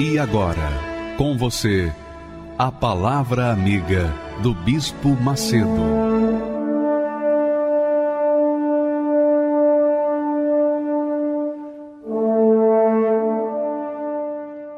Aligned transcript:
E 0.00 0.16
agora, 0.16 0.70
com 1.16 1.36
você, 1.36 1.92
a 2.56 2.70
Palavra 2.70 3.50
Amiga 3.50 4.14
do 4.44 4.54
Bispo 4.54 5.08
Macedo. 5.08 5.66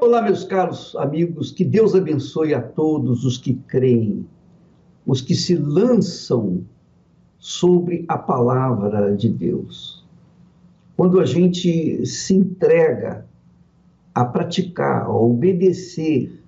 Olá, 0.01 0.23
meus 0.23 0.45
caros 0.45 0.97
amigos, 0.97 1.53
que 1.53 1.67
Deus 1.67 1.95
abençoe 1.95 2.55
a 2.55 2.63
todos 2.63 3.27
os 3.27 3.37
que 3.37 3.53
creem, 3.53 4.27
os 5.05 5.21
que 5.21 5.35
se 5.35 5.55
lançam 5.55 6.65
sobre 7.39 8.07
a 8.09 8.17
palavra 8.17 9.15
de 9.15 9.29
Deus. 9.29 10.03
Quando 10.97 11.21
a 11.21 11.27
gente 11.27 12.07
se 12.07 12.35
entrega 12.35 13.29
a 14.21 14.25
praticar, 14.27 15.07
a 15.07 15.15
obedecer 15.15 16.45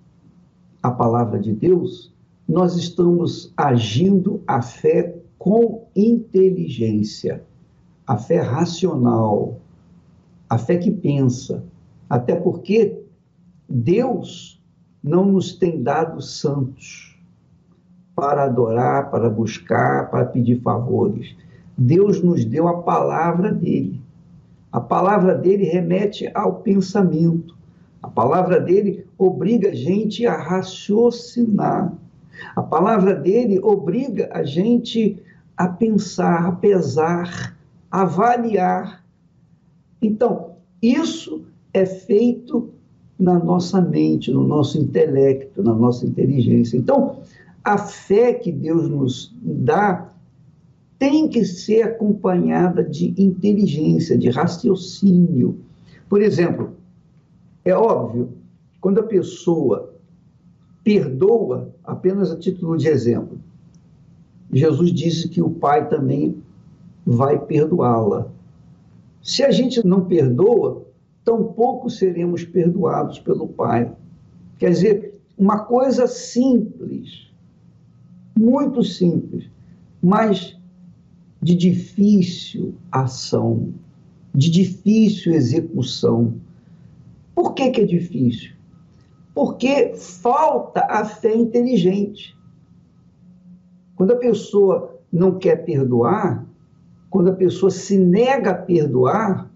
a 0.82 0.90
palavra 0.90 1.38
de 1.38 1.54
Deus, 1.54 2.12
nós 2.46 2.76
estamos 2.76 3.50
agindo 3.56 4.42
a 4.46 4.60
fé 4.60 5.16
com 5.38 5.86
inteligência, 5.96 7.42
a 8.06 8.18
fé 8.18 8.40
racional, 8.40 9.58
a 10.50 10.58
fé 10.58 10.76
que 10.76 10.90
pensa. 10.90 11.64
Até 12.10 12.34
porque 12.36 13.06
Deus 13.66 14.62
não 15.02 15.24
nos 15.24 15.54
tem 15.54 15.82
dado 15.82 16.20
santos 16.20 17.18
para 18.14 18.44
adorar, 18.44 19.10
para 19.10 19.30
buscar, 19.30 20.10
para 20.10 20.26
pedir 20.26 20.60
favores. 20.60 21.34
Deus 21.78 22.22
nos 22.22 22.44
deu 22.44 22.68
a 22.68 22.82
palavra 22.82 23.50
dele. 23.50 23.98
A 24.70 24.78
palavra 24.78 25.34
dele 25.34 25.64
remete 25.64 26.30
ao 26.34 26.56
pensamento. 26.56 27.61
A 28.02 28.08
palavra 28.08 28.60
dele 28.60 29.06
obriga 29.16 29.70
a 29.70 29.74
gente 29.74 30.26
a 30.26 30.36
raciocinar. 30.36 31.92
A 32.56 32.62
palavra 32.62 33.14
dele 33.14 33.60
obriga 33.62 34.28
a 34.32 34.42
gente 34.42 35.18
a 35.56 35.68
pensar, 35.68 36.46
a 36.46 36.52
pesar, 36.52 37.56
a 37.90 38.02
avaliar. 38.02 39.04
Então, 40.00 40.56
isso 40.82 41.44
é 41.72 41.86
feito 41.86 42.70
na 43.18 43.38
nossa 43.38 43.80
mente, 43.80 44.32
no 44.32 44.44
nosso 44.44 44.78
intelecto, 44.78 45.62
na 45.62 45.72
nossa 45.72 46.04
inteligência. 46.04 46.76
Então, 46.76 47.18
a 47.62 47.78
fé 47.78 48.34
que 48.34 48.50
Deus 48.50 48.88
nos 48.88 49.32
dá 49.40 50.10
tem 50.98 51.28
que 51.28 51.44
ser 51.44 51.82
acompanhada 51.82 52.82
de 52.82 53.14
inteligência, 53.16 54.18
de 54.18 54.28
raciocínio. 54.28 55.60
Por 56.08 56.20
exemplo, 56.20 56.70
é 57.64 57.74
óbvio, 57.74 58.30
quando 58.80 58.98
a 58.98 59.04
pessoa 59.04 59.94
perdoa, 60.82 61.72
apenas 61.84 62.30
a 62.30 62.38
título 62.38 62.76
de 62.76 62.88
exemplo, 62.88 63.38
Jesus 64.52 64.92
disse 64.92 65.28
que 65.28 65.40
o 65.40 65.50
Pai 65.50 65.88
também 65.88 66.42
vai 67.06 67.38
perdoá-la. 67.38 68.28
Se 69.22 69.42
a 69.42 69.50
gente 69.50 69.84
não 69.86 70.04
perdoa, 70.04 70.84
tampouco 71.24 71.88
seremos 71.88 72.44
perdoados 72.44 73.18
pelo 73.20 73.48
Pai. 73.48 73.92
Quer 74.58 74.70
dizer, 74.70 75.20
uma 75.38 75.60
coisa 75.64 76.06
simples, 76.06 77.30
muito 78.36 78.82
simples, 78.82 79.48
mas 80.02 80.58
de 81.40 81.54
difícil 81.54 82.74
ação, 82.90 83.72
de 84.34 84.50
difícil 84.50 85.32
execução. 85.32 86.34
Por 87.34 87.54
que, 87.54 87.70
que 87.70 87.80
é 87.80 87.84
difícil? 87.84 88.52
Porque 89.34 89.94
falta 89.94 90.80
a 90.88 91.04
fé 91.04 91.34
inteligente. 91.34 92.36
Quando 93.96 94.12
a 94.12 94.16
pessoa 94.16 95.00
não 95.12 95.38
quer 95.38 95.64
perdoar, 95.64 96.46
quando 97.10 97.30
a 97.30 97.34
pessoa 97.34 97.70
se 97.70 97.98
nega 97.98 98.50
a 98.50 98.54
perdoar, 98.54 99.50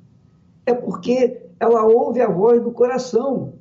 é 0.64 0.74
porque 0.74 1.42
ela 1.58 1.84
ouve 1.84 2.20
a 2.20 2.28
voz 2.28 2.62
do 2.62 2.70
coração, 2.70 3.54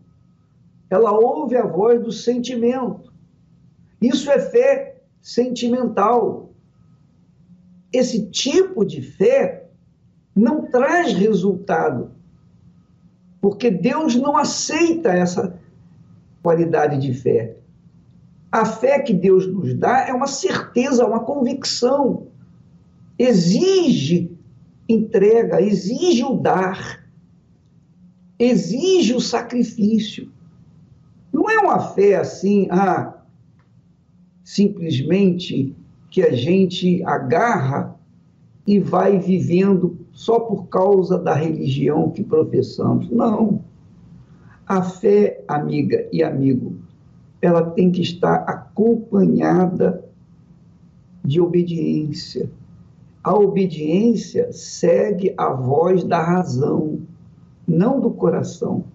ela 0.89 1.11
ouve 1.11 1.55
a 1.55 1.65
voz 1.65 2.01
do 2.01 2.11
sentimento. 2.11 3.13
Isso 4.01 4.29
é 4.29 4.39
fé 4.39 5.01
sentimental 5.21 6.45
esse 7.97 8.25
tipo 8.27 8.85
de 8.85 9.01
fé 9.01 9.69
não 10.35 10.65
traz 10.65 11.13
resultado, 11.13 12.11
porque 13.45 13.69
Deus 13.69 14.15
não 14.15 14.35
aceita 14.35 15.09
essa 15.09 15.55
qualidade 16.41 16.97
de 16.97 17.13
fé. 17.13 17.55
A 18.51 18.65
fé 18.65 18.97
que 18.97 19.13
Deus 19.13 19.45
nos 19.45 19.75
dá 19.75 20.07
é 20.07 20.11
uma 20.11 20.25
certeza, 20.25 21.05
uma 21.05 21.19
convicção. 21.19 22.25
Exige 23.19 24.35
entrega, 24.89 25.61
exige 25.61 26.23
o 26.23 26.33
dar, 26.33 27.07
exige 28.39 29.13
o 29.13 29.21
sacrifício. 29.21 30.31
Não 31.31 31.47
é 31.47 31.59
uma 31.59 31.93
fé 31.93 32.15
assim, 32.15 32.67
ah, 32.71 33.13
simplesmente 34.43 35.75
que 36.09 36.23
a 36.23 36.33
gente 36.33 37.03
agarra 37.03 37.95
e 38.65 38.79
vai 38.79 39.19
vivendo 39.19 40.03
só 40.15 40.39
por 40.39 40.67
causa 40.67 41.19
da 41.19 41.33
religião 41.33 42.09
que 42.09 42.23
professamos. 42.23 43.09
Não. 43.11 43.61
A 44.65 44.81
fé, 44.81 45.43
amiga 45.45 46.07
e 46.11 46.23
amigo, 46.23 46.77
ela 47.41 47.61
tem 47.61 47.91
que 47.91 48.01
estar 48.01 48.37
acompanhada 48.47 50.03
de 51.23 51.41
obediência. 51.41 52.49
A 53.21 53.35
obediência 53.35 54.53
segue 54.53 55.33
a 55.37 55.49
voz 55.49 56.03
da 56.05 56.23
razão, 56.23 57.01
não 57.67 57.99
do 57.99 58.09
coração. 58.09 58.85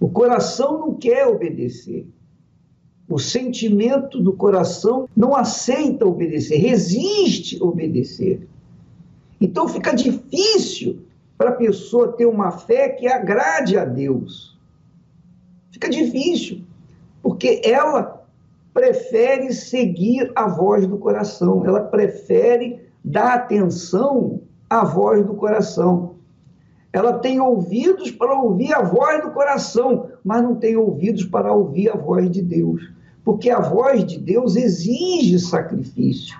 O 0.00 0.08
coração 0.08 0.78
não 0.78 0.94
quer 0.94 1.26
obedecer. 1.26 2.06
O 3.06 3.18
sentimento 3.18 4.18
do 4.18 4.32
coração 4.32 5.06
não 5.14 5.36
aceita 5.36 6.06
obedecer, 6.06 6.56
resiste 6.56 7.62
obedecer. 7.62 8.48
Então 9.42 9.66
fica 9.66 9.92
difícil 9.92 11.04
para 11.36 11.50
a 11.50 11.54
pessoa 11.54 12.12
ter 12.12 12.26
uma 12.26 12.52
fé 12.52 12.90
que 12.90 13.08
agrade 13.08 13.76
a 13.76 13.84
Deus. 13.84 14.56
Fica 15.72 15.90
difícil, 15.90 16.60
porque 17.20 17.60
ela 17.64 18.24
prefere 18.72 19.52
seguir 19.52 20.30
a 20.36 20.46
voz 20.46 20.86
do 20.86 20.96
coração, 20.96 21.66
ela 21.66 21.80
prefere 21.80 22.88
dar 23.04 23.34
atenção 23.34 24.42
à 24.70 24.84
voz 24.84 25.26
do 25.26 25.34
coração. 25.34 26.14
Ela 26.92 27.14
tem 27.14 27.40
ouvidos 27.40 28.12
para 28.12 28.32
ouvir 28.40 28.72
a 28.72 28.82
voz 28.82 29.22
do 29.22 29.32
coração, 29.32 30.10
mas 30.22 30.40
não 30.40 30.54
tem 30.54 30.76
ouvidos 30.76 31.24
para 31.24 31.52
ouvir 31.52 31.90
a 31.90 31.96
voz 31.96 32.30
de 32.30 32.40
Deus 32.40 32.80
porque 33.24 33.50
a 33.50 33.60
voz 33.60 34.04
de 34.04 34.18
Deus 34.18 34.56
exige 34.56 35.38
sacrifício. 35.38 36.36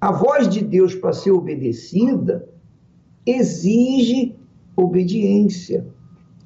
A 0.00 0.12
voz 0.12 0.48
de 0.48 0.62
Deus, 0.62 0.94
para 0.94 1.12
ser 1.12 1.32
obedecida, 1.32 2.48
exige 3.26 4.36
obediência. 4.76 5.86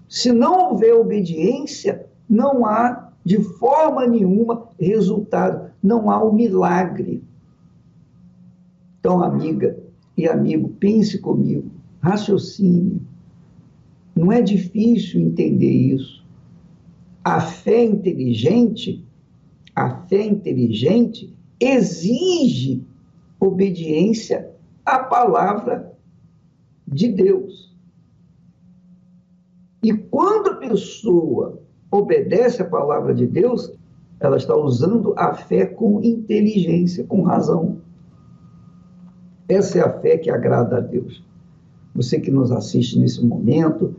Se 0.09 0.33
não 0.33 0.71
houver 0.71 0.95
obediência, 0.95 2.07
não 2.29 2.65
há 2.65 3.13
de 3.25 3.39
forma 3.41 4.07
nenhuma 4.07 4.69
resultado, 4.81 5.71
não 5.83 6.11
há 6.11 6.23
o 6.23 6.31
um 6.31 6.35
milagre. 6.35 7.23
Então, 8.99 9.23
amiga 9.23 9.79
e 10.17 10.27
amigo, 10.27 10.69
pense 10.81 11.19
comigo, 11.19 11.71
raciocínio. 12.01 13.01
Não 14.15 14.33
é 14.33 14.41
difícil 14.41 15.21
entender 15.21 15.71
isso. 15.71 16.25
A 17.25 17.41
fé 17.41 17.85
inteligente 17.85 19.05
a 19.75 19.91
fé 20.07 20.27
inteligente 20.27 21.35
exige 21.59 22.85
obediência 23.47 24.51
à 24.87 25.01
palavra 25.01 25.93
de 26.87 27.09
Deus. 27.09 27.77
E 29.83 29.93
quando 29.93 30.51
a 30.51 30.57
pessoa 30.57 31.61
obedece 31.91 32.63
a 32.63 32.69
palavra 32.69 33.13
de 33.13 33.27
Deus, 33.27 33.77
ela 34.21 34.37
está 34.37 34.57
usando 34.57 35.13
a 35.17 35.35
fé 35.35 35.67
com 35.67 36.01
inteligência, 36.03 37.05
com 37.05 37.23
razão. 37.23 37.79
Essa 39.49 39.79
é 39.79 39.83
a 39.83 40.01
fé 40.01 40.17
que 40.17 40.31
agrada 40.31 40.77
a 40.77 40.81
Deus. 40.81 41.25
Você 41.95 42.21
que 42.21 42.31
nos 42.31 42.53
assiste 42.53 42.99
nesse 42.99 43.25
momento, 43.25 43.97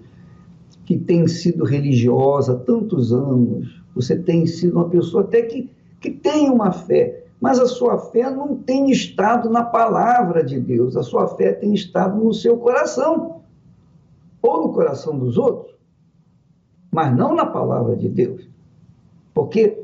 que 0.85 0.97
tem 0.97 1.27
sido 1.27 1.65
religiosa 1.65 2.55
tantos 2.55 3.11
anos, 3.11 3.83
você 3.93 4.17
tem 4.17 4.45
sido 4.45 4.77
uma 4.77 4.89
pessoa 4.89 5.23
até 5.23 5.41
que, 5.41 5.69
que 5.99 6.09
tem 6.09 6.49
uma 6.49 6.71
fé, 6.71 7.22
mas 7.43 7.59
a 7.59 7.67
sua 7.67 7.97
fé 7.97 8.29
não 8.29 8.55
tem 8.55 8.89
estado 8.89 9.49
na 9.49 9.65
palavra 9.65 10.41
de 10.45 10.57
Deus, 10.61 10.95
a 10.95 11.03
sua 11.03 11.27
fé 11.27 11.51
tem 11.51 11.73
estado 11.73 12.17
no 12.17 12.33
seu 12.33 12.55
coração, 12.55 13.41
ou 14.41 14.61
no 14.61 14.73
coração 14.73 15.19
dos 15.19 15.37
outros, 15.37 15.75
mas 16.89 17.13
não 17.13 17.35
na 17.35 17.45
palavra 17.45 17.97
de 17.97 18.07
Deus. 18.07 18.47
Porque 19.33 19.83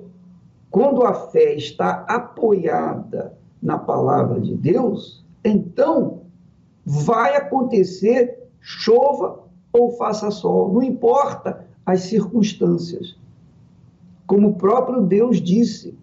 quando 0.72 1.04
a 1.04 1.14
fé 1.14 1.54
está 1.54 2.06
apoiada 2.08 3.38
na 3.62 3.78
palavra 3.78 4.40
de 4.40 4.56
Deus, 4.56 5.26
então 5.44 6.22
vai 6.86 7.36
acontecer 7.36 8.42
chova 8.62 9.38
ou 9.74 9.98
faça 9.98 10.32
sol, 10.32 10.72
não 10.72 10.82
importa 10.82 11.68
as 11.86 12.04
circunstâncias. 12.04 13.18
Como 14.26 14.48
o 14.48 14.56
próprio 14.56 15.02
Deus 15.02 15.42
disse, 15.42 15.99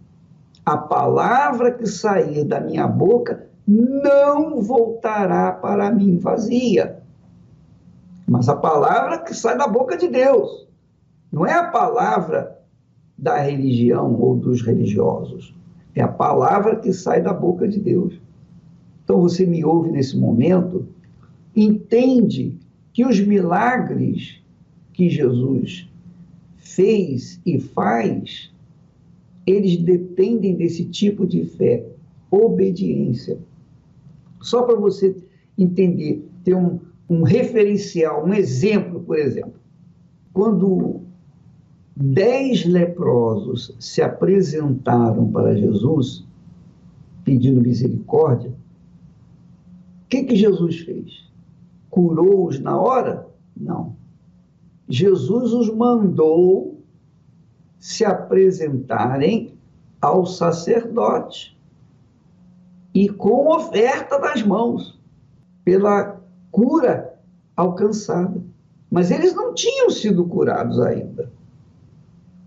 a 0.66 0.76
palavra 0.76 1.70
que 1.70 1.86
sair 1.86 2.44
da 2.44 2.60
minha 2.60 2.88
boca 2.88 3.46
não 3.68 4.60
voltará 4.60 5.52
para 5.52 5.92
mim 5.92 6.18
vazia. 6.18 7.00
Mas 8.28 8.48
a 8.48 8.56
palavra 8.56 9.18
que 9.18 9.32
sai 9.32 9.56
da 9.56 9.68
boca 9.68 9.96
de 9.96 10.08
Deus, 10.08 10.66
não 11.30 11.46
é 11.46 11.52
a 11.52 11.70
palavra 11.70 12.58
da 13.16 13.38
religião 13.38 14.12
ou 14.20 14.34
dos 14.34 14.60
religiosos, 14.60 15.54
é 15.94 16.02
a 16.02 16.08
palavra 16.08 16.74
que 16.74 16.92
sai 16.92 17.22
da 17.22 17.32
boca 17.32 17.68
de 17.68 17.78
Deus. 17.78 18.20
Então 19.04 19.20
você 19.20 19.46
me 19.46 19.64
ouve 19.64 19.92
nesse 19.92 20.16
momento, 20.16 20.88
entende 21.54 22.58
que 22.92 23.06
os 23.06 23.20
milagres 23.20 24.42
que 24.92 25.08
Jesus 25.08 25.88
fez 26.56 27.40
e 27.46 27.60
faz, 27.60 28.52
eles 29.46 29.76
dependem 29.76 30.56
desse 30.56 30.84
tipo 30.86 31.26
de 31.26 31.44
fé, 31.44 31.86
obediência. 32.30 33.38
Só 34.40 34.62
para 34.62 34.74
você 34.74 35.16
entender, 35.56 36.26
ter 36.42 36.54
um, 36.54 36.80
um 37.08 37.22
referencial, 37.22 38.26
um 38.26 38.34
exemplo, 38.34 39.00
por 39.00 39.16
exemplo. 39.16 39.54
Quando 40.32 41.00
dez 41.96 42.66
leprosos 42.66 43.74
se 43.78 44.02
apresentaram 44.02 45.30
para 45.30 45.56
Jesus, 45.56 46.24
pedindo 47.24 47.60
misericórdia, 47.60 48.50
o 48.50 50.08
que, 50.08 50.24
que 50.24 50.36
Jesus 50.36 50.80
fez? 50.80 51.30
Curou-os 51.88 52.60
na 52.60 52.78
hora? 52.78 53.26
Não. 53.56 53.96
Jesus 54.88 55.52
os 55.52 55.72
mandou 55.72 56.65
se 57.86 58.04
apresentarem 58.04 59.56
ao 60.02 60.26
sacerdote 60.26 61.56
e 62.92 63.08
com 63.08 63.46
oferta 63.46 64.18
das 64.18 64.42
mãos 64.42 65.00
pela 65.64 66.20
cura 66.50 67.16
alcançada. 67.56 68.42
Mas 68.90 69.12
eles 69.12 69.32
não 69.36 69.54
tinham 69.54 69.88
sido 69.88 70.24
curados 70.24 70.80
ainda. 70.80 71.30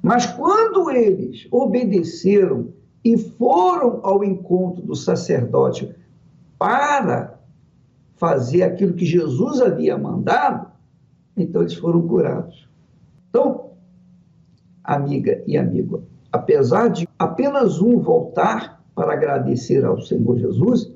Mas 0.01 0.25
quando 0.25 0.91
eles 0.91 1.47
obedeceram 1.50 2.74
e 3.01 3.18
foram 3.18 4.01
ao 4.03 4.25
encontro 4.25 4.81
do 4.81 4.95
sacerdote 4.95 5.95
para 6.57 7.39
fazer 8.18 8.63
aquilo 8.63 8.94
que 8.94 9.06
Jesus 9.06 9.62
havia 9.62 9.97
mandado, 9.97 10.68
então 11.38 11.62
eles 11.62 11.75
foram 11.75 12.06
curados. 12.06 12.68
Então, 13.30 13.69
amiga 14.84 15.44
e 15.46 15.58
amigo, 15.58 16.04
apesar 16.31 16.90
de 16.90 17.08
apenas 17.18 17.81
um 17.81 18.00
voltar 18.00 18.84
para 18.96 19.14
agradecer 19.14 19.86
ao 19.86 20.02
Senhor 20.02 20.38
Jesus, 20.38 20.92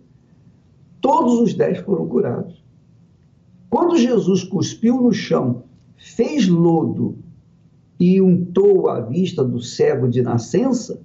todos 1.02 1.40
os 1.40 1.54
dez 1.54 1.80
foram 1.80 2.08
curados. 2.08 2.64
Quando 3.70 3.98
Jesus 3.98 4.44
cuspiu 4.44 5.02
no 5.02 5.14
chão, 5.14 5.64
fez 5.96 6.48
lodo 6.48 7.18
e 8.00 8.22
untou 8.22 8.90
a 8.90 9.00
vista 9.02 9.44
do 9.44 9.60
cego 9.60 10.08
de 10.08 10.22
nascença, 10.22 11.02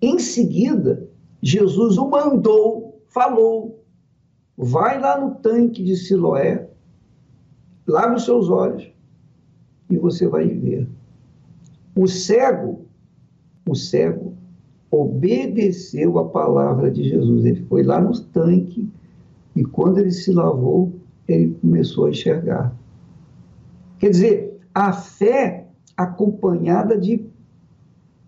em 0.00 0.18
seguida, 0.18 1.08
Jesus 1.42 1.98
o 1.98 2.08
mandou, 2.08 3.02
falou: 3.08 3.84
vai 4.56 5.00
lá 5.00 5.20
no 5.20 5.36
tanque 5.36 5.82
de 5.82 5.96
Siloé, 5.96 6.70
lave 7.86 8.16
os 8.16 8.24
seus 8.24 8.48
olhos 8.48 8.97
e 9.90 9.96
você 9.96 10.26
vai 10.26 10.46
ver. 10.48 10.88
O 11.94 12.06
cego, 12.06 12.86
o 13.68 13.74
cego 13.74 14.34
obedeceu 14.90 16.18
a 16.18 16.28
palavra 16.28 16.90
de 16.90 17.08
Jesus. 17.08 17.44
Ele 17.44 17.64
foi 17.66 17.82
lá 17.82 18.00
no 18.00 18.18
tanque 18.18 18.88
e 19.54 19.64
quando 19.64 19.98
ele 19.98 20.12
se 20.12 20.32
lavou, 20.32 20.92
ele 21.26 21.54
começou 21.60 22.06
a 22.06 22.10
enxergar. 22.10 22.74
Quer 23.98 24.10
dizer, 24.10 24.60
a 24.74 24.92
fé 24.92 25.66
acompanhada 25.96 26.96
de 26.96 27.26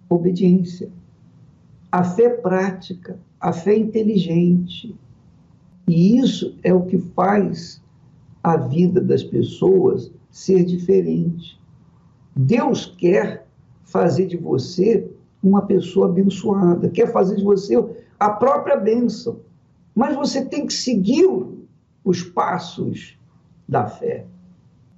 obediência, 0.08 0.90
a 1.92 2.02
fé 2.02 2.28
prática, 2.28 3.18
a 3.40 3.52
fé 3.52 3.76
inteligente, 3.76 4.94
e 5.88 6.18
isso 6.18 6.56
é 6.62 6.74
o 6.74 6.84
que 6.84 6.98
faz 6.98 7.80
a 8.42 8.56
vida 8.56 9.00
das 9.00 9.22
pessoas 9.22 10.12
ser 10.31 10.65
diferente. 10.65 11.61
Deus 12.35 12.87
quer 12.87 13.47
fazer 13.85 14.27
de 14.27 14.37
você 14.37 15.11
uma 15.43 15.62
pessoa 15.62 16.06
abençoada, 16.06 16.88
quer 16.88 17.11
fazer 17.12 17.37
de 17.37 17.44
você 17.44 17.77
a 18.19 18.31
própria 18.31 18.77
bênção. 18.77 19.41
Mas 19.94 20.15
você 20.15 20.44
tem 20.44 20.67
que 20.67 20.72
seguir 20.72 21.27
os 22.05 22.22
passos 22.22 23.19
da 23.69 23.87
fé. 23.87 24.27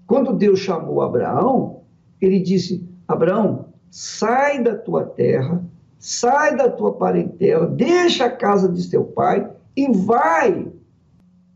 Quando 0.07 0.33
Deus 0.33 0.59
chamou 0.61 1.01
Abraão, 1.01 1.81
ele 2.21 2.41
disse: 2.41 2.87
Abraão, 3.09 3.67
sai 3.91 4.63
da 4.63 4.77
tua 4.77 5.05
terra, 5.05 5.65
sai 5.99 6.57
da 6.57 6.69
tua 6.69 6.95
parentela, 6.95 7.67
deixa 7.67 8.27
a 8.27 8.31
casa 8.31 8.69
de 8.69 8.89
teu 8.91 9.05
pai 9.05 9.51
e 9.77 9.91
vai 9.91 10.71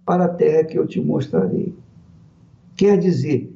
para 0.04 0.26
a 0.26 0.28
terra 0.28 0.64
que 0.64 0.78
eu 0.78 0.86
te 0.86 1.00
mostrarei. 1.00 1.74
Quer 2.76 2.98
dizer, 2.98 3.55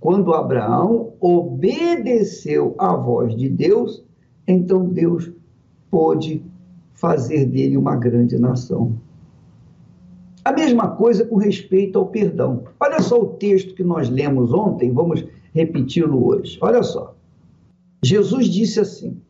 quando 0.00 0.34
Abraão 0.34 1.14
obedeceu 1.20 2.74
à 2.78 2.94
voz 2.94 3.34
de 3.34 3.48
Deus, 3.48 4.04
então 4.46 4.88
Deus 4.88 5.30
pôde 5.90 6.44
fazer 6.94 7.46
dele 7.46 7.76
uma 7.76 7.96
grande 7.96 8.38
nação. 8.38 8.98
A 10.44 10.52
mesma 10.52 10.90
coisa 10.90 11.24
com 11.24 11.36
respeito 11.36 11.98
ao 11.98 12.06
perdão. 12.06 12.64
Olha 12.78 13.00
só 13.00 13.20
o 13.20 13.34
texto 13.34 13.74
que 13.74 13.82
nós 13.82 14.08
lemos 14.08 14.52
ontem, 14.52 14.92
vamos 14.92 15.24
repeti-lo 15.52 16.24
hoje. 16.24 16.58
Olha 16.60 16.82
só. 16.82 17.16
Jesus 18.02 18.46
disse 18.46 18.78
assim: 18.78 19.20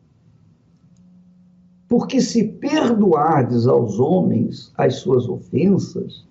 Porque 1.87 2.21
se 2.21 2.43
perdoardes 2.43 3.65
aos 3.65 3.99
homens 3.99 4.71
as 4.77 4.97
suas 4.97 5.27
ofensas, 5.27 6.27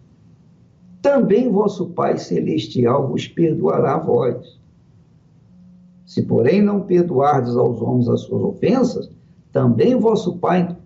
também 1.07 1.49
vosso 1.49 1.91
Pai 1.91 2.19
Celestial 2.19 3.07
vos 3.07 3.29
perdoará 3.29 3.95
a 3.95 3.99
vós. 3.99 4.59
Se, 6.05 6.21
porém, 6.21 6.61
não 6.61 6.81
perdoardes 6.81 7.55
aos 7.55 7.81
homens 7.81 8.09
as 8.09 8.23
suas 8.23 8.43
ofensas, 8.43 9.09
também 9.53 9.95
vosso 9.95 10.37
Pai 10.39 10.77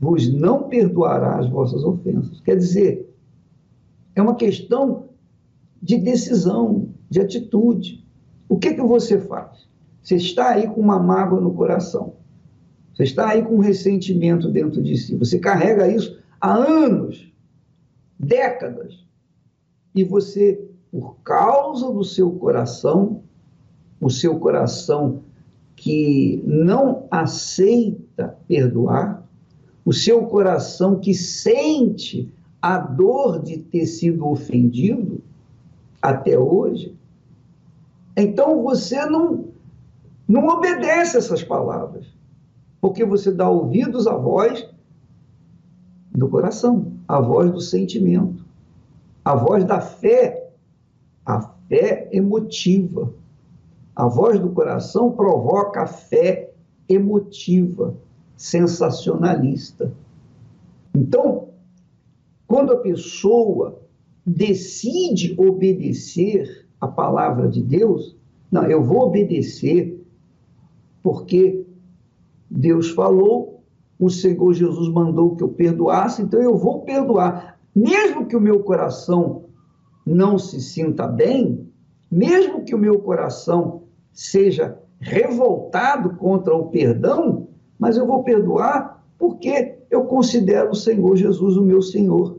vos 0.00 0.32
não 0.32 0.62
perdoará 0.62 1.38
as 1.38 1.46
vossas 1.50 1.84
ofensas. 1.84 2.40
Quer 2.40 2.56
dizer, 2.56 3.14
é 4.14 4.22
uma 4.22 4.34
questão 4.34 5.10
de 5.82 5.98
decisão, 5.98 6.88
de 7.10 7.20
atitude. 7.20 8.02
O 8.48 8.56
que, 8.56 8.72
que 8.72 8.82
você 8.82 9.18
faz? 9.20 9.68
Você 10.02 10.16
está 10.16 10.52
aí 10.52 10.66
com 10.68 10.80
uma 10.80 10.98
mágoa 10.98 11.38
no 11.38 11.52
coração. 11.52 12.14
Você 12.94 13.02
está 13.02 13.28
aí 13.28 13.42
com 13.42 13.56
um 13.56 13.60
ressentimento 13.60 14.50
dentro 14.50 14.82
de 14.82 14.96
si. 14.96 15.14
Você 15.16 15.38
carrega 15.38 15.86
isso 15.86 16.18
há 16.40 16.54
anos, 16.54 17.30
décadas 18.18 19.04
e 19.94 20.02
você, 20.02 20.60
por 20.90 21.16
causa 21.22 21.90
do 21.92 22.04
seu 22.04 22.32
coração, 22.32 23.22
o 24.00 24.10
seu 24.10 24.38
coração 24.38 25.22
que 25.76 26.42
não 26.44 27.06
aceita 27.10 28.36
perdoar, 28.48 29.24
o 29.84 29.92
seu 29.92 30.26
coração 30.26 30.98
que 30.98 31.14
sente 31.14 32.32
a 32.60 32.78
dor 32.78 33.42
de 33.42 33.58
ter 33.58 33.86
sido 33.86 34.26
ofendido 34.26 35.20
até 36.00 36.38
hoje, 36.38 36.94
Então 38.16 38.62
você 38.62 39.04
não, 39.06 39.46
não 40.28 40.46
obedece 40.46 41.16
essas 41.16 41.42
palavras, 41.42 42.06
porque 42.80 43.04
você 43.04 43.32
dá 43.32 43.48
ouvidos 43.48 44.06
à 44.06 44.14
voz 44.14 44.68
do 46.12 46.28
coração, 46.28 46.92
à 47.08 47.20
voz 47.20 47.50
do 47.50 47.60
sentimento, 47.60 48.43
à 49.24 49.34
voz 49.34 49.64
da 49.64 49.80
fé, 49.80 50.50
a 51.24 51.40
fé 51.68 52.08
emotiva. 52.12 53.12
A 53.96 54.06
voz 54.06 54.38
do 54.38 54.50
coração 54.50 55.12
provoca 55.12 55.82
a 55.82 55.86
fé 55.86 56.52
emotiva, 56.88 57.96
sensacionalista. 58.36 59.92
Então, 60.94 61.48
quando 62.46 62.72
a 62.72 62.76
pessoa 62.76 63.80
decide 64.26 65.34
obedecer 65.38 66.66
a 66.80 66.88
palavra 66.88 67.48
de 67.48 67.62
Deus, 67.62 68.16
não, 68.50 68.64
eu 68.64 68.82
vou 68.82 69.06
obedecer 69.06 70.00
porque 71.02 71.66
Deus 72.50 72.90
falou, 72.90 73.62
o 73.98 74.08
Senhor 74.08 74.52
Jesus 74.52 74.88
mandou 74.88 75.36
que 75.36 75.42
eu 75.42 75.48
perdoasse, 75.48 76.22
então 76.22 76.40
eu 76.40 76.56
vou 76.56 76.80
perdoar. 76.82 77.53
Mesmo 77.74 78.26
que 78.26 78.36
o 78.36 78.40
meu 78.40 78.60
coração 78.60 79.44
não 80.06 80.38
se 80.38 80.60
sinta 80.60 81.06
bem, 81.06 81.68
mesmo 82.10 82.64
que 82.64 82.74
o 82.74 82.78
meu 82.78 83.00
coração 83.00 83.82
seja 84.12 84.78
revoltado 85.00 86.16
contra 86.16 86.54
o 86.54 86.68
perdão, 86.68 87.48
mas 87.78 87.96
eu 87.96 88.06
vou 88.06 88.22
perdoar 88.22 89.04
porque 89.18 89.78
eu 89.90 90.04
considero 90.04 90.70
o 90.70 90.76
Senhor 90.76 91.16
Jesus 91.16 91.56
o 91.56 91.62
meu 91.62 91.82
Senhor. 91.82 92.38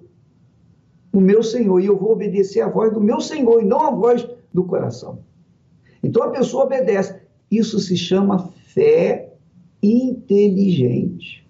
O 1.12 1.20
meu 1.20 1.42
Senhor, 1.44 1.80
e 1.80 1.86
eu 1.86 1.98
vou 1.98 2.12
obedecer 2.12 2.62
a 2.62 2.70
voz 2.70 2.94
do 2.94 3.02
meu 3.02 3.20
Senhor 3.20 3.62
e 3.62 3.66
não 3.66 3.82
a 3.82 3.92
voz 3.92 4.28
do 4.54 4.64
coração. 4.64 5.20
Então 6.04 6.24
a 6.24 6.30
pessoa 6.30 6.66
obedece. 6.66 7.22
Isso 7.50 7.80
se 7.80 7.96
chama 7.96 8.50
fé 8.74 9.34
inteligente. 9.82 11.48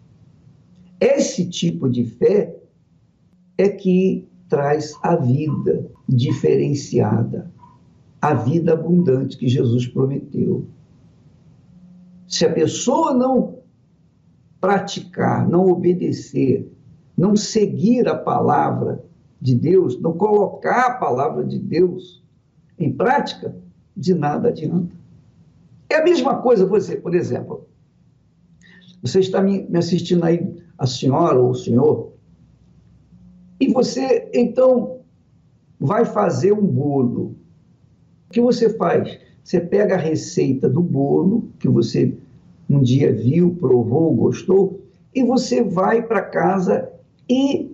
Esse 1.00 1.50
tipo 1.50 1.90
de 1.90 2.06
fé 2.06 2.55
é 3.58 3.70
que 3.70 4.28
traz 4.50 4.94
a 5.02 5.16
vida 5.16 5.90
diferenciada, 6.08 7.52
a 8.22 8.34
vida 8.34 8.74
abundante 8.74 9.38
que 9.38 9.48
Jesus 9.48 9.88
prometeu. 9.88 10.66
Se 12.28 12.46
a 12.46 12.54
pessoa 12.54 13.14
não 13.14 13.60
praticar, 14.60 15.48
não 15.48 15.70
obedecer, 15.70 16.72
não 17.18 17.36
seguir 17.36 18.08
a 18.08 18.16
palavra 18.16 19.04
de 19.40 19.56
Deus, 19.56 20.00
não 20.02 20.14
colocar 20.14 20.88
a 20.88 20.94
palavra 20.96 21.44
de 21.44 21.60
Deus 21.60 22.24
em 22.78 22.92
prática, 22.92 23.56
de 23.96 24.14
nada 24.14 24.50
adianta. 24.50 24.96
É 25.90 25.96
a 25.96 26.04
mesma 26.04 26.42
coisa 26.42 26.66
você, 26.66 26.96
por 26.96 27.14
exemplo, 27.14 27.68
você 29.02 29.20
está 29.20 29.42
me 29.42 29.68
assistindo 29.78 30.24
aí, 30.24 30.64
a 30.78 30.88
senhora 30.88 31.40
ou 31.40 31.52
o 31.52 31.56
senhor, 31.56 32.15
e 33.60 33.72
você 33.72 34.30
então 34.34 35.00
vai 35.80 36.06
fazer 36.06 36.52
um 36.52 36.66
bolo. 36.66 37.36
O 38.30 38.34
que 38.34 38.42
você 38.42 38.70
faz? 38.70 39.20
Você 39.44 39.60
pega 39.60 39.96
a 39.96 40.00
receita 40.00 40.68
do 40.68 40.82
bolo 40.82 41.50
que 41.60 41.68
você 41.68 42.18
um 42.70 42.82
dia 42.82 43.14
viu, 43.14 43.56
provou, 43.60 44.14
gostou, 44.16 44.82
e 45.14 45.24
você 45.24 45.64
vai 45.64 46.02
para 46.02 46.22
casa 46.22 46.92
e 47.30 47.72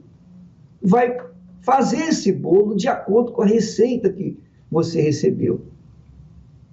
vai 0.82 1.18
fazer 1.62 2.10
esse 2.10 2.32
bolo 2.32 2.76
de 2.76 2.88
acordo 2.88 3.32
com 3.32 3.42
a 3.42 3.46
receita 3.46 4.12
que 4.12 4.38
você 4.70 5.02
recebeu. 5.02 5.62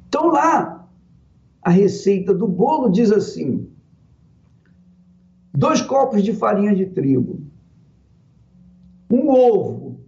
Então 0.09 0.29
lá, 0.29 0.89
a 1.63 1.71
receita 1.71 2.35
do 2.35 2.47
bolo 2.47 2.91
diz 2.91 3.13
assim: 3.13 3.69
dois 5.55 5.81
copos 5.83 6.23
de 6.23 6.33
farinha 6.33 6.75
de 6.75 6.87
trigo, 6.87 7.41
um 9.11 9.31
ovo, 9.31 10.01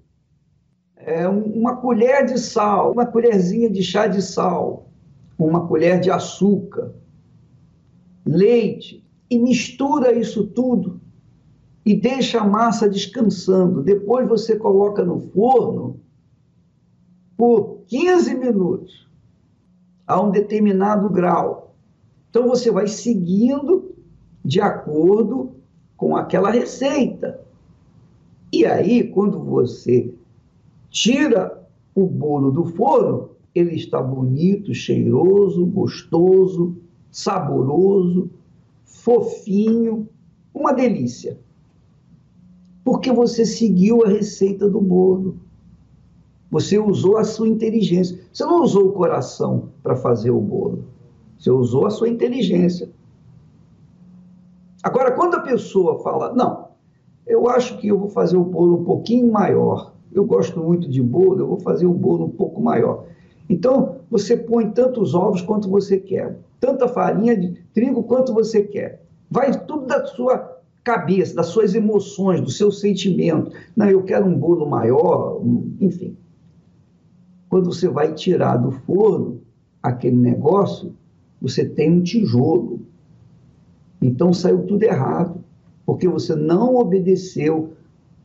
é, 0.96 1.26
uma 1.28 1.76
colher 1.76 2.26
de 2.26 2.38
sal, 2.38 2.92
uma 2.92 3.06
colherzinha 3.06 3.70
de 3.70 3.82
chá 3.82 4.06
de 4.06 4.20
sal, 4.20 4.90
uma 5.38 5.66
colher 5.66 6.00
de 6.00 6.10
açúcar, 6.10 6.94
leite, 8.24 9.04
e 9.30 9.38
mistura 9.38 10.12
isso 10.12 10.46
tudo 10.48 11.00
e 11.86 11.94
deixa 11.94 12.40
a 12.40 12.46
massa 12.46 12.88
descansando. 12.88 13.82
Depois 13.82 14.28
você 14.28 14.56
coloca 14.56 15.04
no 15.04 15.20
forno 15.20 16.00
por 17.36 17.82
15 17.86 18.34
minutos 18.34 19.08
a 20.06 20.20
um 20.20 20.30
determinado 20.30 21.08
grau. 21.08 21.74
Então 22.28 22.48
você 22.48 22.70
vai 22.70 22.86
seguindo 22.86 23.94
de 24.44 24.60
acordo 24.60 25.56
com 25.96 26.16
aquela 26.16 26.50
receita. 26.50 27.40
E 28.52 28.66
aí, 28.66 29.04
quando 29.04 29.38
você 29.38 30.12
tira 30.90 31.64
o 31.94 32.06
bolo 32.06 32.50
do 32.50 32.64
forno, 32.64 33.30
ele 33.54 33.74
está 33.74 34.02
bonito, 34.02 34.74
cheiroso, 34.74 35.66
gostoso, 35.66 36.76
saboroso, 37.10 38.30
fofinho, 38.84 40.08
uma 40.54 40.72
delícia. 40.72 41.38
Porque 42.84 43.12
você 43.12 43.44
seguiu 43.44 44.04
a 44.04 44.08
receita 44.08 44.68
do 44.68 44.80
bolo. 44.80 45.36
Você 46.50 46.78
usou 46.78 47.16
a 47.16 47.24
sua 47.24 47.48
inteligência. 47.48 48.20
Você 48.32 48.44
não 48.44 48.62
usou 48.62 48.88
o 48.88 48.92
coração 48.92 49.68
para 49.82 49.94
fazer 49.94 50.30
o 50.30 50.40
bolo. 50.40 50.84
Você 51.38 51.50
usou 51.50 51.86
a 51.86 51.90
sua 51.90 52.08
inteligência. 52.08 52.90
Agora, 54.82 55.12
quando 55.12 55.34
a 55.34 55.40
pessoa 55.40 56.00
fala, 56.00 56.32
não, 56.34 56.69
eu 57.30 57.48
acho 57.48 57.78
que 57.78 57.88
eu 57.88 57.98
vou 57.98 58.08
fazer 58.08 58.36
o 58.36 58.44
bolo 58.44 58.80
um 58.80 58.84
pouquinho 58.84 59.30
maior. 59.30 59.94
Eu 60.12 60.24
gosto 60.24 60.60
muito 60.60 60.88
de 60.88 61.00
bolo, 61.00 61.38
eu 61.40 61.46
vou 61.46 61.60
fazer 61.60 61.86
o 61.86 61.94
bolo 61.94 62.26
um 62.26 62.30
pouco 62.30 62.60
maior. 62.60 63.06
Então, 63.48 64.00
você 64.10 64.36
põe 64.36 64.70
tantos 64.70 65.14
ovos 65.14 65.40
quanto 65.40 65.68
você 65.68 65.98
quer, 65.98 66.38
tanta 66.58 66.88
farinha 66.88 67.36
de 67.36 67.52
trigo 67.72 68.02
quanto 68.02 68.34
você 68.34 68.62
quer. 68.62 69.04
Vai 69.30 69.64
tudo 69.66 69.86
da 69.86 70.04
sua 70.06 70.58
cabeça, 70.82 71.34
das 71.36 71.46
suas 71.46 71.74
emoções, 71.74 72.40
do 72.40 72.50
seu 72.50 72.72
sentimento. 72.72 73.52
Não, 73.76 73.88
eu 73.88 74.02
quero 74.02 74.26
um 74.26 74.36
bolo 74.36 74.68
maior, 74.68 75.40
enfim. 75.80 76.16
Quando 77.48 77.72
você 77.72 77.88
vai 77.88 78.12
tirar 78.14 78.56
do 78.56 78.72
forno 78.72 79.40
aquele 79.82 80.16
negócio, 80.16 80.94
você 81.40 81.64
tem 81.64 81.90
um 81.90 82.02
tijolo. 82.02 82.80
Então 84.02 84.32
saiu 84.32 84.66
tudo 84.66 84.82
errado, 84.82 85.39
porque 86.00 86.08
você 86.08 86.34
não 86.34 86.76
obedeceu 86.76 87.74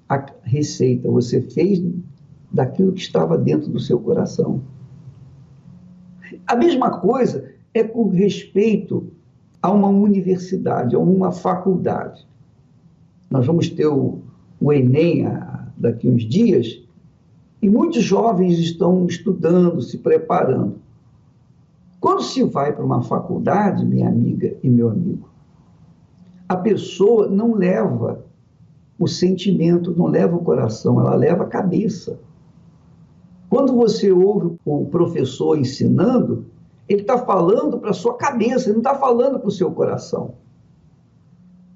a 0.08 0.26
receita, 0.44 1.12
você 1.12 1.42
fez 1.42 1.84
daquilo 2.50 2.94
que 2.94 3.02
estava 3.02 3.38
dentro 3.38 3.70
do 3.70 3.82
seu 3.82 4.00
coração. 4.00 4.62
A 6.48 6.56
mesma 6.56 7.02
coisa 7.02 7.52
é 7.74 7.84
com 7.84 8.08
respeito 8.08 9.12
a 9.62 9.70
uma 9.70 9.90
universidade, 9.90 10.96
a 10.96 11.00
uma 11.00 11.34
faculdade. 11.34 12.26
Nós 13.30 13.46
vamos 13.46 13.68
ter 13.68 13.88
o, 13.88 14.20
o 14.62 14.72
Enem 14.72 15.26
a, 15.26 15.68
daqui 15.76 16.10
uns 16.10 16.24
dias 16.24 16.82
e 17.62 17.70
muitos 17.70 18.04
jovens 18.04 18.58
estão 18.58 19.06
estudando, 19.06 19.82
se 19.82 19.98
preparando. 19.98 20.76
Quando 22.00 22.24
se 22.24 22.42
vai 22.42 22.72
para 22.72 22.86
uma 22.86 23.02
faculdade, 23.02 23.86
minha 23.86 24.08
amiga 24.08 24.56
e 24.64 24.70
meu 24.70 24.90
amigo, 24.90 25.35
a 26.48 26.56
pessoa 26.56 27.28
não 27.28 27.54
leva 27.54 28.24
o 28.98 29.08
sentimento, 29.08 29.96
não 29.96 30.06
leva 30.06 30.36
o 30.36 30.44
coração, 30.44 31.00
ela 31.00 31.16
leva 31.16 31.44
a 31.44 31.48
cabeça. 31.48 32.20
Quando 33.50 33.76
você 33.76 34.12
ouve 34.12 34.58
o 34.66 34.86
professor 34.86 35.58
ensinando, 35.58 36.46
ele 36.88 37.02
está 37.02 37.18
falando 37.18 37.80
para 37.80 37.90
a 37.90 37.94
sua 37.94 38.16
cabeça, 38.16 38.66
ele 38.66 38.74
não 38.74 38.80
está 38.80 38.96
falando 38.96 39.40
para 39.40 39.48
o 39.48 39.52
seu 39.52 39.72
coração. 39.72 40.36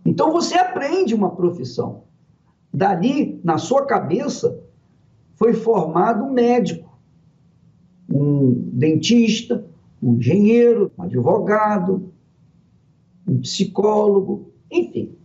Então 0.06 0.32
você 0.32 0.56
aprende 0.56 1.14
uma 1.14 1.32
profissão. 1.32 2.04
Dali, 2.72 3.40
na 3.44 3.58
sua 3.58 3.86
cabeça, 3.86 4.60
foi 5.36 5.54
formado 5.54 6.24
um 6.24 6.32
médico, 6.32 6.98
um 8.12 8.52
dentista, 8.74 9.66
um 10.02 10.16
engenheiro, 10.16 10.92
um 10.98 11.04
advogado, 11.04 12.12
um 13.28 13.40
psicólogo, 13.42 14.49
enfim. 14.72 15.16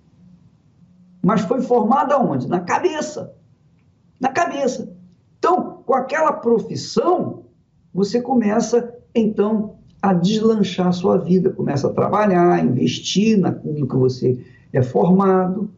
Mas 1.23 1.43
foi 1.43 1.63
formado 1.63 2.13
aonde? 2.13 2.49
Na 2.49 2.61
cabeça. 2.61 3.35
Na 4.21 4.29
cabeça. 4.29 4.95
Então, 5.39 5.83
com 5.85 5.95
aquela 5.95 6.33
profissão, 6.33 7.45
você 7.93 8.21
começa, 8.21 8.95
então, 9.15 9.77
a 10.03 10.13
deslanchar 10.13 10.89
a 10.89 10.93
sua 10.93 11.19
vida, 11.19 11.51
começa 11.51 11.89
a 11.89 11.93
trabalhar, 11.93 12.65
investir 12.65 13.39
naquilo 13.39 13.87
que 13.89 13.97
você 13.97 14.45
é 14.73 14.83
formado, 14.83 15.71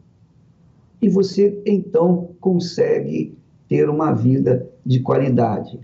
e 1.01 1.07
você, 1.07 1.61
então, 1.65 2.31
consegue 2.41 3.37
ter 3.67 3.89
uma 3.89 4.13
vida 4.13 4.69
de 4.85 4.99
qualidade. 4.99 5.79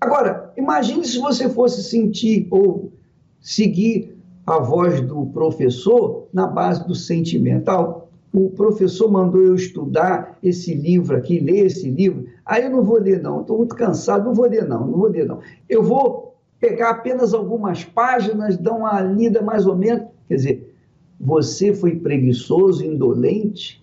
Agora, 0.00 0.52
imagine 0.56 1.04
se 1.04 1.18
você 1.18 1.48
fosse 1.48 1.82
sentir 1.82 2.46
ou 2.50 2.92
seguir 3.40 4.07
a 4.48 4.58
voz 4.58 5.00
do 5.02 5.26
professor 5.26 6.26
na 6.32 6.46
base 6.46 6.86
do 6.86 6.94
sentimental. 6.94 8.08
O 8.32 8.50
professor 8.50 9.10
mandou 9.10 9.42
eu 9.42 9.54
estudar 9.54 10.38
esse 10.42 10.74
livro 10.74 11.16
aqui, 11.16 11.38
ler 11.38 11.66
esse 11.66 11.90
livro. 11.90 12.26
Aí 12.46 12.64
eu 12.64 12.70
não 12.70 12.82
vou 12.82 12.98
ler, 12.98 13.22
não. 13.22 13.42
Estou 13.42 13.58
muito 13.58 13.74
cansado, 13.74 14.24
não 14.24 14.34
vou 14.34 14.46
ler, 14.46 14.66
não. 14.66 14.86
Não 14.86 14.98
vou 14.98 15.08
ler, 15.08 15.26
não. 15.26 15.40
Eu 15.68 15.82
vou 15.82 16.36
pegar 16.58 16.90
apenas 16.90 17.34
algumas 17.34 17.84
páginas, 17.84 18.56
dar 18.56 18.72
uma 18.72 19.00
lida 19.02 19.42
mais 19.42 19.66
ou 19.66 19.76
menos. 19.76 20.06
Quer 20.26 20.34
dizer, 20.34 20.74
você 21.20 21.74
foi 21.74 21.96
preguiçoso, 21.96 22.84
indolente 22.84 23.82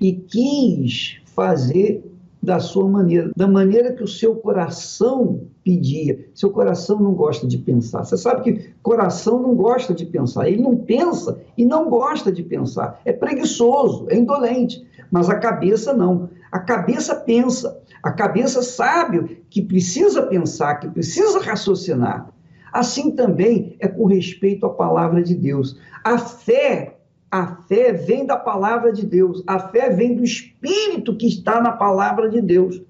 e 0.00 0.12
quis 0.12 1.20
fazer 1.26 2.04
da 2.44 2.60
sua 2.60 2.86
maneira, 2.86 3.30
da 3.34 3.48
maneira 3.48 3.92
que 3.92 4.02
o 4.02 4.08
seu 4.08 4.36
coração 4.36 5.40
pedia. 5.64 6.28
Seu 6.34 6.50
coração 6.50 7.00
não 7.00 7.14
gosta 7.14 7.46
de 7.46 7.56
pensar. 7.56 8.04
Você 8.04 8.18
sabe 8.18 8.42
que 8.42 8.70
coração 8.82 9.40
não 9.40 9.54
gosta 9.54 9.94
de 9.94 10.04
pensar. 10.04 10.46
Ele 10.46 10.62
não 10.62 10.76
pensa 10.76 11.40
e 11.56 11.64
não 11.64 11.88
gosta 11.88 12.30
de 12.30 12.42
pensar. 12.42 13.00
É 13.04 13.12
preguiçoso, 13.12 14.06
é 14.10 14.16
indolente. 14.16 14.86
Mas 15.10 15.30
a 15.30 15.38
cabeça 15.38 15.94
não. 15.94 16.28
A 16.52 16.58
cabeça 16.58 17.14
pensa. 17.14 17.80
A 18.02 18.12
cabeça 18.12 18.62
sabe 18.62 19.42
que 19.48 19.62
precisa 19.62 20.22
pensar, 20.24 20.74
que 20.74 20.88
precisa 20.88 21.40
raciocinar. 21.40 22.28
Assim 22.70 23.12
também 23.12 23.76
é 23.80 23.88
com 23.88 24.04
respeito 24.04 24.66
à 24.66 24.70
palavra 24.70 25.22
de 25.22 25.34
Deus. 25.34 25.78
A 26.02 26.18
fé, 26.18 26.93
a 27.34 27.56
fé 27.66 27.92
vem 27.92 28.24
da 28.24 28.36
palavra 28.36 28.92
de 28.92 29.04
Deus. 29.04 29.42
A 29.44 29.58
fé 29.58 29.90
vem 29.90 30.14
do 30.14 30.22
espírito 30.22 31.16
que 31.16 31.26
está 31.26 31.60
na 31.60 31.72
palavra 31.72 32.28
de 32.28 32.40
Deus. 32.40 32.80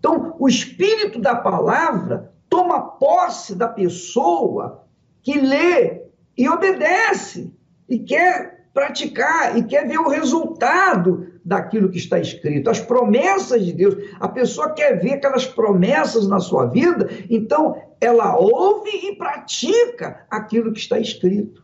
Então, 0.00 0.34
o 0.40 0.48
espírito 0.48 1.20
da 1.20 1.36
palavra 1.36 2.32
toma 2.48 2.80
posse 2.80 3.54
da 3.54 3.68
pessoa 3.68 4.84
que 5.22 5.40
lê 5.40 6.02
e 6.36 6.48
obedece 6.48 7.54
e 7.88 8.00
quer 8.00 8.66
praticar 8.74 9.56
e 9.56 9.62
quer 9.62 9.86
ver 9.86 9.98
o 9.98 10.08
resultado 10.08 11.28
daquilo 11.44 11.88
que 11.88 11.98
está 11.98 12.18
escrito, 12.18 12.70
as 12.70 12.80
promessas 12.80 13.64
de 13.64 13.72
Deus. 13.72 13.94
A 14.18 14.26
pessoa 14.26 14.74
quer 14.74 15.00
ver 15.00 15.12
aquelas 15.12 15.46
promessas 15.46 16.26
na 16.26 16.40
sua 16.40 16.66
vida, 16.66 17.08
então 17.30 17.80
ela 18.00 18.36
ouve 18.36 18.90
e 18.90 19.14
pratica 19.14 20.26
aquilo 20.28 20.72
que 20.72 20.80
está 20.80 20.98
escrito. 20.98 21.63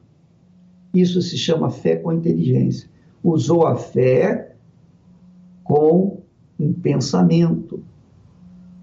Isso 0.92 1.22
se 1.22 1.38
chama 1.38 1.70
fé 1.70 1.96
com 1.96 2.12
inteligência. 2.12 2.88
Usou 3.22 3.66
a 3.66 3.76
fé 3.76 4.54
com 5.62 6.20
um 6.58 6.72
pensamento. 6.72 7.82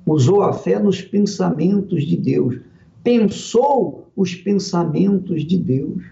Usou 0.05 0.41
a 0.41 0.53
fé 0.53 0.79
nos 0.79 1.01
pensamentos 1.01 2.03
de 2.03 2.15
Deus. 2.15 2.59
Pensou 3.03 4.07
os 4.15 4.33
pensamentos 4.33 5.43
de 5.45 5.57
Deus. 5.57 6.03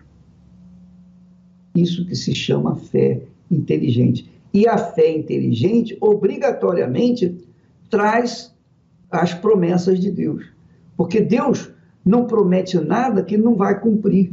Isso 1.76 2.06
que 2.06 2.16
se 2.16 2.36
chama 2.36 2.76
fé 2.76 3.22
inteligente. 3.50 4.30
E 4.54 4.68
a 4.68 4.78
fé 4.78 5.12
inteligente, 5.12 5.98
obrigatoriamente, 6.00 7.38
traz 7.90 8.54
as 9.12 9.34
promessas 9.34 10.00
de 10.00 10.12
Deus. 10.12 10.46
Porque 10.96 11.20
Deus 11.22 11.72
não 12.06 12.26
promete 12.26 12.78
nada 12.80 13.24
que 13.24 13.38
não 13.38 13.56
vai 13.56 13.80
cumprir. 13.80 14.32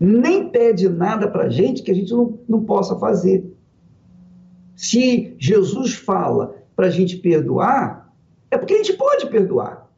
Nem 0.00 0.48
pede 0.48 0.88
nada 0.88 1.28
para 1.28 1.44
a 1.44 1.48
gente 1.50 1.82
que 1.82 1.90
a 1.90 1.94
gente 1.94 2.10
não, 2.10 2.38
não 2.48 2.64
possa 2.64 2.98
fazer. 2.98 3.44
Se 4.74 5.36
Jesus 5.38 5.94
fala 5.94 6.56
para 6.74 6.86
a 6.86 6.90
gente 6.90 7.18
perdoar, 7.18 8.10
é 8.50 8.56
porque 8.56 8.72
a 8.72 8.78
gente 8.78 8.94
pode 8.94 9.26
perdoar. 9.28 9.90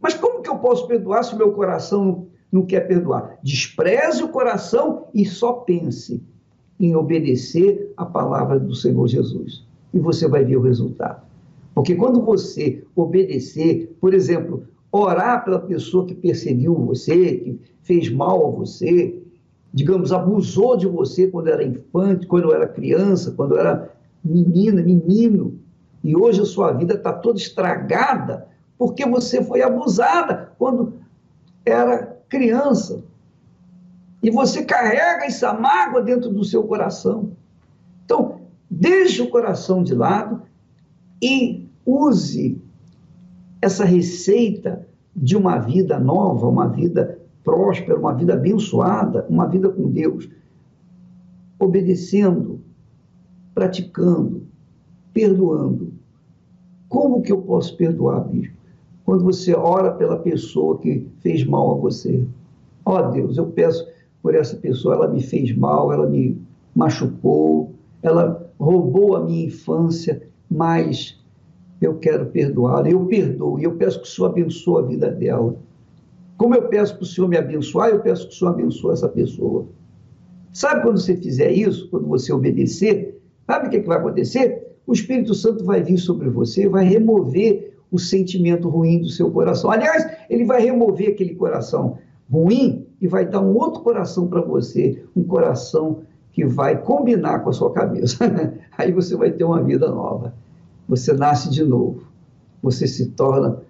Mas 0.00 0.12
como 0.12 0.42
que 0.42 0.50
eu 0.50 0.58
posso 0.58 0.86
perdoar 0.86 1.22
se 1.22 1.34
o 1.34 1.38
meu 1.38 1.52
coração 1.52 2.26
não, 2.52 2.66
quer 2.66 2.80
perdoar? 2.80 3.38
Despreze 3.42 4.22
o 4.22 4.28
coração 4.28 5.08
e 5.14 5.24
só 5.24 5.52
pense 5.52 6.22
em 6.78 6.94
obedecer 6.94 7.92
a 7.96 8.04
palavra 8.04 8.60
do 8.60 8.74
Senhor 8.74 9.08
Jesus. 9.08 9.64
E 9.94 9.98
você 9.98 10.28
vai 10.28 10.44
ver 10.44 10.56
o 10.56 10.62
resultado. 10.62 11.22
Porque 11.74 11.94
quando 11.94 12.22
você 12.22 12.84
obedecer, 12.94 13.96
por 13.98 14.12
exemplo, 14.12 14.64
orar 14.92 15.44
pela 15.44 15.58
pessoa 15.58 16.06
que 16.06 16.14
perseguiu 16.14 16.74
você, 16.74 17.36
que 17.36 17.60
fez 17.82 18.10
mal 18.10 18.48
a 18.48 18.50
você, 18.50 19.22
digamos, 19.72 20.12
abusou 20.12 20.76
de 20.76 20.86
você 20.86 21.28
quando 21.28 21.48
era 21.48 21.64
infante, 21.64 22.26
quando 22.26 22.52
era 22.52 22.66
criança, 22.66 23.32
quando 23.32 23.56
era 23.56 23.92
menina, 24.24 24.82
menino, 24.82 25.58
e 26.02 26.16
hoje 26.16 26.40
a 26.40 26.44
sua 26.44 26.72
vida 26.72 26.94
está 26.94 27.12
toda 27.12 27.38
estragada 27.38 28.48
porque 28.80 29.04
você 29.04 29.44
foi 29.44 29.60
abusada 29.60 30.52
quando 30.58 30.94
era 31.66 32.18
criança. 32.30 33.04
E 34.22 34.30
você 34.30 34.64
carrega 34.64 35.26
essa 35.26 35.52
mágoa 35.52 36.00
dentro 36.00 36.30
do 36.30 36.42
seu 36.42 36.64
coração. 36.64 37.32
Então, 38.06 38.40
deixe 38.70 39.20
o 39.20 39.28
coração 39.28 39.82
de 39.82 39.94
lado 39.94 40.42
e 41.22 41.68
use 41.84 42.58
essa 43.60 43.84
receita 43.84 44.86
de 45.14 45.36
uma 45.36 45.58
vida 45.58 45.98
nova, 45.98 46.48
uma 46.48 46.68
vida 46.68 47.18
próspera, 47.44 47.98
uma 47.98 48.14
vida 48.14 48.34
abençoada, 48.34 49.26
uma 49.28 49.46
vida 49.46 49.68
com 49.68 49.90
Deus, 49.90 50.28
obedecendo, 51.58 52.60
praticando, 53.54 54.46
perdoando. 55.12 55.92
Como 56.88 57.22
que 57.22 57.32
eu 57.32 57.42
posso 57.42 57.76
perdoar, 57.76 58.20
bispo? 58.28 58.56
Quando 59.04 59.24
você 59.24 59.54
ora 59.54 59.92
pela 59.92 60.18
pessoa 60.18 60.78
que 60.78 61.06
fez 61.20 61.44
mal 61.44 61.72
a 61.72 61.74
você. 61.74 62.24
Ó 62.84 62.98
oh, 62.98 63.10
Deus, 63.10 63.36
eu 63.36 63.46
peço 63.46 63.86
por 64.22 64.34
essa 64.34 64.56
pessoa, 64.56 64.94
ela 64.94 65.08
me 65.08 65.22
fez 65.22 65.54
mal, 65.56 65.92
ela 65.92 66.06
me 66.06 66.40
machucou, 66.74 67.74
ela 68.02 68.50
roubou 68.58 69.16
a 69.16 69.24
minha 69.24 69.46
infância, 69.46 70.22
mas 70.50 71.19
eu 71.80 71.94
quero 71.96 72.26
perdoar, 72.26 72.86
eu 72.86 73.06
perdoo, 73.06 73.58
e 73.58 73.64
eu 73.64 73.72
peço 73.76 74.00
que 74.00 74.06
o 74.06 74.10
Senhor 74.10 74.28
abençoe 74.28 74.82
a 74.82 74.86
vida 74.86 75.10
dela. 75.10 75.56
Como 76.36 76.54
eu 76.54 76.68
peço 76.68 76.94
para 76.94 77.02
o 77.02 77.06
Senhor 77.06 77.28
me 77.28 77.36
abençoar, 77.36 77.90
eu 77.90 78.00
peço 78.00 78.28
que 78.28 78.34
o 78.34 78.36
Senhor 78.36 78.50
abençoe 78.52 78.92
essa 78.92 79.08
pessoa. 79.08 79.66
Sabe 80.52 80.82
quando 80.82 80.98
você 80.98 81.16
fizer 81.16 81.50
isso, 81.50 81.88
quando 81.90 82.06
você 82.06 82.32
obedecer, 82.32 83.20
sabe 83.46 83.66
o 83.66 83.70
que, 83.70 83.76
é 83.76 83.80
que 83.80 83.88
vai 83.88 83.98
acontecer? 83.98 84.66
O 84.86 84.92
Espírito 84.92 85.34
Santo 85.34 85.64
vai 85.64 85.82
vir 85.82 85.98
sobre 85.98 86.28
você, 86.28 86.68
vai 86.68 86.84
remover 86.84 87.74
o 87.90 87.98
sentimento 87.98 88.68
ruim 88.68 89.00
do 89.00 89.08
seu 89.08 89.30
coração. 89.30 89.70
Aliás, 89.70 90.06
ele 90.28 90.44
vai 90.44 90.62
remover 90.62 91.10
aquele 91.10 91.34
coração 91.34 91.98
ruim 92.30 92.86
e 93.00 93.06
vai 93.06 93.26
dar 93.26 93.40
um 93.40 93.56
outro 93.56 93.82
coração 93.82 94.26
para 94.28 94.40
você, 94.40 95.02
um 95.16 95.24
coração 95.24 96.02
que 96.32 96.44
vai 96.44 96.80
combinar 96.80 97.40
com 97.40 97.50
a 97.50 97.52
sua 97.52 97.72
cabeça. 97.72 98.18
Aí 98.76 98.92
você 98.92 99.16
vai 99.16 99.30
ter 99.30 99.44
uma 99.44 99.62
vida 99.62 99.88
nova. 99.88 100.34
Você 100.90 101.12
nasce 101.12 101.48
de 101.48 101.62
novo. 101.62 102.02
Você 102.60 102.84
se 102.88 103.10
torna 103.12 103.62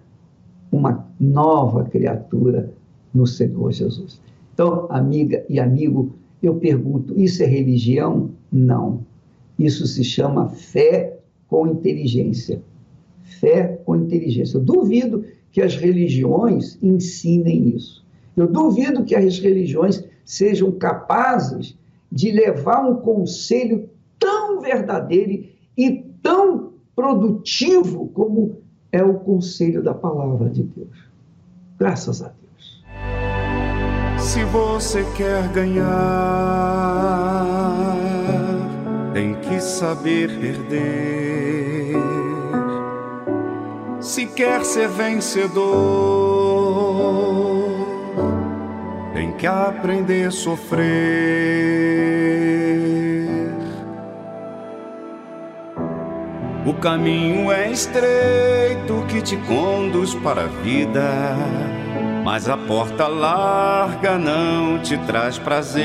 uma 0.71 1.07
nova 1.19 1.83
criatura 1.83 2.73
no 3.13 3.27
Senhor 3.27 3.71
Jesus. 3.71 4.19
Então, 4.51 4.87
amiga 4.89 5.45
e 5.47 5.59
amigo, 5.59 6.15
eu 6.41 6.55
pergunto: 6.55 7.13
isso 7.15 7.43
é 7.43 7.45
religião? 7.45 8.31
Não. 8.51 9.05
Isso 9.59 9.85
se 9.85 10.03
chama 10.03 10.49
fé 10.49 11.19
com 11.47 11.67
inteligência. 11.67 12.63
Fé 13.21 13.79
com 13.85 13.95
inteligência. 13.95 14.57
Eu 14.57 14.63
duvido 14.63 15.23
que 15.51 15.61
as 15.61 15.75
religiões 15.75 16.79
ensinem 16.81 17.75
isso. 17.75 18.03
Eu 18.35 18.47
duvido 18.47 19.03
que 19.03 19.13
as 19.13 19.37
religiões 19.37 20.03
sejam 20.25 20.71
capazes 20.71 21.77
de 22.11 22.31
levar 22.31 22.83
um 22.83 22.95
conselho 22.95 23.87
tão 24.17 24.59
verdadeiro 24.59 25.45
e 25.77 26.03
tão 26.23 26.70
produtivo 27.01 28.09
como 28.13 28.61
é 28.91 29.03
o 29.03 29.15
conselho 29.15 29.81
da 29.81 29.91
palavra 29.93 30.49
de 30.51 30.61
Deus. 30.61 31.09
Graças 31.79 32.21
a 32.21 32.27
Deus. 32.27 32.83
Se 34.19 34.43
você 34.45 35.03
quer 35.17 35.47
ganhar, 35.49 35.87
tem 39.15 39.33
que 39.35 39.59
saber 39.59 40.29
perder. 40.39 41.95
Se 43.99 44.27
quer 44.27 44.63
ser 44.63 44.87
vencedor, 44.89 45.65
tem 49.15 49.31
que 49.33 49.47
aprender 49.47 50.27
a 50.27 50.31
sofrer. 50.31 51.60
O 56.71 56.73
caminho 56.75 57.51
é 57.51 57.69
estreito 57.69 59.05
que 59.09 59.21
te 59.21 59.35
conduz 59.35 60.15
para 60.15 60.43
a 60.43 60.47
vida, 60.47 61.35
mas 62.23 62.47
a 62.47 62.55
porta 62.55 63.07
larga 63.07 64.17
não 64.17 64.79
te 64.79 64.97
traz 64.99 65.37
prazer. 65.37 65.83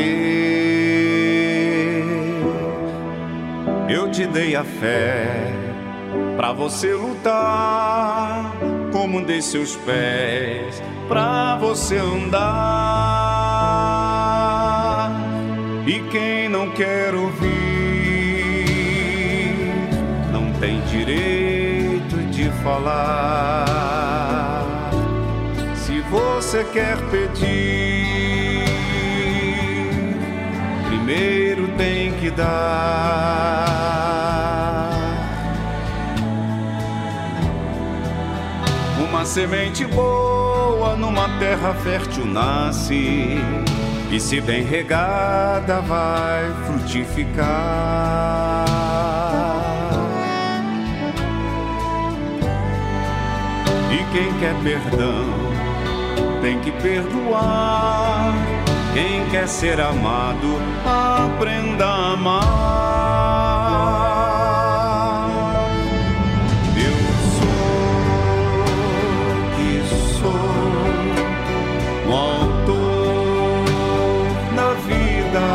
Eu 3.89 4.09
te 4.13 4.29
dei 4.29 4.55
a 4.55 4.63
fé 4.63 5.51
para 6.37 6.53
você 6.53 6.95
lutar 6.95 8.53
com 8.93 9.01
como 9.01 9.25
de 9.25 9.43
seus 9.43 9.75
pés 9.75 10.81
pra 11.09 11.57
você 11.57 11.97
andar. 11.97 12.47
E 15.85 15.99
quem 16.13 16.49
não 16.49 16.71
quer 16.71 17.13
ouvir 17.13 17.26
falar. 22.67 23.65
Se 25.77 26.01
você 26.11 26.65
quer 26.65 26.97
pedir, 27.13 28.65
primeiro 30.89 31.69
tem 31.77 32.11
que 32.15 32.29
dar. 32.31 32.47
Uma 38.99 39.25
semente 39.25 39.87
boa 39.87 40.97
numa 40.97 41.39
terra 41.39 41.73
fértil 41.75 42.27
nasce 42.27 43.39
e 44.11 44.19
se 44.19 44.41
bem 44.41 44.65
regada 44.65 45.81
vai 45.83 46.53
frutificar. 46.67 47.47
Quem 54.17 54.33
quer 54.39 54.55
perdão 54.63 55.27
tem 56.41 56.59
que 56.61 56.71
perdoar. 56.71 58.33
Quem 58.95 59.29
quer 59.31 59.47
ser 59.47 59.79
amado, 59.79 60.59
aprenda 60.87 61.85
a 61.85 62.13
amar. 62.15 62.47
Eu 66.79 66.97
sou 67.37 67.69
que 69.55 69.83
sou 70.19 70.49
o 72.09 72.13
autor 72.15 73.65
da 74.57 74.71
vida. 74.87 75.47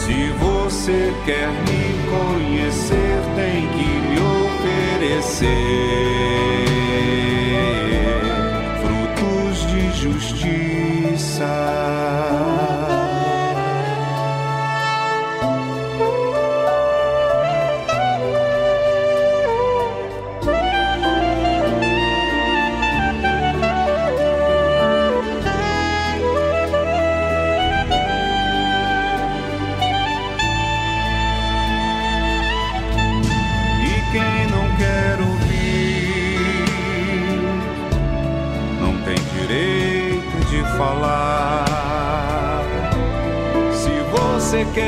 Se 0.00 0.18
você 0.32 1.00
quer 1.24 1.48
me 1.48 1.84
conhecer, 2.10 3.16
tem 3.36 3.66
que 3.68 3.88
me 4.06 4.18
oferecer 4.98 6.15
inside. 11.38 11.95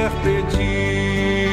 Quer 0.08 0.12
pedir, 0.22 1.48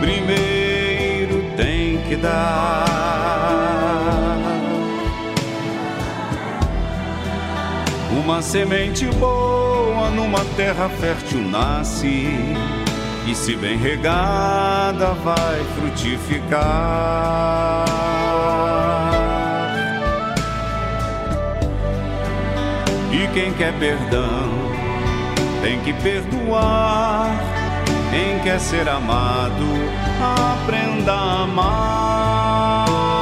primeiro 0.00 1.42
tem 1.56 1.98
que 2.08 2.16
dar. 2.16 2.86
Uma 8.24 8.42
semente 8.42 9.06
boa 9.18 10.10
numa 10.10 10.44
terra 10.56 10.88
fértil 10.88 11.40
nasce 11.42 12.28
e 13.26 13.34
se 13.34 13.54
bem 13.56 13.76
regada 13.76 15.12
vai 15.14 15.64
frutificar. 15.76 16.64
E 23.12 23.28
quem 23.32 23.52
quer 23.52 23.72
perdão 23.78 24.65
tem 25.66 25.80
que 25.80 25.92
perdoar. 25.94 27.26
Quem 28.10 28.38
quer 28.44 28.60
ser 28.60 28.88
amado, 28.88 29.66
aprenda 30.22 31.12
a 31.12 31.42
amar. 31.42 33.15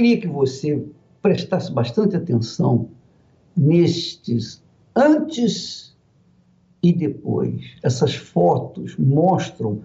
Queria 0.00 0.18
que 0.18 0.28
você 0.28 0.82
prestasse 1.20 1.70
bastante 1.70 2.16
atenção 2.16 2.88
nestes 3.54 4.62
antes 4.96 5.94
e 6.82 6.90
depois. 6.90 7.76
Essas 7.82 8.14
fotos 8.14 8.96
mostram 8.96 9.80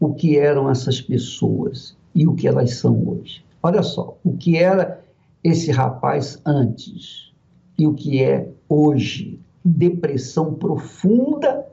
o 0.00 0.12
que 0.12 0.36
eram 0.36 0.68
essas 0.68 1.00
pessoas 1.00 1.96
e 2.12 2.26
o 2.26 2.34
que 2.34 2.48
elas 2.48 2.74
são 2.74 3.08
hoje. 3.08 3.44
Olha 3.62 3.84
só, 3.84 4.18
o 4.24 4.36
que 4.36 4.56
era 4.56 5.00
esse 5.44 5.70
rapaz 5.70 6.40
antes 6.44 7.30
e 7.78 7.86
o 7.86 7.94
que 7.94 8.24
é 8.24 8.48
hoje. 8.68 9.38
Depressão 9.64 10.52
profunda 10.54 11.64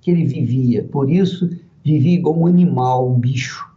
que 0.00 0.12
ele 0.12 0.24
vivia, 0.24 0.84
por 0.84 1.10
isso 1.10 1.50
vivia 1.82 2.14
igual 2.14 2.38
um 2.38 2.46
animal, 2.46 3.10
um 3.10 3.18
bicho. 3.18 3.68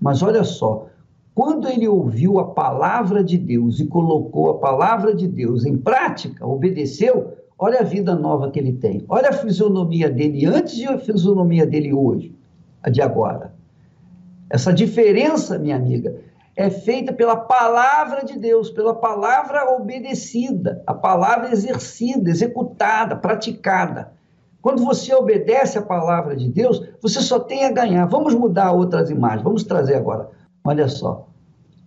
Mas 0.00 0.20
olha 0.20 0.42
só, 0.42 0.88
quando 1.34 1.68
ele 1.68 1.88
ouviu 1.88 2.38
a 2.38 2.52
palavra 2.52 3.24
de 3.24 3.36
Deus 3.36 3.80
e 3.80 3.86
colocou 3.86 4.50
a 4.50 4.58
palavra 4.58 5.14
de 5.14 5.26
Deus 5.26 5.66
em 5.66 5.76
prática, 5.76 6.46
obedeceu, 6.46 7.32
olha 7.58 7.80
a 7.80 7.82
vida 7.82 8.14
nova 8.14 8.50
que 8.50 8.58
ele 8.58 8.74
tem. 8.74 9.04
Olha 9.08 9.30
a 9.30 9.32
fisionomia 9.32 10.08
dele 10.08 10.46
antes 10.46 10.78
e 10.78 10.86
a 10.86 10.96
fisionomia 10.96 11.66
dele 11.66 11.92
hoje, 11.92 12.32
a 12.80 12.88
de 12.88 13.02
agora. 13.02 13.52
Essa 14.48 14.72
diferença, 14.72 15.58
minha 15.58 15.74
amiga, 15.74 16.14
é 16.54 16.70
feita 16.70 17.12
pela 17.12 17.34
palavra 17.34 18.24
de 18.24 18.38
Deus, 18.38 18.70
pela 18.70 18.94
palavra 18.94 19.74
obedecida, 19.74 20.82
a 20.86 20.94
palavra 20.94 21.50
exercida, 21.50 22.30
executada, 22.30 23.16
praticada. 23.16 24.12
Quando 24.62 24.84
você 24.84 25.12
obedece 25.12 25.76
a 25.76 25.82
palavra 25.82 26.36
de 26.36 26.48
Deus, 26.48 26.80
você 27.02 27.20
só 27.20 27.40
tem 27.40 27.64
a 27.64 27.72
ganhar. 27.72 28.06
Vamos 28.06 28.34
mudar 28.34 28.70
outras 28.70 29.10
imagens, 29.10 29.42
vamos 29.42 29.64
trazer 29.64 29.96
agora. 29.96 30.30
Olha 30.66 30.88
só, 30.88 31.28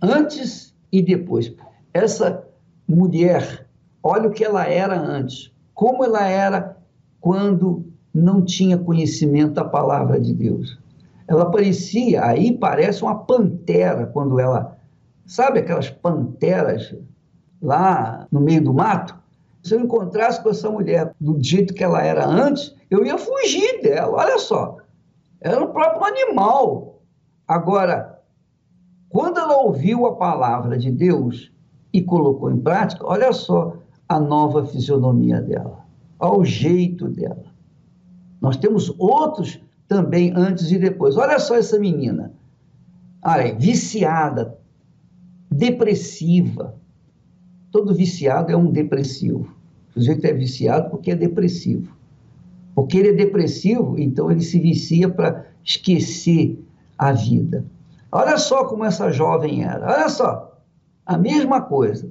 antes 0.01 0.75
e 0.91 1.01
depois. 1.01 1.51
Essa 1.93 2.47
mulher, 2.87 3.67
olha 4.03 4.29
o 4.29 4.31
que 4.31 4.43
ela 4.43 4.65
era 4.65 4.99
antes, 4.99 5.51
como 5.73 6.03
ela 6.03 6.25
era 6.27 6.77
quando 7.19 7.85
não 8.13 8.45
tinha 8.45 8.77
conhecimento 8.77 9.53
da 9.53 9.65
palavra 9.65 10.19
de 10.19 10.33
Deus. 10.33 10.77
Ela 11.27 11.49
parecia, 11.49 12.23
aí 12.23 12.55
parece 12.55 13.01
uma 13.01 13.15
pantera 13.15 14.05
quando 14.05 14.39
ela, 14.39 14.77
sabe 15.25 15.59
aquelas 15.59 15.89
panteras 15.89 16.95
lá 17.61 18.27
no 18.31 18.39
meio 18.39 18.63
do 18.63 18.73
mato? 18.73 19.17
Se 19.63 19.73
eu 19.73 19.81
encontrasse 19.81 20.41
com 20.41 20.49
essa 20.49 20.69
mulher 20.69 21.13
do 21.19 21.43
jeito 21.43 21.73
que 21.73 21.83
ela 21.83 22.01
era 22.01 22.25
antes, 22.25 22.73
eu 22.89 23.03
ia 23.03 23.17
fugir 23.17 23.81
dela. 23.81 24.17
Olha 24.17 24.37
só, 24.37 24.77
era 25.41 25.61
o 25.61 25.73
próprio 25.73 26.05
animal. 26.05 27.01
Agora, 27.45 28.06
quando 29.09 29.39
ela 29.39 29.57
ouviu 29.57 30.05
a 30.05 30.15
palavra 30.15 30.77
de 30.77 30.91
Deus 30.91 31.51
e 31.93 32.01
colocou 32.01 32.51
em 32.51 32.59
prática, 32.59 33.05
olha 33.05 33.31
só 33.31 33.77
a 34.07 34.19
nova 34.19 34.65
fisionomia 34.65 35.41
dela, 35.41 35.85
ao 36.19 36.43
jeito 36.43 37.07
dela. 37.07 37.45
Nós 38.41 38.57
temos 38.57 38.93
outros 38.97 39.59
também 39.87 40.31
antes 40.35 40.71
e 40.71 40.77
depois. 40.77 41.17
Olha 41.17 41.39
só 41.39 41.55
essa 41.55 41.79
menina. 41.79 42.31
Olha, 43.23 43.55
viciada, 43.55 44.57
depressiva. 45.49 46.75
Todo 47.71 47.95
viciado 47.95 48.51
é 48.51 48.57
um 48.57 48.71
depressivo. 48.71 49.55
O 49.89 49.99
sujeito 49.99 50.25
é 50.25 50.33
viciado 50.33 50.89
porque 50.89 51.11
é 51.11 51.15
depressivo. 51.15 51.91
Porque 52.75 52.97
ele 52.97 53.09
é 53.09 53.13
depressivo, 53.13 53.97
então 53.97 54.29
ele 54.29 54.41
se 54.41 54.59
vicia 54.59 55.09
para 55.09 55.47
esquecer 55.63 56.63
a 56.97 57.11
vida. 57.11 57.65
Olha 58.11 58.37
só 58.37 58.65
como 58.65 58.85
essa 58.85 59.11
jovem 59.11 59.63
era. 59.63 59.85
Olha 59.85 60.09
só. 60.09 60.59
A 61.05 61.17
mesma 61.17 61.61
coisa. 61.61 62.09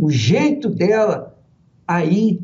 O 0.00 0.10
jeito 0.10 0.68
dela 0.68 1.36
aí 1.86 2.40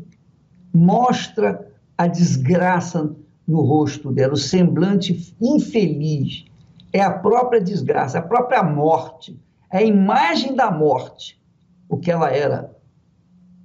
mostra 0.73 1.71
a 1.97 2.07
desgraça 2.07 3.15
no 3.47 3.61
rosto 3.61 4.11
dela, 4.11 4.33
o 4.33 4.37
semblante 4.37 5.35
infeliz. 5.39 6.45
É 6.91 7.01
a 7.01 7.11
própria 7.11 7.61
desgraça, 7.61 8.19
a 8.19 8.21
própria 8.21 8.63
morte, 8.63 9.39
é 9.71 9.79
a 9.79 9.83
imagem 9.83 10.55
da 10.55 10.71
morte, 10.71 11.39
o 11.89 11.97
que 11.97 12.09
ela 12.09 12.31
era 12.31 12.73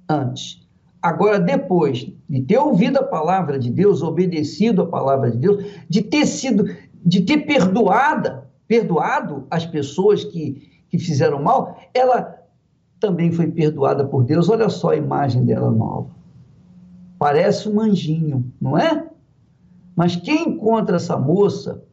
antes. 0.07 0.61
Agora, 1.01 1.39
depois 1.39 2.07
de 2.29 2.41
ter 2.41 2.57
ouvido 2.57 2.99
a 2.99 3.03
palavra 3.03 3.57
de 3.57 3.71
Deus, 3.71 4.03
obedecido 4.03 4.83
a 4.83 4.87
palavra 4.87 5.31
de 5.31 5.37
Deus, 5.37 5.65
de 5.89 6.01
ter 6.01 6.27
sido, 6.27 6.65
de 7.03 7.21
ter 7.21 7.39
perdoada, 7.39 8.47
perdoado 8.71 9.45
as 9.51 9.65
pessoas 9.65 10.23
que, 10.23 10.81
que 10.89 10.97
fizeram 10.97 11.43
mal, 11.43 11.77
ela 11.93 12.41
também 13.01 13.29
foi 13.29 13.47
perdoada 13.47 14.05
por 14.05 14.23
Deus. 14.23 14.47
Olha 14.47 14.69
só 14.69 14.91
a 14.91 14.95
imagem 14.95 15.43
dela 15.43 15.69
nova. 15.69 16.07
Parece 17.19 17.67
um 17.67 17.81
anjinho, 17.81 18.49
não 18.61 18.77
é? 18.77 19.09
Mas 19.93 20.15
quem 20.15 20.51
encontra 20.51 20.95
essa 20.95 21.17
moça 21.17 21.83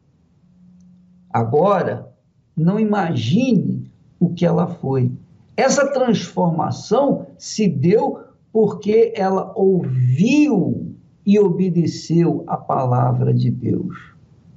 agora, 1.29 2.13
não 2.55 2.79
imagine 2.79 3.91
o 4.17 4.29
que 4.29 4.45
ela 4.45 4.65
foi. 4.65 5.11
Essa 5.57 5.85
transformação 5.91 7.27
se 7.37 7.67
deu 7.67 8.21
porque 8.53 9.11
ela 9.17 9.51
ouviu 9.53 10.95
e 11.25 11.37
obedeceu 11.37 12.45
a 12.47 12.55
palavra 12.55 13.33
de 13.33 13.51
Deus. 13.51 13.97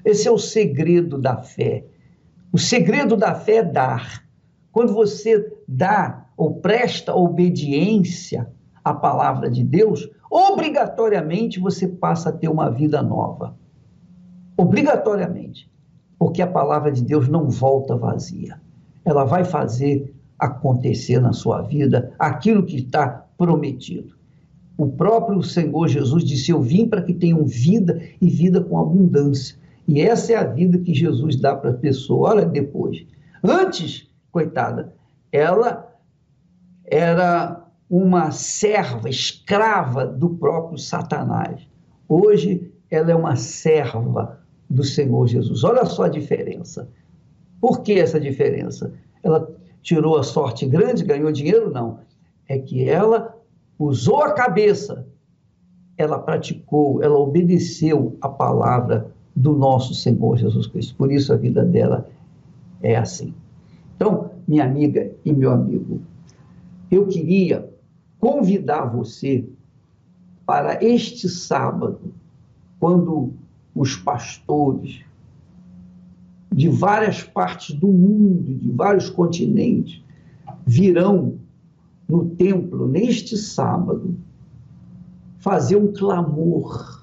Esse 0.05 0.29
é 0.29 0.31
o 0.31 0.39
segredo 0.39 1.19
da 1.19 1.37
fé. 1.39 1.85
O 2.53 2.59
segredo 2.59 3.17
da 3.17 3.35
fé 3.35 3.57
é 3.57 3.63
dar. 3.63 4.23
Quando 4.71 4.93
você 4.93 5.57
dá 5.67 6.27
ou 6.37 6.57
presta 6.57 7.15
obediência 7.15 8.47
à 8.85 8.93
palavra 8.93 9.51
de 9.51 9.65
Deus, 9.65 10.09
obrigatoriamente 10.31 11.59
você 11.59 11.89
passa 11.89 12.29
a 12.29 12.33
ter 12.33 12.49
uma 12.49 12.71
vida 12.71 13.03
nova. 13.03 13.57
Obrigatoriamente. 14.57 15.71
Porque 16.19 16.43
a 16.43 16.47
palavra 16.47 16.93
de 16.93 17.03
Deus 17.03 17.27
não 17.27 17.49
volta 17.49 17.97
vazia. 17.97 18.61
Ela 19.03 19.25
vai 19.25 19.45
fazer 19.45 20.15
acontecer 20.39 21.21
na 21.21 21.33
sua 21.33 21.63
vida 21.63 22.13
aquilo 22.19 22.67
que 22.67 22.77
está 22.77 23.27
prometido. 23.39 24.15
O 24.77 24.89
próprio 24.89 25.43
Senhor 25.43 25.89
Jesus 25.89 26.23
disse: 26.23 26.51
Eu 26.51 26.61
vim 26.61 26.87
para 26.87 27.03
que 27.03 27.15
tenham 27.15 27.45
vida 27.45 28.03
e 28.21 28.29
vida 28.29 28.61
com 28.61 28.79
abundância. 28.79 29.57
E 29.93 30.01
essa 30.01 30.33
é 30.33 30.37
a 30.37 30.45
vida 30.45 30.79
que 30.79 30.95
Jesus 30.95 31.37
dá 31.37 31.55
para 31.55 31.69
a 31.69 31.75
pessoa. 31.75 32.31
Olha 32.31 32.47
depois. 32.47 33.05
Antes, 33.45 34.11
coitada, 34.31 34.95
ela 35.31 35.87
era 36.87 37.63
uma 37.91 38.31
serva, 38.31 39.11
escrava 39.11 40.07
do 40.07 40.31
próprio 40.31 40.79
Satanás. 40.79 41.69
Hoje 42.09 42.73
ela 42.91 43.11
é 43.11 43.15
uma 43.15 43.37
serva 43.37 44.41
do 44.69 44.83
Senhor 44.83 45.27
Jesus. 45.27 45.63
Olha 45.63 45.85
só 45.85 46.05
a 46.05 46.09
diferença. 46.09 46.89
Por 47.61 47.83
que 47.83 47.93
essa 47.93 48.19
diferença? 48.19 48.95
Ela 49.23 49.47
tirou 49.83 50.17
a 50.17 50.23
sorte 50.23 50.65
grande, 50.65 51.05
ganhou 51.05 51.31
dinheiro? 51.31 51.71
Não. 51.71 52.01
É 52.49 52.59
que 52.59 52.89
ela 52.89 53.39
usou 53.79 54.23
a 54.23 54.33
cabeça, 54.33 55.07
ela 55.99 56.19
praticou, 56.19 57.03
ela 57.03 57.19
obedeceu 57.19 58.17
a 58.23 58.29
palavra 58.31 59.13
do 59.35 59.55
nosso 59.55 59.95
Senhor 59.95 60.37
Jesus 60.37 60.67
Cristo. 60.67 60.95
Por 60.97 61.11
isso 61.11 61.33
a 61.33 61.37
vida 61.37 61.65
dela 61.65 62.09
é 62.83 62.97
assim. 62.97 63.35
Então, 63.97 64.31
minha 64.47 64.65
amiga 64.65 65.13
e 65.25 65.33
meu 65.33 65.51
amigo, 65.51 66.01
eu 66.91 67.07
queria 67.07 67.71
convidar 68.19 68.87
você 68.87 69.49
para 70.45 70.85
este 70.85 71.29
sábado, 71.29 72.13
quando 72.79 73.33
os 73.75 73.97
pastores 73.97 75.03
de 76.53 76.69
várias 76.69 77.23
partes 77.23 77.75
do 77.75 77.89
mundo, 77.89 78.55
de 78.55 78.71
vários 78.71 79.09
continentes, 79.09 80.03
virão 80.67 81.39
no 82.09 82.27
templo 82.31 82.87
neste 82.87 83.37
sábado 83.37 84.17
fazer 85.39 85.77
um 85.77 85.93
clamor, 85.93 87.02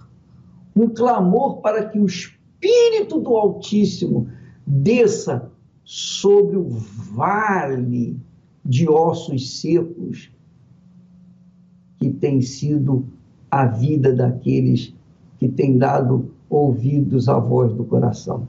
um 0.76 0.90
clamor 0.90 1.58
para 1.58 1.86
que 1.86 2.00
o 2.00 2.06
Espírito 2.06 3.20
do 3.20 3.36
Altíssimo 3.36 4.28
desça 4.66 5.50
sobre 5.84 6.58
o 6.58 6.68
vale 6.70 8.20
de 8.64 8.88
ossos 8.88 9.60
secos 9.60 10.32
que 11.98 12.10
tem 12.10 12.42
sido 12.42 13.06
a 13.50 13.66
vida 13.66 14.14
daqueles 14.14 14.94
que 15.38 15.50
têm 15.50 15.78
dado 15.78 16.32
ouvidos 16.50 17.28
à 17.28 17.40
voz 17.40 17.74
do 17.74 17.84
coração. 17.84 18.48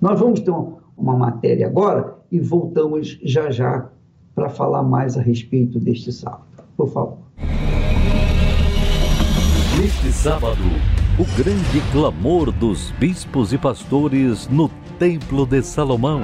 Nós 0.00 0.18
vamos 0.20 0.40
ter 0.40 0.52
uma, 0.96 1.16
matéria 1.16 1.66
agora 1.66 2.16
e 2.30 2.38
voltamos 2.38 3.18
já 3.22 3.50
já 3.50 3.90
para 4.34 4.48
falar 4.48 4.82
mais 4.82 5.16
a 5.16 5.20
respeito 5.20 5.80
deste 5.80 6.12
sábado. 6.12 6.44
Por 6.76 6.88
favor. 6.88 7.18
Neste 9.80 10.12
sábado, 10.12 10.62
o 11.18 11.24
grande 11.36 11.80
clamor 11.90 12.52
dos 12.52 12.92
bispos 12.92 13.52
e 13.52 13.58
pastores 13.58 14.46
no 14.46 14.68
Templo 15.00 15.44
de 15.44 15.60
Salomão. 15.62 16.22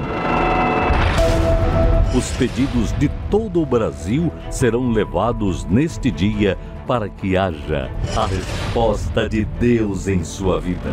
Os 2.17 2.31
pedidos 2.37 2.93
de 2.93 3.11
todo 3.29 3.61
o 3.61 3.67
Brasil 3.67 4.33
serão 4.53 4.93
levados 4.93 5.65
neste 5.65 6.13
dia 6.13 6.57
para 6.87 7.09
que 7.09 7.37
haja 7.37 7.91
a 8.17 8.27
resposta 8.27 9.29
de 9.29 9.45
Deus 9.45 10.07
em 10.07 10.23
sua 10.23 10.61
vida. 10.61 10.93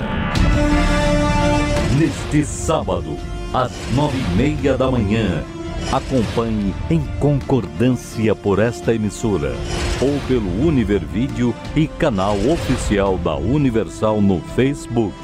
Neste 2.00 2.44
sábado, 2.44 3.16
às 3.54 3.72
nove 3.94 4.18
e 4.18 4.36
meia 4.36 4.76
da 4.76 4.90
manhã, 4.90 5.44
acompanhe 5.92 6.74
em 6.90 7.02
concordância 7.20 8.36
por 8.36 8.60
esta 8.60 8.94
emissora 8.94 9.54
ou 10.02 10.20
pelo 10.28 10.50
Univer 10.66 11.06
Vídeo 11.06 11.54
e 11.76 11.88
canal 11.88 12.36
oficial 12.52 13.18
da 13.18 13.36
Universal 13.36 14.22
no 14.22 14.40
Facebook. 14.42 15.16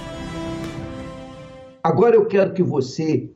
Agora 1.84 2.16
eu 2.16 2.26
quero 2.26 2.54
que 2.54 2.64
você 2.64 3.30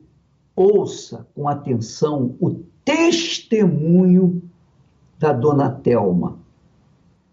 ouça 0.54 1.26
com 1.34 1.48
atenção 1.48 2.36
o 2.40 2.62
testemunho 2.84 4.42
da 5.18 5.32
dona 5.32 5.70
Telma. 5.70 6.38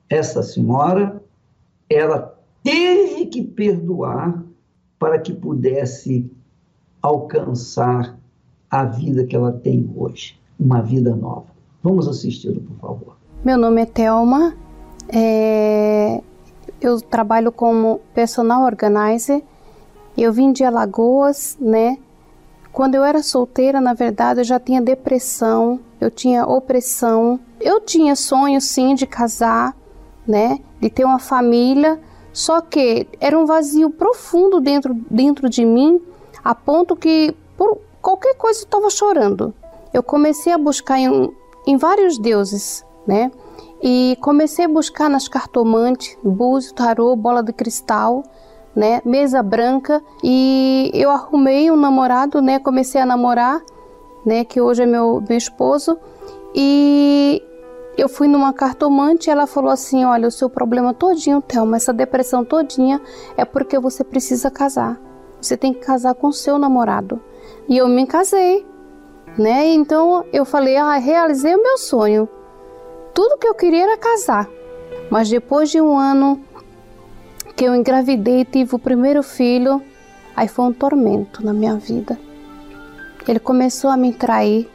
Essa 0.10 0.43
senhora, 0.43 1.21
ela 1.89 2.39
teve 2.63 3.25
que 3.25 3.43
perdoar 3.43 4.43
para 4.97 5.19
que 5.19 5.34
pudesse 5.34 6.30
alcançar 7.02 8.18
a 8.69 8.86
vida 8.86 9.25
que 9.25 9.36
ela 9.36 9.51
tem 9.51 9.89
hoje, 9.95 10.39
uma 10.60 10.82
vida 10.82 11.15
nova. 11.15 11.47
Vamos 11.82 12.08
assisti-lo, 12.08 12.62
por 12.62 12.77
favor. 12.77 13.17
Meu 13.43 13.58
nome 13.58 13.82
é 13.82 13.86
Telma, 13.86 14.55
é... 15.08 16.21
eu 16.82 16.99
trabalho 17.01 17.51
como 17.51 18.01
personal 18.13 18.63
organizer. 18.63 19.43
Eu 20.17 20.34
vim 20.34 20.51
de 20.51 20.63
Alagoas, 20.63 21.58
né? 21.60 21.97
Quando 22.71 22.95
eu 22.95 23.03
era 23.03 23.23
solteira, 23.23 23.79
na 23.79 23.93
verdade, 23.93 24.41
eu 24.41 24.43
já 24.43 24.60
tinha 24.60 24.82
depressão, 24.82 25.79
eu 25.99 26.12
tinha 26.12 26.45
opressão. 26.45 27.39
Eu 27.60 27.82
tinha 27.82 28.15
sonho 28.15 28.62
sim 28.62 28.93
de 28.93 29.08
casar, 29.08 29.75
né, 30.27 30.60
de 30.79 30.89
ter 30.89 31.03
uma 31.03 31.19
família, 31.19 31.99
só 32.32 32.62
que 32.62 33.08
era 33.19 33.38
um 33.38 33.45
vazio 33.45 33.89
profundo 33.89 34.62
dentro 34.62 34.93
dentro 35.10 35.49
de 35.49 35.65
mim, 35.65 35.99
a 36.43 36.53
ponto 36.53 36.95
que 36.95 37.36
por 37.58 37.79
qualquer 38.01 38.35
coisa 38.35 38.59
eu 38.59 38.63
estava 38.63 38.89
chorando. 38.89 39.53
Eu 39.93 40.03
comecei 40.03 40.53
a 40.53 40.57
buscar 40.57 40.99
em, 40.99 41.31
em 41.65 41.77
vários 41.77 42.17
deuses, 42.17 42.85
né? 43.07 43.31
E 43.81 44.17
comecei 44.21 44.65
a 44.65 44.69
buscar 44.69 45.09
nas 45.09 45.27
cartomantes, 45.27 46.17
búzio, 46.23 46.73
tarô, 46.73 47.15
bola 47.15 47.41
de 47.41 47.53
cristal, 47.53 48.23
né, 48.75 49.01
mesa 49.05 49.41
branca 49.41 50.03
e 50.23 50.91
eu 50.93 51.09
arrumei 51.09 51.71
um 51.71 51.75
namorado, 51.75 52.41
né, 52.41 52.59
comecei 52.59 52.99
a 52.99 53.05
namorar, 53.05 53.62
né, 54.25 54.43
que 54.43 54.59
hoje 54.59 54.83
é 54.83 54.85
meu, 54.85 55.23
meu 55.27 55.38
esposo 55.38 55.97
e 56.53 57.41
eu 57.97 58.07
fui 58.07 58.27
numa 58.27 58.53
cartomante 58.53 59.29
e 59.29 59.31
ela 59.31 59.45
falou 59.45 59.69
assim: 59.69 60.05
Olha, 60.05 60.27
o 60.27 60.31
seu 60.31 60.49
problema 60.49 60.93
todinho, 60.93 61.41
Thelma, 61.41 61.75
essa 61.75 61.93
depressão 61.93 62.45
todinha 62.45 63.01
é 63.35 63.43
porque 63.43 63.77
você 63.77 64.03
precisa 64.03 64.49
casar. 64.49 64.99
Você 65.41 65.57
tem 65.57 65.73
que 65.73 65.79
casar 65.79 66.15
com 66.15 66.27
o 66.27 66.33
seu 66.33 66.57
namorado. 66.57 67.21
E 67.69 67.77
eu 67.77 67.88
me 67.88 68.08
casei, 68.08 68.65
né? 69.38 69.67
Então 69.67 70.25
eu 70.34 70.43
falei: 70.43 70.75
Ah, 70.75 70.97
realizei 70.97 71.53
o 71.53 71.62
meu 71.62 71.77
sonho. 71.77 72.27
Tudo 73.13 73.38
que 73.38 73.47
eu 73.47 73.53
queria 73.53 73.84
era 73.84 73.97
casar. 73.97 74.49
Mas 75.12 75.29
depois 75.29 75.69
de 75.69 75.79
um 75.79 75.95
ano 75.95 76.41
que 77.55 77.65
eu 77.65 77.75
engravidei 77.75 78.41
e 78.41 78.45
tive 78.45 78.73
o 78.73 78.79
primeiro 78.79 79.21
filho, 79.21 79.84
aí 80.36 80.47
foi 80.47 80.65
um 80.65 80.73
tormento 80.73 81.45
na 81.45 81.53
minha 81.53 81.75
vida. 81.75 82.19
Ele 83.27 83.39
começou 83.39 83.91
a 83.91 83.97
me 83.97 84.13
trair 84.13 84.67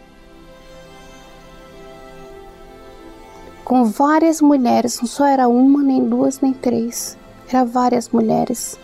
com 3.64 3.84
várias 3.84 4.40
mulheres, 4.40 5.00
não 5.00 5.08
só 5.08 5.24
era 5.24 5.48
uma, 5.48 5.82
nem 5.82 6.04
duas, 6.04 6.40
nem 6.40 6.52
três, 6.52 7.18
era 7.48 7.64
várias 7.64 8.08
mulheres. 8.10 8.78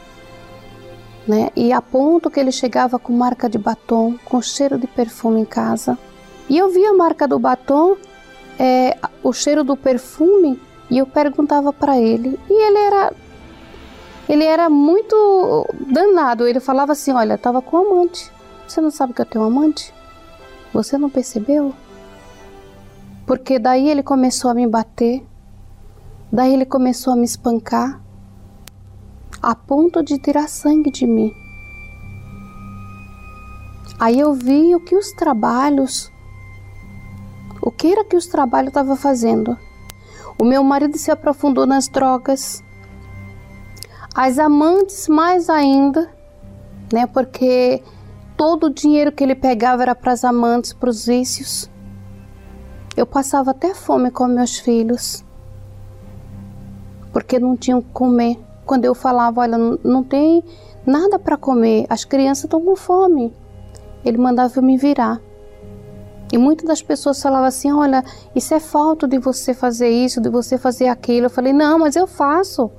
Né? 1.27 1.51
E 1.55 1.73
a 1.73 1.83
ponto 1.83 2.31
que 2.31 2.41
ele 2.41 2.51
chegava 2.51 2.99
com 2.99 3.13
marca 3.13 3.49
de 3.49 3.59
batom, 3.59 4.17
com 4.25 4.41
cheiro 4.41 4.79
de 4.79 4.87
perfume 4.87 5.41
em 5.41 5.45
casa. 5.45 5.99
E 6.49 6.59
eu 6.59 6.71
via 6.71 6.91
a 6.91 6.95
marca 6.95 7.29
do 7.29 7.39
batom, 7.39 7.97
é, 8.59 8.97
o 9.23 9.33
cheiro 9.33 9.63
do 9.63 9.77
perfume, 9.77 10.61
e 10.91 10.99
eu 10.99 11.07
perguntava 11.07 11.73
para 11.73 11.99
ele. 11.99 12.39
E 12.49 12.53
ele 12.53 12.79
era 12.79 13.13
ele 14.29 14.45
era 14.45 14.71
muito 14.71 15.67
danado. 15.89 16.47
Ele 16.47 16.61
falava 16.61 16.93
assim: 16.93 17.13
Olha, 17.13 17.35
estava 17.35 17.61
com 17.61 17.77
um 17.77 17.93
amante. 17.93 18.31
Você 18.67 18.81
não 18.81 18.91
sabe 18.91 19.13
que 19.13 19.21
eu 19.21 19.27
tenho 19.27 19.45
amante? 19.45 19.93
Você 20.73 20.97
não 20.97 21.11
percebeu? 21.11 21.75
Porque 23.27 23.59
daí 23.59 23.89
ele 23.89 24.03
começou 24.03 24.51
a 24.51 24.55
me 24.55 24.67
bater, 24.67 25.25
daí 26.33 26.53
ele 26.53 26.65
começou 26.65 27.13
a 27.13 27.17
me 27.17 27.25
espancar, 27.25 28.01
a 29.43 29.55
ponto 29.55 30.03
de 30.03 30.19
tirar 30.19 30.49
sangue 30.49 30.91
de 30.91 31.07
mim. 31.07 31.35
Aí 33.99 34.19
eu 34.19 34.33
vi 34.33 34.75
o 34.75 34.81
que 34.81 34.97
os 34.97 35.13
trabalhos, 35.13 36.11
o 37.61 37.71
que 37.71 37.93
era 37.93 38.05
que 38.05 38.17
os 38.17 38.27
trabalhos 38.27 38.69
estavam 38.69 38.97
fazendo. 38.97 39.59
O 40.39 40.45
meu 40.45 40.65
marido 40.65 40.97
se 40.97 41.11
aprofundou 41.11 41.67
nas 41.67 41.87
drogas, 41.87 42.65
as 44.15 44.39
amantes 44.39 45.07
mais 45.07 45.51
ainda, 45.51 46.11
né? 46.93 47.07
Porque 47.07 47.83
todo 48.37 48.69
o 48.69 48.75
dinheiro 48.75 49.13
que 49.13 49.23
ele 49.23 49.35
pegava 49.35 49.83
era 49.83 49.95
para 49.95 50.13
as 50.13 50.25
amantes, 50.25 50.73
para 50.73 50.89
os 50.89 51.07
vícios. 51.07 51.71
Eu 52.97 53.07
passava 53.07 53.51
até 53.51 53.75
fome 53.75 54.11
com 54.11 54.27
meus 54.27 54.59
filhos, 54.59 55.25
porque 57.13 57.39
não 57.39 57.57
tinham 57.57 57.83
que 57.83 57.91
comer. 57.91 58.50
Quando 58.65 58.85
eu 58.85 58.95
falava, 58.95 59.41
olha, 59.41 59.59
não 59.59 60.03
tem 60.03 60.45
nada 60.87 61.19
para 61.19 61.37
comer, 61.37 61.87
as 61.89 62.05
crianças 62.05 62.45
estão 62.45 62.61
com 62.61 62.77
fome. 62.77 63.35
Ele 64.05 64.19
mandava 64.19 64.53
eu 64.57 64.63
me 64.63 64.77
virar. 64.77 65.21
E 66.33 66.39
muitas 66.39 66.67
das 66.67 66.83
pessoas 66.83 67.21
falavam 67.21 67.47
assim: 67.47 67.73
olha, 67.73 68.05
isso 68.35 68.55
é 68.55 68.61
falta 68.61 69.07
de 69.09 69.19
você 69.19 69.53
fazer 69.53 69.89
isso, 69.89 70.21
de 70.21 70.31
você 70.31 70.57
fazer 70.57 70.89
aquilo. 70.89 71.27
Eu 71.27 71.31
falei: 71.31 71.53
não, 71.53 71.79
mas 71.79 71.97
eu 71.97 72.07
faço. 72.07 72.71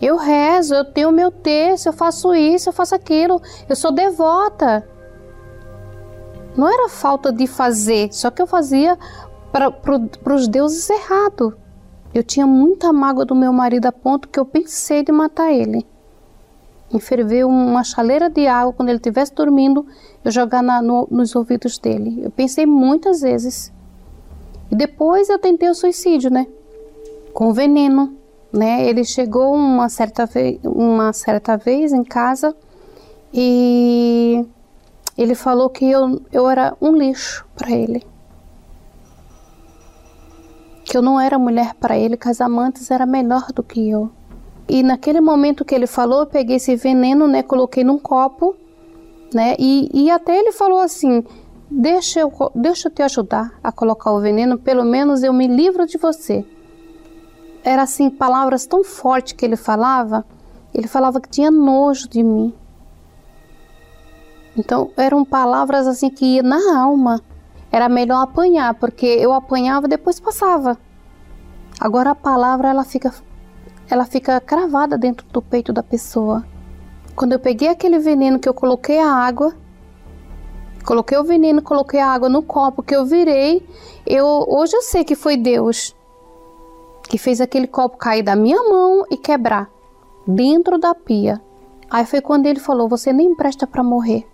Eu 0.00 0.16
rezo, 0.16 0.74
eu 0.74 0.84
tenho 0.84 1.12
meu 1.12 1.30
texto, 1.30 1.86
eu 1.86 1.92
faço 1.92 2.34
isso, 2.34 2.68
eu 2.68 2.72
faço 2.72 2.94
aquilo. 2.94 3.40
Eu 3.68 3.76
sou 3.76 3.92
devota. 3.92 4.86
Não 6.56 6.68
era 6.68 6.88
falta 6.88 7.32
de 7.32 7.46
fazer, 7.46 8.12
só 8.12 8.30
que 8.30 8.42
eu 8.42 8.46
fazia 8.46 8.98
para 9.50 10.34
os 10.34 10.48
deuses 10.48 10.88
errado. 10.90 11.56
Eu 12.14 12.22
tinha 12.22 12.46
muita 12.46 12.92
mágoa 12.92 13.24
do 13.24 13.34
meu 13.34 13.52
marido 13.52 13.86
a 13.86 13.92
ponto 13.92 14.28
que 14.28 14.38
eu 14.38 14.44
pensei 14.44 15.02
de 15.02 15.10
matar 15.10 15.50
ele. 15.50 15.86
Em 16.92 17.44
uma 17.44 17.82
chaleira 17.82 18.28
de 18.28 18.46
água 18.46 18.74
quando 18.74 18.90
ele 18.90 18.98
estivesse 18.98 19.34
dormindo, 19.34 19.86
eu 20.22 20.30
jogar 20.30 20.62
na, 20.62 20.82
no, 20.82 21.08
nos 21.10 21.34
ouvidos 21.34 21.78
dele. 21.78 22.20
Eu 22.22 22.30
pensei 22.30 22.66
muitas 22.66 23.22
vezes. 23.22 23.72
E 24.70 24.76
depois 24.76 25.30
eu 25.30 25.38
tentei 25.38 25.70
o 25.70 25.74
suicídio, 25.74 26.30
né? 26.30 26.46
Com 27.32 27.50
veneno, 27.52 28.14
né? 28.52 28.86
Ele 28.86 29.04
chegou 29.04 29.54
uma 29.54 29.88
certa, 29.88 30.26
vez, 30.26 30.60
uma 30.64 31.14
certa 31.14 31.56
vez 31.56 31.94
em 31.94 32.04
casa 32.04 32.54
e 33.32 34.44
ele 35.16 35.34
falou 35.34 35.70
que 35.70 35.90
eu, 35.90 36.20
eu 36.30 36.48
era 36.48 36.76
um 36.78 36.94
lixo 36.94 37.46
para 37.56 37.70
ele. 37.70 38.11
Que 40.84 40.96
eu 40.96 41.02
não 41.02 41.20
era 41.20 41.38
mulher 41.38 41.74
para 41.74 41.96
ele, 41.96 42.16
que 42.16 42.28
as 42.28 42.40
amantes 42.40 42.90
era 42.90 43.06
melhor 43.06 43.52
do 43.52 43.62
que 43.62 43.88
eu. 43.88 44.10
E 44.68 44.82
naquele 44.82 45.20
momento 45.20 45.64
que 45.64 45.74
ele 45.74 45.86
falou, 45.86 46.20
eu 46.20 46.26
peguei 46.26 46.56
esse 46.56 46.74
veneno, 46.76 47.26
né, 47.28 47.42
coloquei 47.42 47.84
num 47.84 47.98
copo, 47.98 48.54
né, 49.34 49.54
e, 49.58 49.90
e 49.92 50.10
até 50.10 50.38
ele 50.38 50.52
falou 50.52 50.78
assim: 50.78 51.24
deixa 51.70 52.20
eu, 52.20 52.32
deixa 52.54 52.88
eu 52.88 52.92
te 52.92 53.02
ajudar 53.02 53.52
a 53.62 53.72
colocar 53.72 54.12
o 54.12 54.20
veneno, 54.20 54.58
pelo 54.58 54.84
menos 54.84 55.22
eu 55.22 55.32
me 55.32 55.46
livro 55.46 55.86
de 55.86 55.98
você. 55.98 56.44
Era 57.64 57.82
assim, 57.82 58.10
palavras 58.10 58.66
tão 58.66 58.82
fortes 58.82 59.34
que 59.34 59.44
ele 59.44 59.56
falava, 59.56 60.24
ele 60.74 60.88
falava 60.88 61.20
que 61.20 61.28
tinha 61.28 61.50
nojo 61.50 62.08
de 62.08 62.22
mim. 62.22 62.52
Então 64.56 64.90
eram 64.96 65.24
palavras 65.24 65.86
assim 65.86 66.10
que 66.10 66.36
iam 66.36 66.44
na 66.44 66.78
alma. 66.78 67.20
Era 67.72 67.88
melhor 67.88 68.22
apanhar, 68.22 68.74
porque 68.74 69.06
eu 69.06 69.32
apanhava 69.32 69.88
depois 69.88 70.20
passava. 70.20 70.78
Agora 71.80 72.10
a 72.10 72.14
palavra 72.14 72.68
ela 72.68 72.84
fica 72.84 73.12
ela 73.90 74.04
fica 74.04 74.40
cravada 74.40 74.96
dentro 74.96 75.26
do 75.28 75.40
peito 75.42 75.72
da 75.72 75.82
pessoa. 75.82 76.44
Quando 77.16 77.32
eu 77.32 77.38
peguei 77.38 77.68
aquele 77.68 77.98
veneno 77.98 78.38
que 78.38 78.48
eu 78.48 78.54
coloquei 78.54 78.98
a 78.98 79.10
água, 79.10 79.54
coloquei 80.84 81.16
o 81.16 81.24
veneno, 81.24 81.62
coloquei 81.62 82.00
a 82.00 82.08
água 82.08 82.28
no 82.28 82.42
copo 82.42 82.82
que 82.82 82.94
eu 82.94 83.04
virei, 83.04 83.66
eu 84.06 84.26
hoje 84.48 84.76
eu 84.76 84.82
sei 84.82 85.02
que 85.02 85.14
foi 85.14 85.36
Deus 85.36 85.94
que 87.08 87.18
fez 87.18 87.40
aquele 87.40 87.66
copo 87.66 87.98
cair 87.98 88.22
da 88.22 88.34
minha 88.34 88.62
mão 88.62 89.04
e 89.10 89.16
quebrar 89.16 89.68
dentro 90.26 90.78
da 90.78 90.94
pia. 90.94 91.42
Aí 91.90 92.06
foi 92.06 92.20
quando 92.20 92.46
ele 92.46 92.60
falou: 92.60 92.88
"Você 92.88 93.12
nem 93.12 93.34
presta 93.34 93.66
para 93.66 93.82
morrer". 93.82 94.26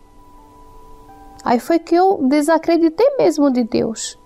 Aí 1.45 1.59
foi 1.59 1.79
que 1.79 1.95
eu 1.95 2.19
desacreditei 2.29 3.17
mesmo 3.17 3.51
de 3.51 3.65
Deus. 3.65 4.19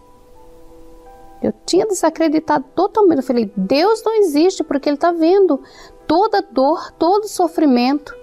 Eu 1.42 1.52
tinha 1.66 1.86
desacreditado 1.86 2.64
totalmente. 2.74 3.18
Eu 3.18 3.24
falei: 3.24 3.52
Deus 3.56 4.02
não 4.04 4.14
existe 4.14 4.62
porque 4.62 4.88
Ele 4.88 4.96
está 4.96 5.12
vendo 5.12 5.60
toda 6.06 6.42
dor, 6.42 6.92
todo 6.92 7.28
sofrimento 7.28 8.14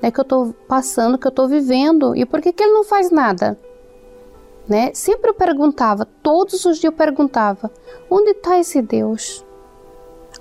né, 0.00 0.10
que 0.10 0.20
eu 0.20 0.22
estou 0.22 0.54
passando, 0.68 1.18
que 1.18 1.26
eu 1.26 1.30
estou 1.30 1.48
vivendo. 1.48 2.14
E 2.16 2.24
por 2.24 2.40
que, 2.40 2.52
que 2.52 2.62
Ele 2.62 2.72
não 2.72 2.84
faz 2.84 3.10
nada? 3.10 3.58
Né? 4.68 4.92
Sempre 4.94 5.30
eu 5.30 5.34
perguntava, 5.34 6.06
todos 6.22 6.64
os 6.64 6.78
dias 6.78 6.84
eu 6.84 6.92
perguntava: 6.92 7.70
onde 8.08 8.30
está 8.30 8.58
esse 8.58 8.80
Deus? 8.80 9.44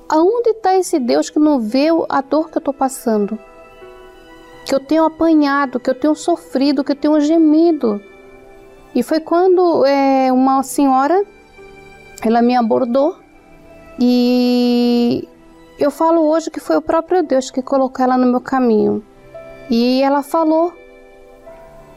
Aonde 0.07 0.51
está 0.51 0.75
esse 0.75 0.99
Deus 0.99 1.29
que 1.29 1.39
não 1.39 1.59
vê 1.59 1.88
a 2.09 2.21
dor 2.21 2.49
que 2.49 2.57
eu 2.57 2.59
estou 2.59 2.73
passando? 2.73 3.39
Que 4.69 4.75
eu 4.75 4.79
tenho 4.79 5.03
apanhado, 5.03 5.79
que 5.79 5.89
eu 5.89 5.95
tenho 5.95 6.13
sofrido, 6.13 6.84
que 6.84 6.91
eu 6.91 6.95
tenho 6.95 7.19
gemido. 7.19 7.99
E 8.93 9.01
foi 9.01 9.19
quando 9.19 9.84
é, 9.84 10.32
uma 10.32 10.62
senhora, 10.62 11.25
ela 12.21 12.39
me 12.39 12.55
abordou 12.55 13.17
e 13.99 15.27
eu 15.79 15.89
falo 15.89 16.21
hoje 16.21 16.51
que 16.51 16.60
foi 16.60 16.77
o 16.77 16.84
próprio 16.84 17.23
Deus 17.23 17.49
que 17.49 17.63
colocou 17.63 18.05
ela 18.05 18.15
no 18.15 18.27
meu 18.27 18.39
caminho. 18.39 19.03
E 19.71 20.03
ela 20.03 20.21
falou 20.21 20.71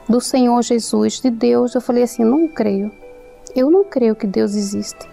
do 0.09 0.19
Senhor 0.19 0.63
Jesus, 0.63 1.21
de 1.21 1.29
Deus. 1.29 1.75
Eu 1.75 1.81
falei 1.83 2.05
assim: 2.05 2.25
não 2.25 2.49
creio. 2.49 2.91
Eu 3.55 3.71
não 3.71 3.85
creio 3.85 4.17
que 4.17 4.27
Deus 4.27 4.55
existe. 4.55 5.07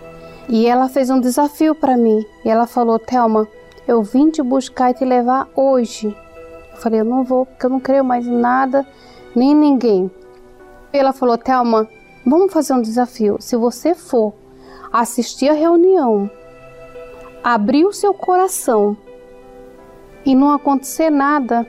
E 0.48 0.66
ela 0.66 0.88
fez 0.88 1.10
um 1.10 1.20
desafio 1.20 1.76
para 1.76 1.98
mim. 1.98 2.26
E 2.46 2.50
ela 2.50 2.66
falou: 2.66 2.98
Thelma, 2.98 3.46
eu 3.86 4.02
vim 4.02 4.30
te 4.30 4.42
buscar 4.42 4.92
e 4.92 4.94
te 4.94 5.04
levar 5.04 5.50
hoje 5.58 6.16
falei, 6.80 7.02
eu 7.02 7.06
não 7.06 7.24
vou, 7.24 7.46
porque 7.46 7.66
eu 7.66 7.70
não 7.70 7.80
creio 7.80 8.04
mais 8.04 8.28
em 8.28 8.36
nada, 8.36 8.86
nem 9.36 9.52
em 9.52 9.56
ninguém. 9.56 10.12
E 10.92 10.98
ela 10.98 11.14
falou, 11.14 11.38
Thelma, 11.38 11.88
vamos 12.26 12.52
fazer 12.52 12.74
um 12.74 12.82
desafio. 12.82 13.38
Se 13.40 13.56
você 13.56 13.94
for 13.94 14.34
assistir 14.92 15.50
a 15.50 15.54
reunião, 15.54 16.30
abrir 17.44 17.86
o 17.86 17.94
seu 17.94 18.14
coração 18.14 18.98
e 20.26 20.36
não 20.36 20.52
acontecer 20.52 21.10
nada, 21.10 21.66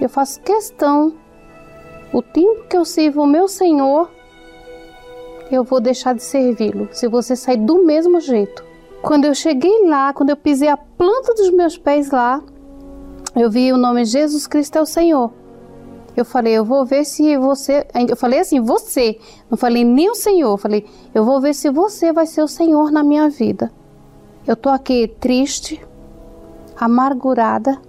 eu 0.00 0.08
faço 0.08 0.40
questão, 0.40 1.14
o 2.12 2.20
tempo 2.20 2.66
que 2.68 2.76
eu 2.76 2.84
sirvo 2.84 3.22
o 3.22 3.26
meu 3.26 3.48
Senhor, 3.48 4.10
eu 5.50 5.64
vou 5.64 5.80
deixar 5.80 6.14
de 6.14 6.22
servi-lo, 6.22 6.88
se 6.92 7.06
você 7.06 7.36
sair 7.36 7.58
do 7.58 7.84
mesmo 7.84 8.20
jeito. 8.20 8.64
Quando 9.02 9.24
eu 9.24 9.34
cheguei 9.34 9.86
lá, 9.86 10.12
quando 10.12 10.30
eu 10.30 10.36
pisei 10.36 10.68
a 10.68 10.76
planta 10.76 11.34
dos 11.34 11.50
meus 11.50 11.76
pés 11.76 12.10
lá, 12.10 12.42
eu 13.34 13.50
vi 13.50 13.72
o 13.72 13.76
nome 13.76 14.04
Jesus 14.04 14.46
Cristo 14.46 14.76
é 14.76 14.82
o 14.82 14.86
Senhor. 14.86 15.32
Eu 16.14 16.24
falei, 16.24 16.52
eu 16.52 16.64
vou 16.64 16.84
ver 16.84 17.04
se 17.04 17.36
você. 17.38 17.86
Eu 18.08 18.16
falei 18.16 18.40
assim, 18.40 18.60
você. 18.60 19.18
Não 19.50 19.56
falei 19.56 19.82
nem 19.82 20.10
o 20.10 20.14
Senhor. 20.14 20.50
Eu 20.50 20.58
falei, 20.58 20.86
eu 21.14 21.24
vou 21.24 21.40
ver 21.40 21.54
se 21.54 21.70
você 21.70 22.12
vai 22.12 22.26
ser 22.26 22.42
o 22.42 22.48
Senhor 22.48 22.90
na 22.90 23.02
minha 23.02 23.30
vida. 23.30 23.72
Eu 24.46 24.54
tô 24.54 24.68
aqui 24.68 25.08
triste, 25.20 25.80
amargurada, 26.76 27.80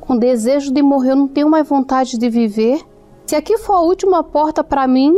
com 0.00 0.16
desejo 0.16 0.72
de 0.72 0.80
morrer. 0.80 1.12
Eu 1.12 1.16
não 1.16 1.28
tenho 1.28 1.50
mais 1.50 1.68
vontade 1.68 2.16
de 2.16 2.30
viver. 2.30 2.80
Se 3.26 3.34
aqui 3.34 3.58
for 3.58 3.74
a 3.74 3.80
última 3.80 4.22
porta 4.22 4.62
para 4.62 4.86
mim, 4.86 5.12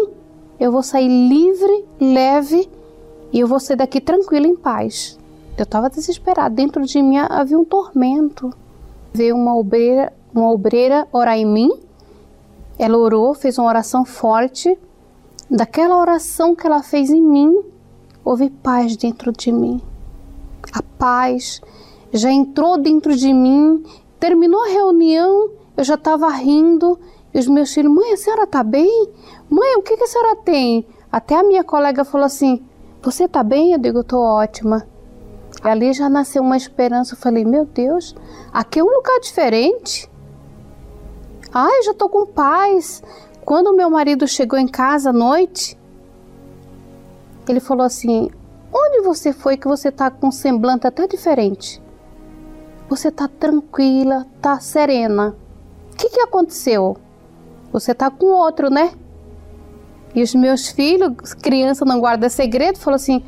eu 0.59 0.73
vou 0.73 0.83
sair 0.83 1.09
livre, 1.09 1.85
leve 2.01 2.71
e 3.31 3.41
eu 3.41 3.47
vou 3.47 3.61
sair 3.61 3.77
daqui 3.77 4.01
tranquila, 4.01 4.47
em 4.47 4.57
paz. 4.57 5.19
Eu 5.59 5.65
estava 5.65 5.91
desesperada. 5.91 6.55
Dentro 6.55 6.83
de 6.87 7.03
mim 7.03 7.19
havia 7.19 7.59
um 7.59 7.65
tormento. 7.65 8.51
Veio 9.19 9.35
uma 9.35 9.57
obreira, 9.57 10.13
uma 10.33 10.51
obreira 10.51 11.09
orar 11.13 11.37
em 11.37 11.45
mim 11.45 11.89
ela 12.79 12.97
orou, 12.97 13.35
fez 13.35 13.59
uma 13.59 13.69
oração 13.69 14.05
forte. 14.05 14.79
Daquela 15.51 16.01
oração 16.01 16.55
que 16.55 16.67
ela 16.67 16.83
fez 16.83 17.11
em 17.11 17.21
mim, 17.21 17.61
houve 18.25 18.51
paz 18.51 18.97
dentro 18.97 19.33
de 19.33 19.51
mim. 19.51 19.83
A 20.73 20.83
paz 20.83 21.61
já 22.13 22.31
entrou 22.31 22.79
dentro 22.79 23.17
de 23.17 23.33
mim. 23.33 23.83
Terminou 24.21 24.63
a 24.63 24.69
reunião, 24.69 25.51
eu 25.77 25.83
já 25.83 25.95
estava 25.95 26.29
rindo. 26.29 26.99
E 27.35 27.39
os 27.39 27.49
meus 27.49 27.75
filhos, 27.75 27.93
mãe, 27.93 28.13
a 28.13 28.17
senhora 28.17 28.45
está 28.45 28.63
bem? 28.63 29.09
Mãe, 29.51 29.77
o 29.77 29.83
que, 29.83 29.97
que 29.97 30.05
a 30.05 30.07
senhora 30.07 30.37
tem? 30.37 30.87
Até 31.11 31.35
a 31.35 31.43
minha 31.43 31.65
colega 31.65 32.05
falou 32.05 32.27
assim: 32.27 32.63
Você 33.03 33.25
está 33.25 33.43
bem? 33.43 33.73
Eu 33.73 33.79
digo: 33.79 34.01
Estou 34.01 34.21
ótima. 34.21 34.87
Ali 35.63 35.93
já 35.93 36.09
nasceu 36.09 36.43
uma 36.43 36.57
esperança. 36.57 37.15
Eu 37.15 37.19
falei: 37.19 37.45
Meu 37.45 37.65
Deus, 37.65 38.15
aqui 38.53 38.79
é 38.79 38.85
um 38.85 38.87
lugar 38.87 39.21
diferente. 39.21 40.11
Ai, 41.53 41.83
já 41.83 41.95
tô 41.95 42.09
com 42.09 42.27
paz. 42.27 43.03
Quando 43.45 43.75
meu 43.75 43.89
marido 43.91 44.27
chegou 44.29 44.59
em 44.59 44.69
casa 44.69 45.11
à 45.11 45.13
noite, 45.13 45.79
ele 47.49 47.61
falou 47.61 47.85
assim: 47.85 48.31
Onde 48.73 49.01
você 49.01 49.33
foi 49.33 49.57
que 49.57 49.67
você 49.67 49.91
tá 49.91 50.11
com 50.11 50.29
um 50.29 50.33
semblante 50.33 50.87
até 50.87 51.07
diferente? 51.07 51.83
Você 52.89 53.11
tá 53.11 53.29
tranquila, 53.29 54.27
tá 54.41 54.61
serena. 54.61 55.37
O 55.93 55.97
que, 55.97 56.11
que 56.11 56.21
aconteceu? 56.21 56.97
Você 57.73 57.95
tá 57.95 58.11
com 58.11 58.27
outro, 58.27 58.71
né? 58.71 58.93
E 60.15 60.23
os 60.23 60.35
meus 60.35 60.69
filhos, 60.69 61.35
criança 61.35 61.85
não 61.85 62.01
guarda 62.01 62.29
segredo, 62.29 62.79
falou 62.79 62.97
assim: 62.97 63.23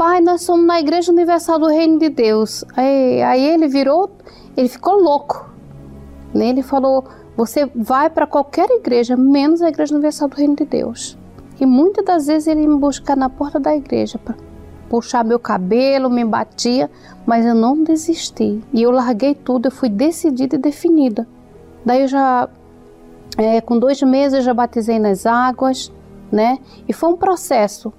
Pai, 0.00 0.22
nós 0.22 0.40
somos 0.40 0.64
na 0.64 0.80
Igreja 0.80 1.12
Universal 1.12 1.58
do 1.58 1.66
Reino 1.66 1.98
de 1.98 2.08
Deus. 2.08 2.64
Aí, 2.74 3.22
aí 3.22 3.44
ele 3.44 3.68
virou, 3.68 4.10
ele 4.56 4.66
ficou 4.66 4.94
louco. 4.94 5.52
Ele 6.34 6.62
falou: 6.62 7.04
você 7.36 7.70
vai 7.74 8.08
para 8.08 8.26
qualquer 8.26 8.70
igreja, 8.70 9.14
menos 9.14 9.60
a 9.60 9.68
Igreja 9.68 9.92
Universal 9.92 10.28
do 10.28 10.36
Reino 10.36 10.56
de 10.56 10.64
Deus. 10.64 11.18
E 11.60 11.66
muitas 11.66 12.02
das 12.02 12.26
vezes 12.28 12.48
ele 12.48 12.66
me 12.66 12.78
busca 12.78 13.14
na 13.14 13.28
porta 13.28 13.60
da 13.60 13.76
igreja 13.76 14.16
para 14.16 14.36
puxar 14.88 15.22
meu 15.22 15.38
cabelo, 15.38 16.08
me 16.08 16.24
batia, 16.24 16.90
mas 17.26 17.44
eu 17.44 17.54
não 17.54 17.84
desisti. 17.84 18.58
E 18.72 18.82
eu 18.82 18.90
larguei 18.90 19.34
tudo, 19.34 19.66
eu 19.66 19.70
fui 19.70 19.90
decidida 19.90 20.56
e 20.56 20.58
definida. 20.58 21.28
Daí 21.84 22.00
eu 22.00 22.08
já, 22.08 22.48
é, 23.36 23.60
com 23.60 23.78
dois 23.78 24.00
meses, 24.00 24.38
eu 24.38 24.42
já 24.44 24.54
batizei 24.54 24.98
nas 24.98 25.26
águas, 25.26 25.92
né? 26.32 26.58
E 26.88 26.92
foi 26.94 27.10
um 27.10 27.18
processo, 27.18 27.92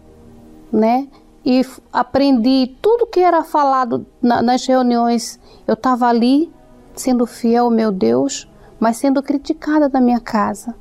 né? 0.74 1.08
E 1.44 1.66
aprendi 1.92 2.76
tudo 2.82 3.08
que 3.08 3.20
era 3.20 3.44
falado 3.44 4.06
na, 4.22 4.42
nas 4.42 4.66
reuniões. 4.66 5.40
Eu 5.68 5.74
estava 5.74 6.08
ali, 6.08 6.52
sendo 6.96 7.26
fiel 7.26 7.66
ao 7.66 7.72
meu 7.72 7.92
Deus, 7.92 8.48
mas 8.80 8.98
sendo 8.98 9.24
criticada 9.24 9.90
na 9.90 10.00
minha 10.00 10.20
casa, 10.20 10.76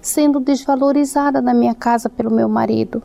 sendo 0.00 0.40
desvalorizada 0.40 1.40
na 1.40 1.54
minha 1.54 1.74
casa 1.74 2.08
pelo 2.08 2.30
meu 2.30 2.48
marido, 2.48 3.02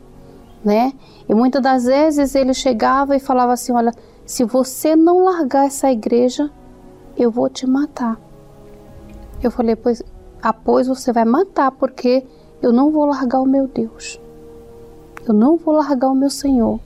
né? 0.64 0.92
E 1.28 1.34
muitas 1.34 1.62
das 1.62 1.84
vezes 1.84 2.34
ele 2.34 2.54
chegava 2.54 3.16
e 3.16 3.20
falava 3.20 3.52
assim: 3.52 3.72
Olha, 3.72 3.92
se 4.24 4.44
você 4.44 4.94
não 4.94 5.24
largar 5.24 5.66
essa 5.66 5.90
igreja, 5.90 6.50
eu 7.16 7.30
vou 7.30 7.48
te 7.48 7.66
matar. 7.66 8.18
Eu 9.42 9.50
falei: 9.50 9.74
Pois, 9.74 10.02
após 10.42 10.86
você 10.86 11.12
vai 11.12 11.24
matar, 11.24 11.70
porque 11.72 12.26
eu 12.62 12.72
não 12.72 12.90
vou 12.90 13.06
largar 13.06 13.40
o 13.40 13.46
meu 13.46 13.66
Deus. 13.66 14.20
Eu 15.26 15.34
não 15.34 15.56
vou 15.56 15.74
largar 15.74 16.10
o 16.10 16.14
meu 16.14 16.30
Senhor. 16.30 16.80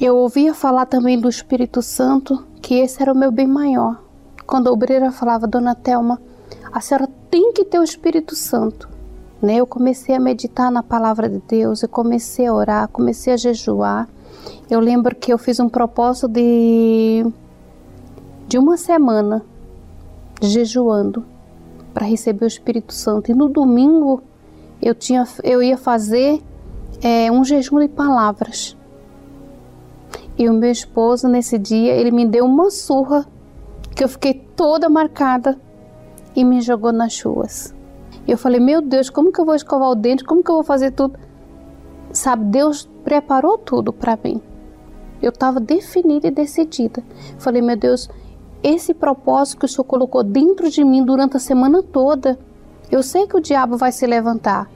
Eu 0.00 0.16
ouvia 0.16 0.54
falar 0.54 0.86
também 0.86 1.20
do 1.20 1.28
Espírito 1.28 1.82
Santo, 1.82 2.46
que 2.62 2.76
esse 2.76 3.02
era 3.02 3.12
o 3.12 3.16
meu 3.16 3.30
bem 3.30 3.46
maior. 3.46 4.02
Quando 4.46 4.68
a 4.68 4.72
obreira 4.72 5.12
falava, 5.12 5.46
Dona 5.46 5.74
Telma, 5.74 6.18
a 6.72 6.80
senhora 6.80 7.06
tem 7.30 7.52
que 7.52 7.66
ter 7.66 7.78
o 7.78 7.84
Espírito 7.84 8.34
Santo. 8.34 8.88
Né? 9.42 9.56
Eu 9.56 9.66
comecei 9.66 10.14
a 10.14 10.18
meditar 10.18 10.70
na 10.70 10.82
palavra 10.82 11.28
de 11.28 11.42
Deus, 11.46 11.82
eu 11.82 11.88
comecei 11.88 12.46
a 12.46 12.54
orar, 12.54 12.88
comecei 12.88 13.34
a 13.34 13.36
jejuar. 13.36 14.08
Eu 14.70 14.80
lembro 14.80 15.14
que 15.14 15.30
eu 15.34 15.36
fiz 15.36 15.60
um 15.60 15.68
propósito 15.68 16.28
de, 16.28 17.26
de 18.48 18.56
uma 18.56 18.78
semana 18.78 19.44
jejuando 20.40 21.26
para 21.92 22.06
receber 22.06 22.46
o 22.46 22.48
Espírito 22.48 22.94
Santo. 22.94 23.30
E 23.30 23.34
no 23.34 23.50
domingo 23.50 24.22
eu, 24.80 24.94
tinha, 24.94 25.28
eu 25.44 25.62
ia 25.62 25.76
fazer 25.76 26.42
é, 27.02 27.30
um 27.30 27.44
jejum 27.44 27.80
de 27.80 27.88
palavras. 27.88 28.79
E 30.38 30.48
o 30.48 30.52
meu 30.52 30.70
esposo, 30.70 31.28
nesse 31.28 31.58
dia, 31.58 31.92
ele 31.92 32.10
me 32.10 32.26
deu 32.26 32.44
uma 32.44 32.70
surra 32.70 33.26
que 33.94 34.02
eu 34.02 34.08
fiquei 34.08 34.34
toda 34.34 34.88
marcada 34.88 35.58
e 36.34 36.44
me 36.44 36.60
jogou 36.60 36.92
nas 36.92 37.12
chuas. 37.12 37.74
Eu 38.26 38.38
falei, 38.38 38.60
meu 38.60 38.80
Deus, 38.80 39.10
como 39.10 39.32
que 39.32 39.40
eu 39.40 39.44
vou 39.44 39.54
escovar 39.54 39.90
o 39.90 39.94
dente? 39.94 40.24
Como 40.24 40.42
que 40.42 40.50
eu 40.50 40.56
vou 40.56 40.64
fazer 40.64 40.92
tudo? 40.92 41.18
Sabe, 42.12 42.44
Deus 42.44 42.88
preparou 43.04 43.58
tudo 43.58 43.92
para 43.92 44.18
mim. 44.22 44.40
Eu 45.20 45.30
estava 45.30 45.60
definida 45.60 46.28
e 46.28 46.30
decidida. 46.30 47.02
Falei, 47.38 47.60
meu 47.60 47.76
Deus, 47.76 48.08
esse 48.62 48.94
propósito 48.94 49.58
que 49.58 49.64
o 49.64 49.68
Senhor 49.68 49.84
colocou 49.84 50.22
dentro 50.22 50.70
de 50.70 50.84
mim 50.84 51.04
durante 51.04 51.36
a 51.36 51.40
semana 51.40 51.82
toda, 51.82 52.38
eu 52.90 53.02
sei 53.02 53.26
que 53.26 53.36
o 53.36 53.40
diabo 53.40 53.76
vai 53.76 53.92
se 53.92 54.06
levantar. 54.06 54.70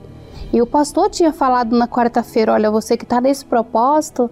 E 0.52 0.62
o 0.62 0.66
pastor 0.66 1.10
tinha 1.10 1.32
falado 1.32 1.76
na 1.76 1.88
quarta-feira: 1.88 2.52
olha, 2.52 2.70
você 2.70 2.96
que 2.96 3.04
está 3.04 3.20
nesse 3.20 3.44
propósito, 3.44 4.30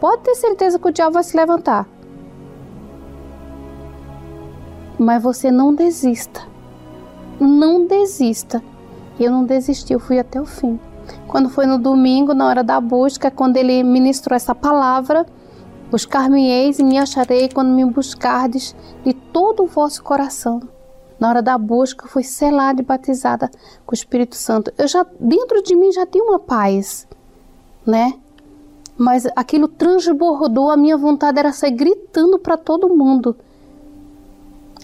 pode 0.00 0.22
ter 0.22 0.34
certeza 0.34 0.78
que 0.78 0.88
o 0.88 0.92
diabo 0.92 1.12
vai 1.12 1.22
se 1.22 1.36
levantar. 1.36 1.86
Mas 4.98 5.22
você 5.22 5.50
não 5.50 5.74
desista. 5.74 6.42
Não 7.38 7.86
desista. 7.86 8.62
Eu 9.18 9.30
não 9.30 9.44
desisti, 9.44 9.92
eu 9.92 10.00
fui 10.00 10.18
até 10.18 10.40
o 10.40 10.46
fim. 10.46 10.80
Quando 11.26 11.48
foi 11.48 11.66
no 11.66 11.78
domingo, 11.78 12.34
na 12.34 12.46
hora 12.46 12.64
da 12.64 12.80
busca, 12.80 13.30
quando 13.30 13.56
ele 13.56 13.82
ministrou 13.82 14.36
essa 14.36 14.54
palavra, 14.54 15.26
buscar-me-eis 15.90 16.78
e 16.78 16.84
me 16.84 16.98
acharei 16.98 17.48
quando 17.48 17.70
me 17.70 17.84
buscardes 17.84 18.74
de 19.04 19.12
todo 19.12 19.64
o 19.64 19.66
vosso 19.66 20.02
coração. 20.02 20.60
Na 21.18 21.28
hora 21.28 21.42
da 21.42 21.58
busca, 21.58 22.08
fui 22.08 22.22
selada 22.22 22.80
e 22.80 22.84
batizada 22.84 23.50
com 23.84 23.92
o 23.92 23.94
Espírito 23.94 24.36
Santo. 24.36 24.72
Eu 24.78 24.88
já 24.88 25.04
dentro 25.18 25.62
de 25.62 25.74
mim 25.74 25.92
já 25.92 26.06
tinha 26.06 26.24
uma 26.24 26.38
paz, 26.38 27.06
né? 27.86 28.14
Mas 29.00 29.26
aquilo 29.34 29.66
transbordou, 29.66 30.70
a 30.70 30.76
minha 30.76 30.94
vontade 30.94 31.38
era 31.38 31.52
sair 31.52 31.70
gritando 31.70 32.38
para 32.38 32.58
todo 32.58 32.94
mundo 32.94 33.34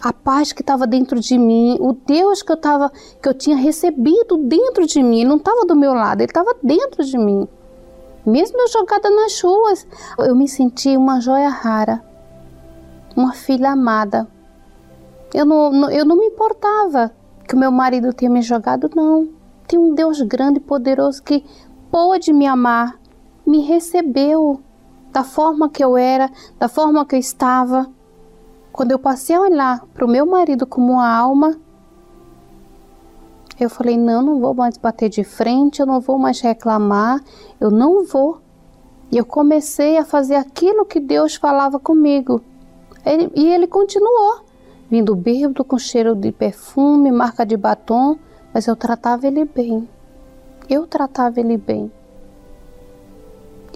a 0.01 0.11
paz 0.11 0.55
que 0.55 0.63
estava 0.63 0.87
dentro 0.87 1.21
de 1.21 1.37
mim, 1.37 1.77
o 1.81 1.93
Deus 1.93 2.43
que 2.43 2.51
eu 2.51 2.57
tava, 2.57 2.91
que 3.23 3.29
eu 3.29 3.35
tinha 3.35 3.57
recebido 3.57 4.39
dentro 4.39 4.87
de 4.87 5.03
mim, 5.03 5.21
ele 5.21 5.29
não 5.29 5.37
estava 5.37 5.67
do 5.67 5.77
meu 5.77 5.93
lado, 5.93 6.21
ele 6.21 6.31
estava 6.31 6.57
dentro 6.63 7.05
de 7.05 7.19
mim. 7.19 7.47
Mesmo 8.25 8.59
eu 8.59 8.69
jogada 8.69 9.11
nas 9.11 9.39
ruas, 9.41 9.87
eu 10.19 10.35
me 10.35 10.49
senti 10.49 10.97
uma 10.97 11.21
joia 11.21 11.51
rara, 11.51 12.03
uma 13.15 13.35
filha 13.35 13.71
amada. 13.71 14.27
Eu 15.35 15.45
não, 15.45 15.91
eu 15.91 16.07
não 16.07 16.17
me 16.17 16.27
importava 16.27 17.13
que 17.47 17.55
o 17.55 17.59
meu 17.59 17.71
marido 17.71 18.15
tinha 18.15 18.31
me 18.31 18.41
jogado, 18.41 18.91
não. 18.95 19.29
Tem 19.69 19.79
um 19.79 19.95
Deus 19.95 20.23
grande 20.23 20.59
e 20.59 20.63
poderoso 20.63 21.23
que 21.23 21.45
pôde 21.91 22.33
me 22.33 22.47
amar, 22.47 22.99
me 23.47 23.61
recebeu 23.61 24.61
da 25.13 25.23
forma 25.23 25.69
que 25.69 25.83
eu 25.83 25.97
era, 25.97 26.31
da 26.59 26.69
forma 26.69 27.07
que 27.07 27.15
eu 27.15 27.21
estava. 27.21 27.89
Quando 28.73 28.91
eu 28.91 28.99
passei 28.99 29.35
a 29.35 29.41
olhar 29.41 29.87
para 29.95 30.05
o 30.05 30.09
meu 30.09 30.27
marido 30.27 30.67
como 30.67 30.95
uma 30.95 31.09
alma, 31.09 31.57
eu 33.59 33.71
falei: 33.71 33.97
não, 33.97 34.23
não 34.23 34.41
vou 34.41 34.53
mais 34.53 34.77
bater 34.77 35.09
de 35.09 35.25
frente, 35.25 35.81
eu 35.81 35.87
não 35.87 36.01
vou 36.01 36.19
mais 36.19 36.41
reclamar, 36.41 37.23
eu 37.61 37.71
não 37.71 38.05
vou. 38.05 38.41
E 39.11 39.17
eu 39.17 39.25
comecei 39.25 39.97
a 39.97 40.05
fazer 40.05 40.35
aquilo 40.35 40.85
que 40.85 41.01
Deus 41.01 41.37
falava 41.37 41.79
comigo. 41.79 42.43
Ele, 43.05 43.31
e 43.37 43.47
ele 43.47 43.69
continuou, 43.69 44.41
vindo 44.91 45.15
bêbado 45.15 45.65
com 45.65 45.79
cheiro 45.79 46.15
de 46.15 46.33
perfume, 46.33 47.13
marca 47.13 47.47
de 47.47 47.57
batom, 47.57 48.19
mas 48.53 48.67
eu 48.67 48.75
tratava 48.75 49.27
ele 49.27 49.45
bem. 49.45 49.89
Eu 50.69 50.87
tratava 50.87 51.39
ele 51.39 51.57
bem. 51.57 51.91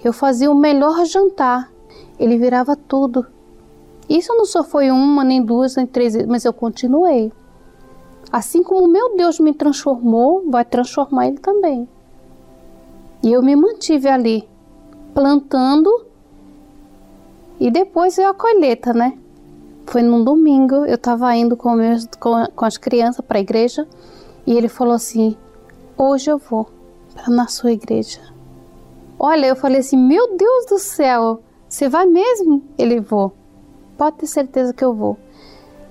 Eu 0.02 0.12
fazia 0.12 0.50
o 0.50 0.54
melhor 0.54 1.04
jantar, 1.04 1.70
ele 2.18 2.38
virava 2.38 2.74
tudo. 2.74 3.26
Isso 4.08 4.34
não 4.34 4.44
só 4.44 4.64
foi 4.64 4.90
uma, 4.90 5.22
nem 5.22 5.42
duas, 5.42 5.76
nem 5.76 5.86
três, 5.86 6.16
mas 6.26 6.44
eu 6.44 6.52
continuei. 6.52 7.32
Assim 8.32 8.62
como 8.62 8.88
meu 8.88 9.16
Deus 9.16 9.38
me 9.38 9.52
transformou, 9.52 10.50
vai 10.50 10.64
transformar 10.64 11.28
ele 11.28 11.38
também. 11.38 11.88
E 13.22 13.32
eu 13.32 13.42
me 13.42 13.54
mantive 13.54 14.08
ali, 14.08 14.48
plantando, 15.12 16.06
e 17.58 17.70
depois 17.70 18.16
veio 18.16 18.30
a 18.30 18.34
colheita, 18.34 18.94
né? 18.94 19.18
Foi 19.86 20.02
num 20.02 20.24
domingo, 20.24 20.86
eu 20.86 20.94
estava 20.94 21.34
indo 21.36 21.56
com, 21.56 21.74
meus, 21.74 22.06
com, 22.18 22.46
com 22.54 22.64
as 22.64 22.78
crianças 22.78 23.24
para 23.24 23.38
a 23.38 23.40
igreja, 23.42 23.86
e 24.46 24.54
ele 24.54 24.68
falou 24.68 24.94
assim: 24.94 25.36
Hoje 25.96 26.30
eu 26.30 26.38
vou 26.38 26.66
para 27.12 27.28
na 27.28 27.46
sua 27.48 27.72
igreja. 27.72 28.20
Olha, 29.22 29.44
eu 29.44 29.54
falei 29.54 29.80
assim: 29.80 29.98
Meu 29.98 30.34
Deus 30.34 30.64
do 30.64 30.78
céu, 30.78 31.42
você 31.68 31.90
vai 31.90 32.06
mesmo? 32.06 32.62
Ele 32.78 33.00
vou. 33.00 33.34
Pode 33.98 34.16
ter 34.16 34.26
certeza 34.26 34.72
que 34.72 34.82
eu 34.82 34.94
vou. 34.94 35.18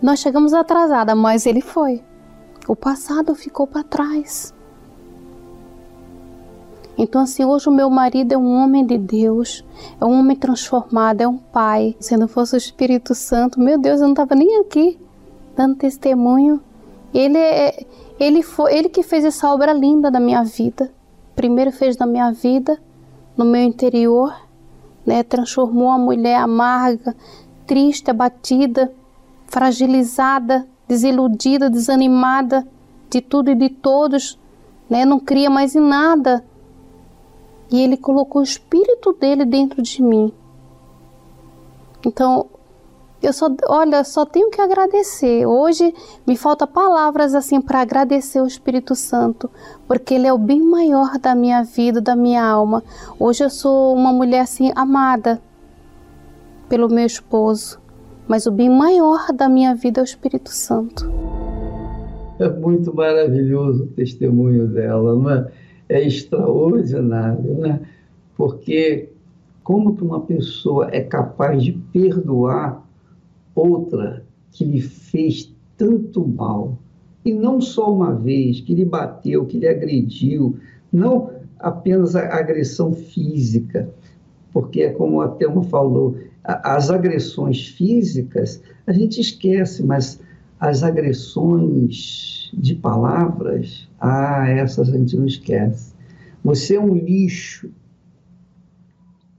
Nós 0.02 0.18
chegamos 0.18 0.52
atrasada, 0.52 1.14
mas 1.14 1.46
ele 1.46 1.62
foi. 1.62 2.04
O 2.68 2.76
passado 2.76 3.36
ficou 3.36 3.68
para 3.68 3.84
trás. 3.84 4.52
Então, 6.98 7.22
assim, 7.22 7.46
hoje 7.46 7.70
o 7.70 7.72
meu 7.72 7.88
marido 7.88 8.34
é 8.34 8.38
um 8.38 8.52
homem 8.52 8.84
de 8.84 8.98
Deus, 8.98 9.64
é 10.02 10.04
um 10.04 10.20
homem 10.20 10.36
transformado, 10.36 11.22
é 11.22 11.28
um 11.28 11.38
pai. 11.38 11.96
Se 12.00 12.18
não 12.18 12.28
fosse 12.28 12.56
o 12.56 12.58
Espírito 12.58 13.14
Santo, 13.14 13.60
meu 13.60 13.78
Deus, 13.78 14.02
eu 14.02 14.08
não 14.08 14.14
estava 14.14 14.34
nem 14.34 14.60
aqui 14.60 15.00
dando 15.56 15.76
testemunho. 15.76 16.60
Ele 17.14 17.38
é, 17.38 17.86
ele 18.20 18.42
foi, 18.42 18.76
ele 18.76 18.90
que 18.90 19.04
fez 19.04 19.24
essa 19.24 19.54
obra 19.54 19.72
linda 19.72 20.10
na 20.10 20.20
minha 20.20 20.44
vida. 20.44 20.92
Primeiro 21.36 21.72
fez 21.72 21.96
na 21.96 22.08
minha 22.08 22.32
vida, 22.32 22.78
no 23.40 23.46
meu 23.46 23.64
interior, 23.64 24.36
né? 25.06 25.24
Transformou 25.24 25.90
a 25.92 25.98
mulher 25.98 26.36
amarga, 26.42 27.16
triste, 27.66 28.12
abatida, 28.12 28.94
fragilizada, 29.48 30.68
desiludida, 30.86 31.70
desanimada 31.70 32.68
de 33.10 33.22
tudo 33.22 33.50
e 33.50 33.56
de 33.56 33.70
todos, 33.70 34.38
né? 34.90 35.06
Não 35.06 35.22
cria 35.22 35.50
mais 35.50 35.74
em 35.74 35.80
nada. 35.80 36.44
E 37.72 37.80
ele 37.82 37.96
colocou 37.96 38.42
o 38.42 38.44
espírito 38.44 39.14
dele 39.14 39.46
dentro 39.46 39.82
de 39.82 40.04
mim. 40.04 40.34
Então, 42.06 42.46
eu 43.22 43.34
só, 43.34 43.54
olha, 43.68 44.04
só 44.04 44.26
tenho 44.26 44.50
que 44.50 44.62
agradecer. 44.62 45.46
Hoje 45.46 45.94
me 46.26 46.38
falta 46.38 46.66
palavras 46.66 47.36
assim 47.36 47.60
para 47.60 47.82
agradecer 47.82 48.42
o 48.42 48.48
Espírito 48.48 48.96
Santo, 48.96 49.50
porque 49.88 50.14
ele 50.14 50.26
é 50.28 50.32
o 50.32 50.38
bem 50.38 50.62
maior 50.62 51.18
da 51.20 51.36
minha 51.36 51.64
vida, 51.64 52.00
da 52.00 52.16
minha 52.16 52.44
alma. 52.46 52.82
Hoje 53.20 53.44
eu 53.44 53.50
sou 53.50 53.94
uma 53.94 54.14
mulher 54.14 54.42
assim 54.42 54.72
amada 54.74 55.42
pelo 56.70 56.88
meu 56.88 57.06
esposo, 57.06 57.80
mas 58.26 58.46
o 58.46 58.52
bem 58.52 58.70
maior 58.70 59.34
da 59.34 59.50
minha 59.50 59.76
vida 59.76 60.00
é 60.00 60.04
o 60.04 60.06
Espírito 60.06 60.52
Santo. 60.52 61.12
É 62.40 62.48
muito 62.48 62.96
maravilhoso 62.96 63.84
o 63.84 63.88
testemunho 63.88 64.66
dela, 64.68 65.14
não 65.14 65.30
é? 65.30 65.52
É 65.90 66.08
extraordinário, 66.08 67.56
né? 67.56 67.82
Porque 68.38 69.10
como 69.62 69.94
que 69.98 70.04
uma 70.04 70.22
pessoa 70.22 70.88
é 70.90 71.02
capaz 71.02 71.62
de 71.62 71.74
perdoar 71.74 72.88
outra 73.60 74.24
que 74.52 74.66
lhe 74.66 74.82
fez 74.82 75.54
tanto 75.78 76.28
mal, 76.28 76.78
e 77.24 77.34
não 77.34 77.62
só 77.62 77.94
uma 77.94 78.14
vez, 78.16 78.62
que 78.62 78.74
lhe 78.74 78.86
bateu, 78.86 79.46
que 79.46 79.60
lhe 79.60 79.68
agrediu, 79.68 80.58
não 80.92 81.32
apenas 81.60 82.16
a 82.16 82.22
agressão 82.38 82.94
física, 82.94 83.90
porque 84.52 84.82
é 84.82 84.90
como 84.92 85.22
a 85.22 85.28
Thelma 85.28 85.64
falou, 85.64 86.18
as 86.44 86.90
agressões 86.90 87.68
físicas 87.68 88.62
a 88.88 88.92
gente 88.92 89.22
esquece, 89.22 89.84
mas 89.84 90.20
as 90.60 90.84
agressões 90.84 92.50
de 92.54 92.76
palavras, 92.76 93.88
ah, 94.00 94.48
essas 94.50 94.90
a 94.90 94.98
gente 94.98 95.16
não 95.16 95.26
esquece. 95.26 95.94
Você 96.44 96.76
é 96.76 96.80
um 96.80 96.96
lixo, 96.96 97.70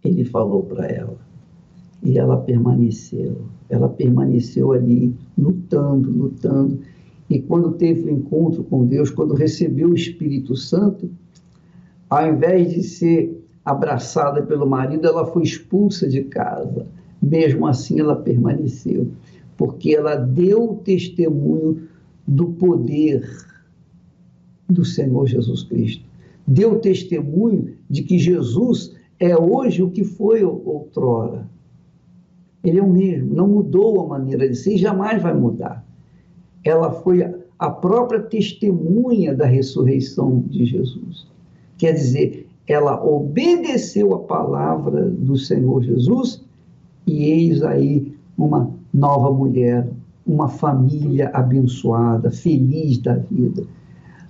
ele 0.05 0.25
falou 0.25 0.63
para 0.63 0.87
ela. 0.87 1.19
E 2.03 2.19
ela 2.19 2.39
permaneceu. 2.39 3.43
Ela 3.71 3.89
permaneceu 3.89 4.73
ali, 4.73 5.15
lutando, 5.39 6.11
lutando. 6.11 6.81
E 7.31 7.41
quando 7.41 7.73
teve 7.73 8.03
o 8.03 8.11
encontro 8.11 8.65
com 8.65 8.85
Deus, 8.85 9.09
quando 9.09 9.35
recebeu 9.35 9.91
o 9.91 9.95
Espírito 9.95 10.57
Santo, 10.57 11.09
ao 12.11 12.29
invés 12.29 12.75
de 12.75 12.83
ser 12.83 13.41
abraçada 13.65 14.43
pelo 14.43 14.67
marido, 14.67 15.07
ela 15.07 15.25
foi 15.25 15.45
expulsa 15.45 16.09
de 16.09 16.25
casa. 16.25 16.87
Mesmo 17.23 17.67
assim, 17.67 18.01
ela 18.01 18.17
permaneceu, 18.17 19.09
porque 19.57 19.95
ela 19.95 20.17
deu 20.17 20.81
testemunho 20.85 21.89
do 22.27 22.47
poder 22.47 23.29
do 24.69 24.85
Senhor 24.85 25.27
Jesus 25.27 25.63
Cristo. 25.65 26.05
Deu 26.47 26.79
testemunho 26.79 27.75
de 27.89 28.03
que 28.03 28.19
Jesus 28.19 28.95
é 29.19 29.37
hoje 29.37 29.83
o 29.83 29.91
que 29.91 30.05
foi 30.05 30.43
outrora. 30.43 31.50
Ele 32.63 32.79
é 32.79 32.83
o 32.83 32.89
mesmo, 32.89 33.35
não 33.35 33.49
mudou 33.49 34.01
a 34.03 34.09
maneira 34.09 34.49
de 34.49 34.55
ser 34.55 34.75
e 34.75 34.79
jamais 34.79 35.23
vai 35.23 35.35
mudar. 35.35 35.85
Ela 36.65 36.91
foi 36.91 37.23
a 37.59 37.71
própria 37.71 38.21
testemunha 38.21 39.35
da 39.35 39.47
ressurreição 39.47 40.41
de 40.49 40.67
Jesus. 40.67 41.27
Quer 41.79 41.93
dizer, 41.93 42.47
ela 42.67 43.03
obedeceu 43.05 44.15
a 44.15 44.21
palavra 44.21 45.09
do 45.11 45.37
Senhor 45.37 45.83
Jesus 45.83 46.45
e 47.07 47.25
eis 47.25 47.63
aí 47.63 48.15
uma 48.37 48.71
nova 48.93 49.33
mulher, 49.33 49.89
uma 50.27 50.49
família 50.49 51.31
abençoada, 51.33 52.31
feliz 52.31 52.99
da 52.99 53.15
vida. 53.15 53.65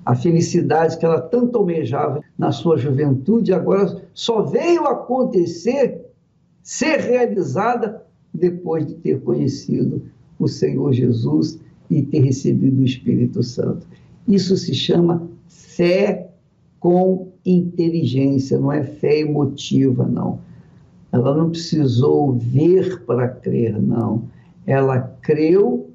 A 0.04 0.14
felicidade 0.14 0.96
que 0.96 1.04
ela 1.04 1.20
tanto 1.20 1.58
almejava 1.58 2.22
na 2.38 2.50
sua 2.50 2.76
juventude 2.76 3.52
agora 3.52 4.02
só 4.14 4.42
veio 4.42 4.86
acontecer, 4.86 6.06
ser 6.62 7.00
realizada 7.00 8.02
depois 8.41 8.86
de 8.86 8.95
ter 8.95 9.20
conhecido 9.20 10.03
o 10.38 10.49
Senhor 10.49 10.93
Jesus 10.93 11.61
e 11.91 12.03
ter 12.03 12.20
recebido 12.20 12.80
o 12.80 12.84
Espírito 12.84 13.43
Santo. 13.43 13.86
Isso 14.26 14.57
se 14.57 14.74
chama 14.74 15.28
fé 15.49 16.30
com 16.78 17.28
inteligência, 17.45 18.59
não 18.59 18.72
é 18.72 18.82
fé 18.82 19.20
emotiva, 19.20 20.07
não. 20.07 20.38
Ela 21.12 21.36
não 21.36 21.51
precisou 21.51 22.32
ver 22.32 23.03
para 23.05 23.28
crer, 23.28 23.80
não. 23.80 24.22
Ela 24.66 25.01
creu 25.20 25.91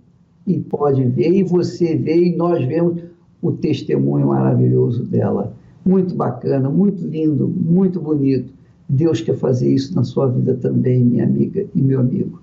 e 0.46 0.60
pode 0.60 1.04
ver, 1.04 1.34
e 1.34 1.44
você 1.44 1.96
vê, 1.96 2.28
e 2.28 2.36
nós 2.36 2.64
vemos 2.66 3.02
o 3.42 3.52
testemunho 3.52 4.28
maravilhoso 4.28 5.04
dela. 5.04 5.54
Muito 5.86 6.14
bacana, 6.16 6.70
muito 6.70 7.06
lindo, 7.06 7.48
muito 7.48 8.00
bonito. 8.00 8.54
Deus 8.88 9.22
quer 9.22 9.36
fazer 9.36 9.74
isso 9.74 9.96
na 9.96 10.04
sua 10.04 10.28
vida 10.28 10.54
também, 10.56 11.04
minha 11.04 11.24
amiga 11.24 11.66
e 11.74 11.82
meu 11.82 12.00
amigo. 12.00 12.42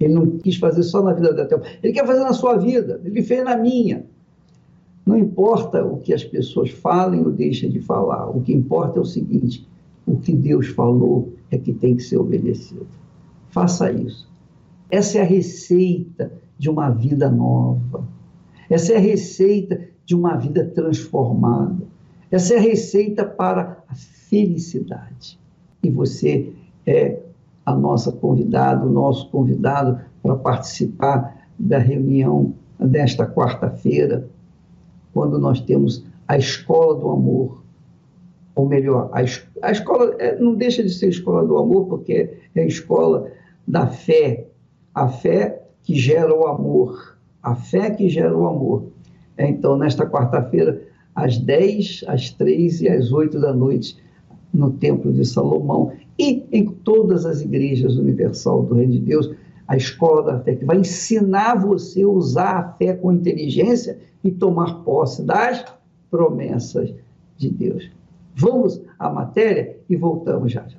Ele 0.00 0.14
não 0.14 0.38
quis 0.38 0.56
fazer 0.56 0.82
só 0.82 1.02
na 1.02 1.12
vida 1.12 1.32
da 1.32 1.46
Thelma, 1.46 1.64
ele 1.82 1.92
quer 1.92 2.06
fazer 2.06 2.20
na 2.20 2.32
sua 2.32 2.56
vida, 2.56 3.00
ele 3.04 3.22
fez 3.22 3.44
na 3.44 3.56
minha. 3.56 4.04
Não 5.06 5.16
importa 5.16 5.84
o 5.84 5.98
que 5.98 6.14
as 6.14 6.24
pessoas 6.24 6.70
falem 6.70 7.20
ou 7.20 7.30
deixem 7.30 7.70
de 7.70 7.80
falar, 7.80 8.28
o 8.28 8.40
que 8.40 8.52
importa 8.52 8.98
é 8.98 9.02
o 9.02 9.04
seguinte: 9.04 9.66
o 10.06 10.16
que 10.16 10.32
Deus 10.32 10.68
falou 10.68 11.32
é 11.50 11.58
que 11.58 11.72
tem 11.72 11.94
que 11.94 12.02
ser 12.02 12.16
obedecido. 12.16 12.86
Faça 13.50 13.92
isso. 13.92 14.28
Essa 14.90 15.18
é 15.18 15.20
a 15.20 15.24
receita 15.24 16.32
de 16.58 16.70
uma 16.70 16.90
vida 16.90 17.30
nova. 17.30 18.06
Essa 18.70 18.94
é 18.94 18.96
a 18.96 19.00
receita 19.00 19.80
de 20.04 20.14
uma 20.14 20.36
vida 20.36 20.64
transformada. 20.64 21.86
Essa 22.30 22.54
é 22.54 22.56
a 22.56 22.60
receita 22.60 23.24
para 23.24 23.84
a 23.88 23.94
felicidade 23.94 25.38
e 25.84 25.90
você 25.90 26.52
é 26.86 27.18
a 27.64 27.74
nossa 27.74 28.12
convidada, 28.12 28.86
o 28.86 28.90
nosso 28.90 29.28
convidado 29.30 30.00
para 30.22 30.36
participar 30.36 31.46
da 31.58 31.78
reunião 31.78 32.54
desta 32.78 33.26
quarta-feira, 33.26 34.28
quando 35.12 35.38
nós 35.38 35.60
temos 35.60 36.04
a 36.26 36.36
Escola 36.36 36.98
do 36.98 37.10
Amor, 37.10 37.62
ou 38.54 38.68
melhor, 38.68 39.10
a, 39.12 39.20
a 39.66 39.72
escola 39.72 40.14
é, 40.18 40.38
não 40.38 40.54
deixa 40.54 40.82
de 40.82 40.90
ser 40.90 41.08
Escola 41.08 41.44
do 41.44 41.56
Amor, 41.56 41.86
porque 41.86 42.38
é 42.54 42.62
a 42.62 42.66
escola 42.66 43.30
da 43.66 43.86
fé, 43.86 44.46
a 44.94 45.08
fé 45.08 45.62
que 45.82 45.96
gera 45.96 46.34
o 46.34 46.46
amor, 46.46 47.18
a 47.42 47.54
fé 47.54 47.90
que 47.90 48.08
gera 48.08 48.36
o 48.36 48.46
amor. 48.46 48.84
Então, 49.36 49.76
nesta 49.76 50.06
quarta-feira, 50.06 50.80
às 51.14 51.36
10, 51.36 52.04
às 52.06 52.30
3 52.30 52.82
e 52.82 52.88
às 52.88 53.12
8 53.12 53.40
da 53.40 53.52
noite, 53.52 53.96
no 54.54 54.70
Templo 54.70 55.12
de 55.12 55.24
Salomão 55.24 55.92
e 56.18 56.46
em 56.52 56.66
todas 56.66 57.26
as 57.26 57.40
igrejas 57.40 57.96
universal 57.96 58.62
do 58.62 58.74
Reino 58.74 58.92
de 58.92 59.00
Deus, 59.00 59.30
a 59.66 59.76
escola 59.76 60.22
da 60.22 60.40
fé, 60.40 60.54
que 60.54 60.64
vai 60.64 60.78
ensinar 60.78 61.56
você 61.56 62.02
a 62.02 62.08
usar 62.08 62.56
a 62.58 62.72
fé 62.74 62.94
com 62.94 63.12
inteligência 63.12 63.98
e 64.22 64.30
tomar 64.30 64.84
posse 64.84 65.22
das 65.22 65.64
promessas 66.10 66.94
de 67.36 67.50
Deus. 67.50 67.90
Vamos 68.36 68.80
à 68.98 69.10
matéria 69.10 69.76
e 69.88 69.96
voltamos 69.96 70.52
já 70.52 70.66
já. 70.68 70.78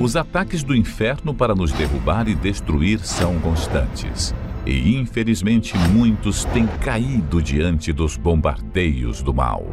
Os 0.00 0.14
ataques 0.14 0.62
do 0.62 0.74
inferno 0.74 1.34
para 1.34 1.54
nos 1.54 1.72
derrubar 1.72 2.28
e 2.28 2.34
destruir 2.34 3.00
são 3.00 3.38
constantes. 3.40 4.34
E 4.66 4.96
infelizmente 4.96 5.74
muitos 5.92 6.44
têm 6.46 6.66
caído 6.66 7.40
diante 7.40 7.92
dos 7.92 8.16
bombardeios 8.16 9.22
do 9.22 9.32
mal. 9.32 9.64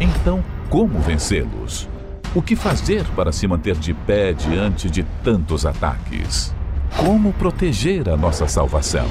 Então, 0.00 0.44
como 0.72 0.98
vencê-los? 1.00 1.86
O 2.34 2.40
que 2.40 2.56
fazer 2.56 3.04
para 3.14 3.30
se 3.30 3.46
manter 3.46 3.76
de 3.76 3.92
pé 3.92 4.32
diante 4.32 4.88
de 4.88 5.02
tantos 5.22 5.66
ataques? 5.66 6.54
Como 6.96 7.30
proteger 7.34 8.08
a 8.08 8.16
nossa 8.16 8.48
salvação? 8.48 9.06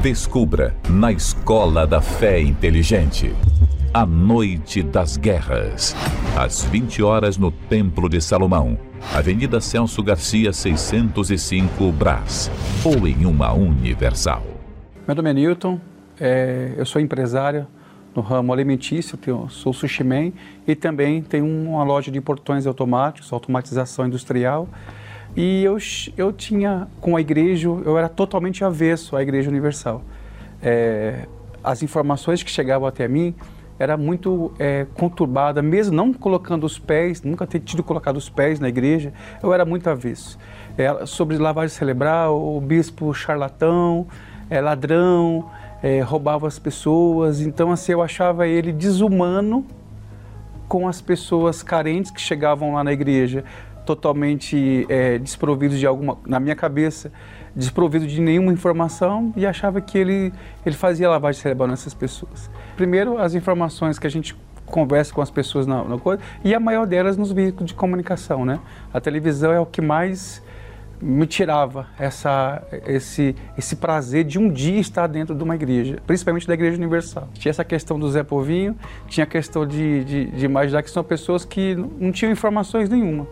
Descubra 0.00 0.72
na 0.88 1.10
Escola 1.10 1.84
da 1.84 2.00
Fé 2.00 2.40
Inteligente. 2.40 3.34
A 3.92 4.06
Noite 4.06 4.84
das 4.84 5.16
Guerras. 5.16 5.96
Às 6.38 6.64
20 6.64 7.02
horas 7.02 7.36
no 7.36 7.50
Templo 7.50 8.08
de 8.08 8.20
Salomão. 8.20 8.78
Avenida 9.12 9.60
Celso 9.60 10.00
Garcia, 10.00 10.52
605, 10.52 11.90
Brás. 11.90 12.48
Ou 12.84 13.08
em 13.08 13.26
uma 13.26 13.52
Universal. 13.52 14.44
Meu 15.08 15.16
nome 15.16 15.30
é 15.30 15.34
Newton, 15.34 15.80
é, 16.20 16.72
eu 16.76 16.86
sou 16.86 17.02
empresário 17.02 17.66
no 18.14 18.22
ramo 18.22 18.52
alimentício, 18.52 19.16
tenho, 19.16 19.48
sou 19.48 19.72
sushi 19.72 20.04
man, 20.04 20.32
e 20.66 20.74
também 20.74 21.22
tenho 21.22 21.46
uma 21.46 21.82
loja 21.82 22.10
de 22.10 22.20
portões 22.20 22.66
automáticos, 22.66 23.32
automatização 23.32 24.06
industrial. 24.06 24.68
E 25.36 25.64
eu, 25.64 25.76
eu 26.16 26.32
tinha, 26.32 26.86
com 27.00 27.16
a 27.16 27.20
igreja, 27.20 27.68
eu 27.68 27.98
era 27.98 28.08
totalmente 28.08 28.64
avesso 28.64 29.16
à 29.16 29.22
Igreja 29.22 29.50
Universal. 29.50 30.02
É, 30.62 31.26
as 31.62 31.82
informações 31.82 32.42
que 32.42 32.50
chegavam 32.50 32.86
até 32.86 33.08
mim 33.08 33.34
era 33.78 33.96
muito 33.96 34.52
é, 34.58 34.86
conturbada, 34.94 35.60
mesmo 35.60 35.96
não 35.96 36.12
colocando 36.12 36.64
os 36.64 36.78
pés, 36.78 37.22
nunca 37.22 37.46
ter 37.46 37.58
tido 37.60 37.82
colocado 37.82 38.16
os 38.16 38.28
pés 38.28 38.60
na 38.60 38.68
igreja, 38.68 39.12
eu 39.42 39.52
era 39.52 39.64
muito 39.64 39.90
avesso. 39.90 40.38
É, 40.78 41.06
sobre 41.06 41.36
lavagem 41.36 41.76
cerebral, 41.76 42.40
o 42.40 42.60
bispo 42.60 43.12
charlatão, 43.12 44.06
é, 44.48 44.60
ladrão, 44.60 45.50
é, 45.84 46.00
roubava 46.00 46.48
as 46.48 46.58
pessoas, 46.58 47.42
então 47.42 47.70
assim, 47.70 47.92
eu 47.92 48.00
achava 48.00 48.48
ele 48.48 48.72
desumano 48.72 49.66
com 50.66 50.88
as 50.88 51.02
pessoas 51.02 51.62
carentes 51.62 52.10
que 52.10 52.22
chegavam 52.22 52.72
lá 52.72 52.82
na 52.82 52.90
igreja, 52.90 53.44
totalmente 53.84 54.86
é, 54.88 55.18
desprovidos 55.18 55.78
de 55.78 55.86
alguma, 55.86 56.16
na 56.26 56.40
minha 56.40 56.56
cabeça, 56.56 57.12
desprovido 57.54 58.06
de 58.06 58.18
nenhuma 58.18 58.50
informação 58.50 59.30
e 59.36 59.44
achava 59.44 59.78
que 59.78 59.98
ele, 59.98 60.32
ele 60.64 60.74
fazia 60.74 61.06
lavagem 61.06 61.42
cerebral 61.42 61.68
nessas 61.68 61.92
pessoas. 61.92 62.50
Primeiro, 62.78 63.18
as 63.18 63.34
informações 63.34 63.98
que 63.98 64.06
a 64.06 64.10
gente 64.10 64.34
conversa 64.64 65.12
com 65.12 65.20
as 65.20 65.30
pessoas 65.30 65.66
na, 65.66 65.84
na 65.84 65.98
coisa, 65.98 66.22
e 66.42 66.54
a 66.54 66.58
maior 66.58 66.86
delas 66.86 67.18
nos 67.18 67.30
veículos 67.30 67.66
de 67.66 67.74
comunicação, 67.74 68.42
né? 68.46 68.58
A 68.90 69.02
televisão 69.02 69.52
é 69.52 69.60
o 69.60 69.66
que 69.66 69.82
mais 69.82 70.42
me 71.04 71.26
tirava 71.26 71.86
essa, 71.98 72.62
esse, 72.86 73.36
esse 73.58 73.76
prazer 73.76 74.24
de 74.24 74.38
um 74.38 74.50
dia 74.50 74.80
estar 74.80 75.06
dentro 75.06 75.34
de 75.34 75.44
uma 75.44 75.54
igreja, 75.54 75.98
principalmente 76.06 76.46
da 76.46 76.54
Igreja 76.54 76.78
Universal. 76.78 77.28
Tinha 77.34 77.50
essa 77.50 77.64
questão 77.64 77.98
do 77.98 78.10
Zé 78.10 78.22
Povinho, 78.22 78.74
tinha 79.06 79.24
a 79.24 79.26
questão 79.26 79.66
de, 79.66 80.02
de, 80.04 80.24
de 80.26 80.44
imaginar 80.46 80.82
que 80.82 80.90
são 80.90 81.04
pessoas 81.04 81.44
que 81.44 81.74
não 81.74 82.10
tinham 82.10 82.32
informações 82.32 82.88
nenhuma 82.88 83.26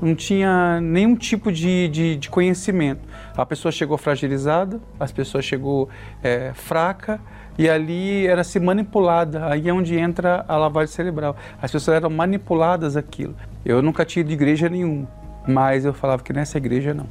não 0.00 0.14
tinha 0.14 0.80
nenhum 0.80 1.16
tipo 1.16 1.50
de, 1.50 1.88
de, 1.88 2.16
de, 2.16 2.30
conhecimento. 2.30 3.00
A 3.36 3.44
pessoa 3.44 3.72
chegou 3.72 3.98
fragilizada, 3.98 4.80
as 4.98 5.10
pessoas 5.10 5.44
chegou 5.44 5.88
é, 6.22 6.52
fraca 6.54 7.20
e 7.58 7.68
ali 7.68 8.26
era 8.26 8.44
se 8.44 8.60
manipulada. 8.60 9.46
Aí 9.46 9.68
é 9.68 9.72
onde 9.72 9.98
entra 9.98 10.44
a 10.46 10.56
lavagem 10.56 10.94
cerebral. 10.94 11.36
As 11.60 11.72
pessoas 11.72 11.96
eram 11.96 12.10
manipuladas 12.10 12.96
aquilo. 12.96 13.34
Eu 13.64 13.82
nunca 13.82 14.04
tinha 14.04 14.24
de 14.24 14.32
igreja 14.32 14.68
nenhuma, 14.68 15.08
mas 15.48 15.84
eu 15.84 15.94
falava 15.94 16.22
que 16.22 16.32
nessa 16.32 16.58
igreja 16.58 16.92
não. 16.92 17.06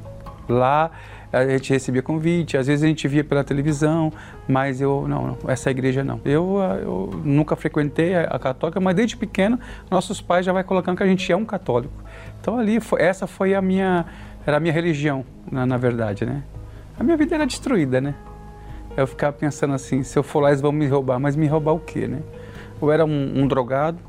Lá 0.47 0.91
a 1.31 1.45
gente 1.45 1.73
recebia 1.73 2.01
convite, 2.01 2.55
às 2.55 2.67
vezes 2.67 2.83
a 2.83 2.87
gente 2.87 3.05
via 3.07 3.23
pela 3.23 3.43
televisão, 3.43 4.13
mas 4.47 4.79
eu, 4.79 5.05
não, 5.07 5.27
não 5.27 5.37
essa 5.49 5.69
igreja 5.69 6.03
não. 6.03 6.21
Eu, 6.23 6.57
eu 6.81 7.21
nunca 7.23 7.55
frequentei 7.55 8.15
a, 8.15 8.23
a 8.23 8.39
católica, 8.39 8.79
mas 8.79 8.95
desde 8.95 9.17
pequeno 9.17 9.59
nossos 9.91 10.21
pais 10.21 10.45
já 10.45 10.53
vai 10.53 10.63
colocando 10.63 10.95
que 10.95 11.03
a 11.03 11.07
gente 11.07 11.29
é 11.29 11.35
um 11.35 11.43
católico. 11.43 11.93
Então 12.39 12.57
ali, 12.57 12.79
foi, 12.79 13.01
essa 13.01 13.27
foi 13.27 13.53
a 13.53 13.61
minha, 13.61 14.05
era 14.45 14.57
a 14.57 14.59
minha 14.59 14.73
religião, 14.73 15.25
na, 15.51 15.65
na, 15.65 15.77
verdade, 15.77 16.25
né? 16.25 16.43
A 16.97 17.03
minha 17.03 17.17
vida 17.17 17.35
era 17.35 17.45
destruída, 17.45 17.99
né? 17.99 18.15
Eu 18.95 19.05
ficava 19.05 19.33
pensando 19.33 19.73
assim, 19.73 20.03
se 20.03 20.17
eu 20.17 20.23
for 20.23 20.39
lá 20.39 20.49
eles 20.49 20.61
vão 20.61 20.71
me 20.71 20.87
roubar, 20.87 21.19
mas 21.19 21.35
me 21.35 21.45
roubar 21.45 21.73
o 21.73 21.79
quê, 21.79 22.07
né? 22.07 22.21
Eu 22.81 22.91
era 22.91 23.05
um, 23.05 23.41
um 23.41 23.47
drogado, 23.47 23.99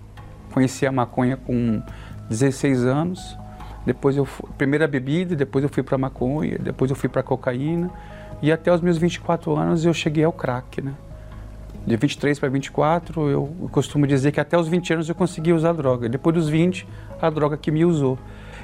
conheci 0.53 0.87
a 0.87 0.93
maconha 0.93 1.37
com 1.37 1.83
16 2.29 2.85
anos, 2.85 3.37
depois 3.89 4.19
eu 4.19 4.29
primeira 4.59 4.87
bebida, 4.87 5.35
depois 5.35 5.65
eu 5.65 5.71
fui 5.71 5.83
para 5.83 5.97
maconha, 5.97 6.59
depois 6.59 6.91
eu 6.91 6.97
fui 6.97 7.09
para 7.09 7.23
cocaína, 7.23 7.91
e 8.43 8.53
até 8.53 8.71
os 8.71 8.83
meus 8.83 8.99
24 8.99 9.57
anos 9.57 9.83
eu 9.83 9.95
cheguei 9.95 10.25
ao 10.25 10.33
crack, 10.33 10.83
né? 10.83 10.93
De 11.87 11.97
23 11.97 12.39
para 12.39 12.51
24, 12.51 13.31
eu 13.31 13.51
costumo 13.73 14.07
dizer 14.07 14.31
que 14.31 14.39
até 14.39 14.59
os 14.59 14.69
20 14.69 14.93
anos 14.93 15.09
eu 15.09 15.15
consegui 15.15 15.55
usar 15.55 15.73
droga. 15.73 16.07
Depois 16.07 16.35
dos 16.35 16.51
20, 16.51 16.87
a 17.21 17.31
droga 17.31 17.57
que 17.57 17.71
me 17.71 17.83
usou. 17.83 18.19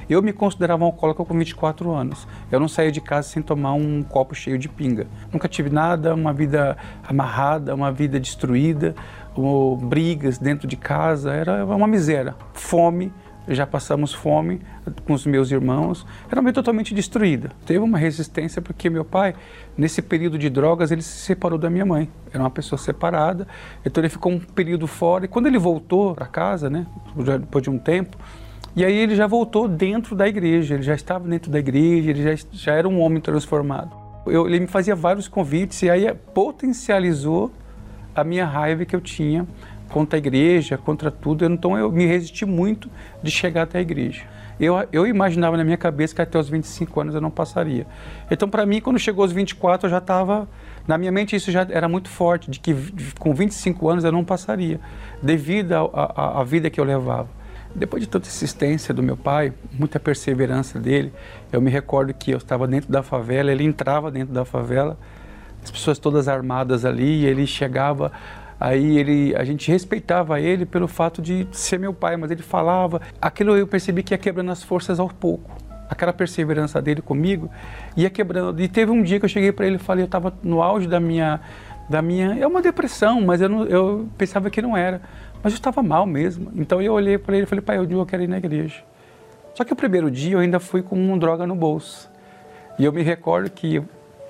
Eu 0.07 0.21
me 0.21 0.31
considerava 0.31 0.83
um 0.83 0.85
alcoólico 0.85 1.25
com 1.25 1.35
24 1.35 1.91
anos. 1.91 2.27
Eu 2.51 2.59
não 2.59 2.67
saía 2.67 2.91
de 2.91 3.01
casa 3.01 3.27
sem 3.27 3.41
tomar 3.41 3.73
um 3.73 4.03
copo 4.03 4.35
cheio 4.35 4.59
de 4.59 4.69
pinga. 4.69 5.07
Nunca 5.33 5.47
tive 5.47 5.71
nada, 5.71 6.13
uma 6.13 6.31
vida 6.31 6.77
amarrada, 7.03 7.73
uma 7.73 7.91
vida 7.91 8.19
destruída, 8.19 8.93
brigas 9.81 10.37
dentro 10.37 10.67
de 10.67 10.77
casa. 10.77 11.33
Era 11.33 11.65
uma 11.65 11.87
miséria. 11.87 12.35
Fome, 12.53 13.11
já 13.47 13.67
passamos 13.67 14.13
fome 14.13 14.61
com 15.05 15.13
os 15.13 15.25
meus 15.25 15.51
irmãos, 15.51 16.05
era 16.31 16.41
vida 16.41 16.53
totalmente 16.53 16.93
destruída. 16.93 17.51
Teve 17.65 17.79
uma 17.79 17.97
resistência 17.97 18.61
porque 18.61 18.89
meu 18.89 19.05
pai, 19.05 19.35
nesse 19.77 20.01
período 20.01 20.37
de 20.37 20.49
drogas, 20.49 20.91
ele 20.91 21.01
se 21.01 21.19
separou 21.19 21.57
da 21.57 21.69
minha 21.69 21.85
mãe. 21.85 22.09
Era 22.31 22.43
uma 22.43 22.49
pessoa 22.49 22.79
separada, 22.79 23.47
então 23.85 24.01
ele 24.01 24.09
ficou 24.09 24.31
um 24.31 24.39
período 24.39 24.87
fora. 24.87 25.25
E 25.25 25.27
quando 25.27 25.47
ele 25.47 25.57
voltou 25.57 26.15
para 26.15 26.25
casa, 26.25 26.69
né, 26.69 26.87
depois 27.15 27.63
de 27.63 27.69
um 27.69 27.77
tempo, 27.77 28.17
e 28.75 28.83
aí 28.83 28.93
ele 28.93 29.15
já 29.15 29.27
voltou 29.27 29.67
dentro 29.67 30.15
da 30.15 30.27
igreja, 30.27 30.73
ele 30.73 30.83
já 30.83 30.95
estava 30.95 31.27
dentro 31.27 31.49
da 31.49 31.59
igreja, 31.59 32.09
ele 32.09 32.23
já, 32.23 32.47
já 32.51 32.73
era 32.73 32.87
um 32.89 32.99
homem 32.99 33.21
transformado. 33.21 33.95
Eu, 34.25 34.47
ele 34.47 34.61
me 34.61 34.67
fazia 34.67 34.95
vários 34.95 35.27
convites 35.27 35.81
e 35.83 35.89
aí 35.89 36.13
potencializou 36.33 37.51
a 38.13 38.23
minha 38.23 38.45
raiva 38.45 38.83
que 38.85 38.95
eu 38.95 39.01
tinha 39.01 39.47
contra 39.95 40.17
a 40.17 40.19
igreja, 40.19 40.77
contra 40.77 41.09
tudo. 41.09 41.45
Então 41.45 41.77
eu 41.77 41.89
me 41.89 42.05
resisti 42.05 42.45
muito 42.45 42.91
de 43.23 43.31
chegar 43.31 43.61
até 43.61 43.77
a 43.77 43.81
igreja. 43.81 44.23
Eu, 44.59 44.75
eu 44.91 45.07
imaginava 45.07 45.55
na 45.55 45.63
minha 45.63 45.77
cabeça 45.77 46.13
que 46.13 46.21
até 46.21 46.37
os 46.37 46.49
25 46.49 46.99
anos 46.99 47.15
eu 47.15 47.21
não 47.21 47.31
passaria. 47.31 47.87
Então, 48.29 48.49
para 48.49 48.65
mim, 48.65 48.81
quando 48.81 48.99
chegou 48.99 49.23
aos 49.23 49.31
24, 49.31 49.87
eu 49.87 49.91
já 49.91 49.99
estava. 49.99 50.49
Na 50.85 50.97
minha 50.97 51.13
mente, 51.13 51.33
isso 51.33 51.49
já 51.49 51.65
era 51.69 51.87
muito 51.87 52.09
forte, 52.09 52.51
de 52.51 52.59
que 52.59 52.75
com 53.17 53.33
25 53.33 53.89
anos 53.89 54.03
eu 54.03 54.11
não 54.11 54.23
passaria, 54.23 54.81
devido 55.23 55.73
à 55.73 56.43
vida 56.43 56.69
que 56.69 56.79
eu 56.79 56.83
levava. 56.83 57.29
Depois 57.73 58.03
de 58.03 58.09
tanta 58.09 58.27
insistência 58.27 58.93
do 58.93 59.01
meu 59.01 59.15
pai, 59.15 59.53
muita 59.71 59.97
perseverança 59.97 60.77
dele, 60.77 61.13
eu 61.51 61.61
me 61.61 61.71
recordo 61.71 62.13
que 62.13 62.31
eu 62.31 62.37
estava 62.37 62.67
dentro 62.67 62.91
da 62.91 63.01
favela, 63.01 63.51
ele 63.51 63.63
entrava 63.63 64.11
dentro 64.11 64.33
da 64.33 64.45
favela, 64.45 64.97
as 65.63 65.71
pessoas 65.71 65.97
todas 65.97 66.27
armadas 66.27 66.85
ali, 66.85 67.21
e 67.21 67.25
ele 67.25 67.47
chegava 67.47 68.11
Aí 68.59 68.97
ele, 68.97 69.35
a 69.35 69.43
gente 69.43 69.69
respeitava 69.69 70.39
ele 70.39 70.65
pelo 70.65 70.87
fato 70.87 71.21
de 71.21 71.47
ser 71.51 71.77
meu 71.77 71.93
pai, 71.93 72.15
mas 72.15 72.31
ele 72.31 72.41
falava. 72.41 73.01
Aquilo 73.21 73.57
eu 73.57 73.67
percebi 73.67 74.01
que 74.01 74.13
ia 74.13 74.17
quebrando 74.17 74.51
as 74.51 74.63
forças 74.63 74.99
ao 74.99 75.09
pouco. 75.09 75.51
Aquela 75.89 76.13
perseverança 76.13 76.81
dele 76.81 77.01
comigo 77.01 77.49
ia 77.95 78.09
quebrando. 78.09 78.59
E 78.61 78.67
teve 78.67 78.91
um 78.91 79.03
dia 79.03 79.19
que 79.19 79.25
eu 79.25 79.29
cheguei 79.29 79.51
para 79.51 79.67
ele 79.67 79.75
e 79.75 79.79
falei, 79.79 80.03
eu 80.03 80.07
estava 80.07 80.33
no 80.41 80.61
auge 80.61 80.87
da 80.87 80.99
minha, 80.99 81.41
da 81.89 82.01
minha, 82.01 82.37
é 82.39 82.47
uma 82.47 82.61
depressão, 82.61 83.21
mas 83.21 83.41
eu, 83.41 83.49
não, 83.49 83.65
eu 83.65 84.07
pensava 84.17 84.49
que 84.49 84.61
não 84.61 84.75
era. 84.75 85.01
Mas 85.43 85.53
eu 85.53 85.57
estava 85.57 85.83
mal 85.83 86.05
mesmo. 86.05 86.51
Então 86.55 86.81
eu 86.81 86.93
olhei 86.93 87.17
para 87.17 87.35
ele 87.35 87.43
e 87.43 87.47
falei, 87.47 87.61
pai, 87.61 87.77
eu, 87.77 88.05
quero 88.05 88.23
ir 88.23 88.27
na 88.27 88.37
igreja. 88.37 88.83
Só 89.53 89.63
que 89.63 89.73
o 89.73 89.75
primeiro 89.75 90.09
dia 90.09 90.33
eu 90.33 90.39
ainda 90.39 90.59
fui 90.59 90.81
com 90.81 90.95
uma 90.95 91.17
droga 91.17 91.45
no 91.45 91.55
bolso. 91.55 92.09
E 92.79 92.85
eu 92.85 92.91
me 92.91 93.03
recordo 93.03 93.49
que 93.49 93.81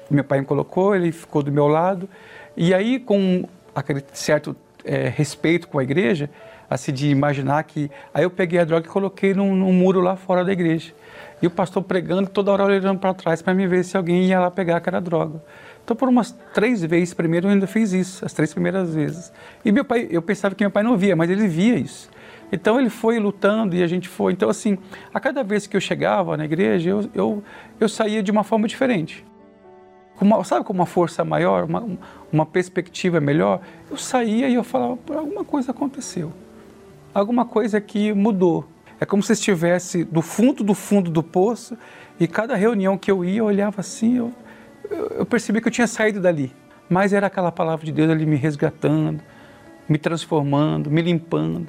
meu 0.09 0.23
pai 0.23 0.39
me 0.39 0.45
colocou, 0.45 0.95
ele 0.95 1.11
ficou 1.11 1.41
do 1.41 1.51
meu 1.51 1.67
lado. 1.67 2.09
E 2.55 2.73
aí, 2.73 2.99
com 2.99 3.47
certo 4.13 4.55
é, 4.84 5.09
respeito 5.09 5.67
com 5.67 5.80
a 5.80 5.84
igreja, 5.84 6.30
assim, 6.69 6.93
de 6.93 7.09
imaginar 7.09 7.63
que. 7.63 7.89
Aí 8.13 8.23
eu 8.23 8.30
peguei 8.30 8.59
a 8.59 8.63
droga 8.63 8.86
e 8.86 8.89
coloquei 8.89 9.34
num, 9.34 9.55
num 9.55 9.73
muro 9.73 9.99
lá 10.01 10.15
fora 10.15 10.45
da 10.45 10.51
igreja. 10.51 10.93
E 11.41 11.47
o 11.47 11.51
pastor 11.51 11.84
pregando, 11.84 12.30
toda 12.30 12.51
hora 12.51 12.63
olhando 12.63 12.99
para 12.99 13.13
trás 13.13 13.41
para 13.41 13.53
me 13.53 13.67
ver 13.67 13.84
se 13.84 13.97
alguém 13.97 14.26
ia 14.26 14.39
lá 14.39 14.49
pegar 14.49 14.78
aquela 14.78 15.01
droga. 15.01 15.43
Então, 15.84 15.95
por 15.95 16.07
umas 16.07 16.32
três 16.53 16.84
vezes 16.84 17.13
primeiro, 17.13 17.47
eu 17.47 17.51
ainda 17.51 17.67
fiz 17.67 17.91
isso, 17.93 18.26
as 18.26 18.34
três 18.34 18.53
primeiras 18.53 18.95
vezes. 18.95 19.32
E 19.63 19.71
meu 19.71 19.84
pai, 19.84 20.07
eu 20.09 20.21
pensava 20.21 20.55
que 20.55 20.63
meu 20.63 20.71
pai 20.71 20.82
não 20.82 20.97
via, 20.97 21.15
mas 21.15 21.30
ele 21.30 21.47
via 21.47 21.76
isso. 21.76 22.09
Então, 22.51 22.80
ele 22.80 22.89
foi 22.89 23.19
lutando 23.19 23.76
e 23.76 23.84
a 23.84 23.88
gente 23.88 24.07
foi. 24.07 24.34
Então, 24.34 24.49
assim, 24.49 24.78
a 25.13 25.19
cada 25.19 25.43
vez 25.43 25.67
que 25.67 25.76
eu 25.76 25.82
chegava 25.82 26.38
na 26.38 26.45
igreja, 26.45 26.89
eu, 26.89 27.09
eu, 27.13 27.43
eu 27.80 27.89
saía 27.89 28.23
de 28.23 28.32
uma 28.32 28.43
forma 28.43 28.67
diferente 28.67 29.26
com 30.16 30.26
uma, 30.26 30.43
sabe, 30.43 30.66
com 30.66 30.74
uma 30.74 30.86
força 30.86 31.24
maior, 31.24 31.66
uma, 31.66 31.86
uma 32.32 32.45
perspectiva 32.45 33.20
melhor, 33.20 33.61
eu 33.89 33.97
saía 33.97 34.47
e 34.47 34.55
eu 34.55 34.63
falava, 34.63 34.97
alguma 35.13 35.43
coisa 35.43 35.72
aconteceu. 35.72 36.32
Alguma 37.13 37.45
coisa 37.45 37.80
que 37.80 38.13
mudou. 38.13 38.66
É 38.99 39.05
como 39.05 39.22
se 39.22 39.34
estivesse 39.34 40.03
do 40.03 40.22
fundo 40.22 40.63
do 40.63 40.74
fundo 40.74 41.11
do 41.11 41.22
poço 41.22 41.78
e 42.20 42.28
cada 42.28 42.55
reunião 42.55 42.97
que 42.97 43.11
eu 43.11 43.26
ia, 43.26 43.39
eu 43.39 43.45
olhava 43.45 43.82
assim, 43.82 44.18
eu, 44.18 44.34
eu 44.89 45.26
percebi 45.26 45.59
que 45.59 45.68
eu 45.68 45.72
tinha 45.72 45.88
saído 45.88 46.22
dali. 46.22 46.51
Mas 46.89 47.13
era 47.13 47.28
aquela 47.28 47.51
palavra 47.51 47.86
de 47.86 47.91
Deus 47.91 48.09
ali 48.09 48.26
me 48.26 48.36
resgatando, 48.36 49.22
me 49.88 49.97
transformando, 49.97 50.89
me 50.89 51.01
limpando 51.01 51.68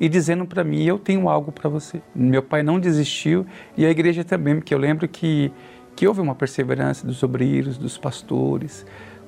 e 0.00 0.08
dizendo 0.08 0.46
para 0.46 0.62
mim: 0.62 0.84
eu 0.84 0.98
tenho 0.98 1.28
algo 1.28 1.50
para 1.50 1.68
você. 1.68 2.00
Meu 2.14 2.42
pai 2.42 2.62
não 2.62 2.78
desistiu 2.78 3.46
e 3.76 3.84
a 3.84 3.90
igreja 3.90 4.24
também, 4.24 4.56
porque 4.56 4.74
eu 4.74 4.78
lembro 4.78 5.08
que, 5.08 5.50
que 5.98 6.06
houve 6.06 6.20
uma 6.20 6.36
perseverança 6.36 7.04
dos 7.04 7.24
obreiros, 7.24 7.76
dos 7.76 7.98
pastores, 7.98 8.86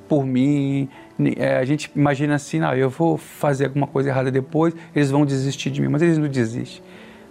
por 0.09 0.25
mim. 0.25 0.89
É, 1.37 1.57
a 1.57 1.65
gente 1.65 1.91
imagina 1.97 2.37
assim: 2.37 2.61
não, 2.61 2.73
eu 2.77 2.89
vou 2.89 3.19
fazer 3.19 3.65
alguma 3.65 3.89
coisa 3.89 4.09
errada 4.09 4.31
depois, 4.31 4.73
eles 4.95 5.11
vão 5.11 5.27
desistir 5.27 5.69
de 5.69 5.83
mim, 5.83 5.89
mas 5.89 6.01
eles 6.01 6.17
não 6.17 6.29
desistem. 6.29 6.81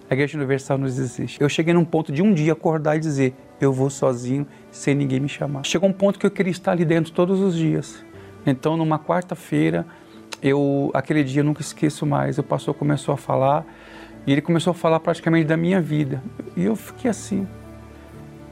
A 0.10 0.14
Igreja 0.14 0.38
Universal 0.38 0.78
não 0.78 0.88
desiste. 0.88 1.42
Eu 1.42 1.48
cheguei 1.48 1.74
num 1.74 1.86
ponto 1.86 2.12
de 2.12 2.22
um 2.22 2.34
dia 2.34 2.52
acordar 2.52 2.98
e 2.98 3.00
dizer: 3.00 3.34
eu 3.62 3.72
vou 3.72 3.90
sozinho, 3.90 4.46
sem 4.72 4.94
ninguém 4.94 5.22
me 5.22 5.30
chamar. 5.30 5.64
Chegou 5.66 5.88
um 5.88 5.94
ponto 5.94 6.20
que 6.20 6.26
eu 6.26 6.32
queria 6.32 6.52
estar 6.52 6.74
ali 6.74 6.84
dentro 6.84 7.14
todos 7.14 7.40
os 7.40 7.56
dias. 7.56 8.04
Então, 8.46 8.76
numa 8.76 9.00
quarta-feira, 9.00 9.86
eu 10.44 10.92
aquele 10.94 11.24
dia 11.24 11.40
eu 11.40 11.46
nunca 11.46 11.62
esqueço 11.62 12.06
mais. 12.06 12.38
O 12.38 12.44
pastor 12.44 12.74
começou 12.74 13.14
a 13.14 13.18
falar 13.18 13.66
e 14.28 14.34
ele 14.34 14.42
começou 14.42 14.72
a 14.72 14.74
falar 14.74 15.00
praticamente 15.00 15.48
da 15.48 15.56
minha 15.56 15.80
vida. 15.80 16.22
E 16.58 16.66
eu 16.66 16.76
fiquei 16.76 17.10
assim. 17.10 17.48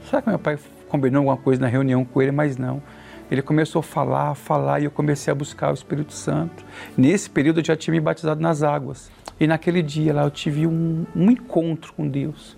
Será 0.08 0.22
que 0.22 0.30
meu 0.30 0.38
pai 0.38 0.56
combinou 0.88 1.20
alguma 1.20 1.36
coisa 1.36 1.60
na 1.60 1.68
reunião 1.68 2.04
com 2.04 2.20
ele? 2.20 2.32
Mas 2.32 2.56
não. 2.56 2.82
Ele 3.30 3.42
começou 3.42 3.80
a 3.80 3.82
falar, 3.82 4.30
a 4.30 4.34
falar 4.34 4.80
e 4.80 4.84
eu 4.84 4.90
comecei 4.90 5.30
a 5.30 5.34
buscar 5.34 5.70
o 5.70 5.74
Espírito 5.74 6.14
Santo. 6.14 6.64
Nesse 6.96 7.28
período 7.28 7.60
eu 7.60 7.64
já 7.64 7.76
tinha 7.76 7.92
me 7.92 8.00
batizado 8.00 8.40
nas 8.40 8.62
águas. 8.62 9.10
E 9.38 9.46
naquele 9.46 9.82
dia 9.82 10.14
lá 10.14 10.24
eu 10.24 10.30
tive 10.30 10.66
um, 10.66 11.04
um 11.14 11.30
encontro 11.30 11.92
com 11.92 12.08
Deus. 12.08 12.56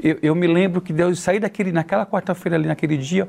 Eu, 0.00 0.18
eu, 0.22 0.34
me 0.34 0.46
lembro 0.46 0.80
que 0.80 0.92
Deus 0.92 1.20
saí 1.20 1.38
daquele, 1.38 1.70
naquela 1.70 2.04
quarta-feira 2.04 2.56
ali, 2.56 2.66
naquele 2.66 2.96
dia, 2.96 3.28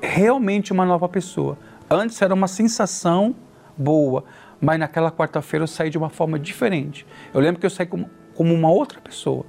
realmente 0.00 0.72
uma 0.72 0.84
nova 0.84 1.08
pessoa. 1.08 1.58
Antes 1.88 2.20
era 2.20 2.34
uma 2.34 2.48
sensação 2.48 3.34
boa, 3.76 4.24
mas 4.60 4.78
naquela 4.78 5.10
quarta-feira 5.10 5.64
eu 5.64 5.68
saí 5.68 5.90
de 5.90 5.98
uma 5.98 6.08
forma 6.08 6.38
diferente. 6.38 7.06
Eu 7.32 7.40
lembro 7.40 7.60
que 7.60 7.66
eu 7.66 7.70
saí 7.70 7.86
como, 7.86 8.10
como 8.34 8.54
uma 8.54 8.70
outra 8.70 9.00
pessoa, 9.00 9.46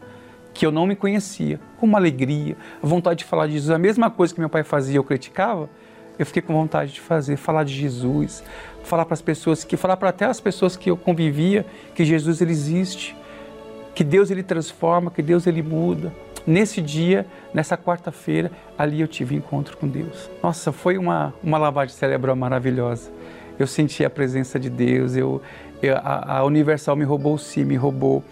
que 0.53 0.65
eu 0.65 0.71
não 0.71 0.85
me 0.85 0.95
conhecia, 0.95 1.59
com 1.77 1.85
uma 1.85 1.97
alegria, 1.97 2.55
a 2.81 2.85
vontade 2.85 3.19
de 3.19 3.25
falar 3.25 3.47
de 3.47 3.53
Jesus. 3.53 3.71
A 3.71 3.79
mesma 3.79 4.09
coisa 4.09 4.33
que 4.33 4.39
meu 4.39 4.49
pai 4.49 4.63
fazia, 4.63 4.97
eu 4.97 5.03
criticava, 5.03 5.69
eu 6.17 6.25
fiquei 6.25 6.41
com 6.41 6.53
vontade 6.53 6.93
de 6.93 7.01
fazer, 7.01 7.37
falar 7.37 7.63
de 7.63 7.73
Jesus, 7.73 8.43
falar 8.83 9.05
para 9.05 9.15
as 9.15 9.21
pessoas, 9.21 9.63
que 9.63 9.75
falar 9.75 9.97
para 9.97 10.09
até 10.09 10.25
as 10.25 10.39
pessoas 10.39 10.77
que 10.77 10.89
eu 10.89 10.97
convivia, 10.97 11.65
que 11.95 12.05
Jesus 12.05 12.41
ele 12.41 12.51
existe, 12.51 13.15
que 13.95 14.03
Deus 14.03 14.29
ele 14.29 14.43
transforma, 14.43 15.09
que 15.09 15.21
Deus 15.21 15.47
ele 15.47 15.61
muda. 15.61 16.13
Nesse 16.45 16.81
dia, 16.81 17.25
nessa 17.53 17.77
quarta-feira, 17.77 18.51
ali 18.77 18.99
eu 18.99 19.07
tive 19.07 19.35
encontro 19.35 19.77
com 19.77 19.87
Deus. 19.87 20.29
Nossa, 20.41 20.71
foi 20.71 20.97
uma, 20.97 21.33
uma 21.41 21.57
lavagem 21.57 21.95
cerebral 21.95 22.35
maravilhosa. 22.35 23.11
Eu 23.57 23.65
senti 23.65 24.03
a 24.03 24.09
presença 24.09 24.59
de 24.59 24.69
Deus, 24.69 25.15
eu, 25.15 25.41
eu 25.81 25.95
a, 25.95 26.39
a, 26.39 26.43
Universal 26.43 26.95
me 26.95 27.05
roubou 27.05 27.37
sim, 27.37 27.63
me 27.63 27.75
roubou 27.75 28.23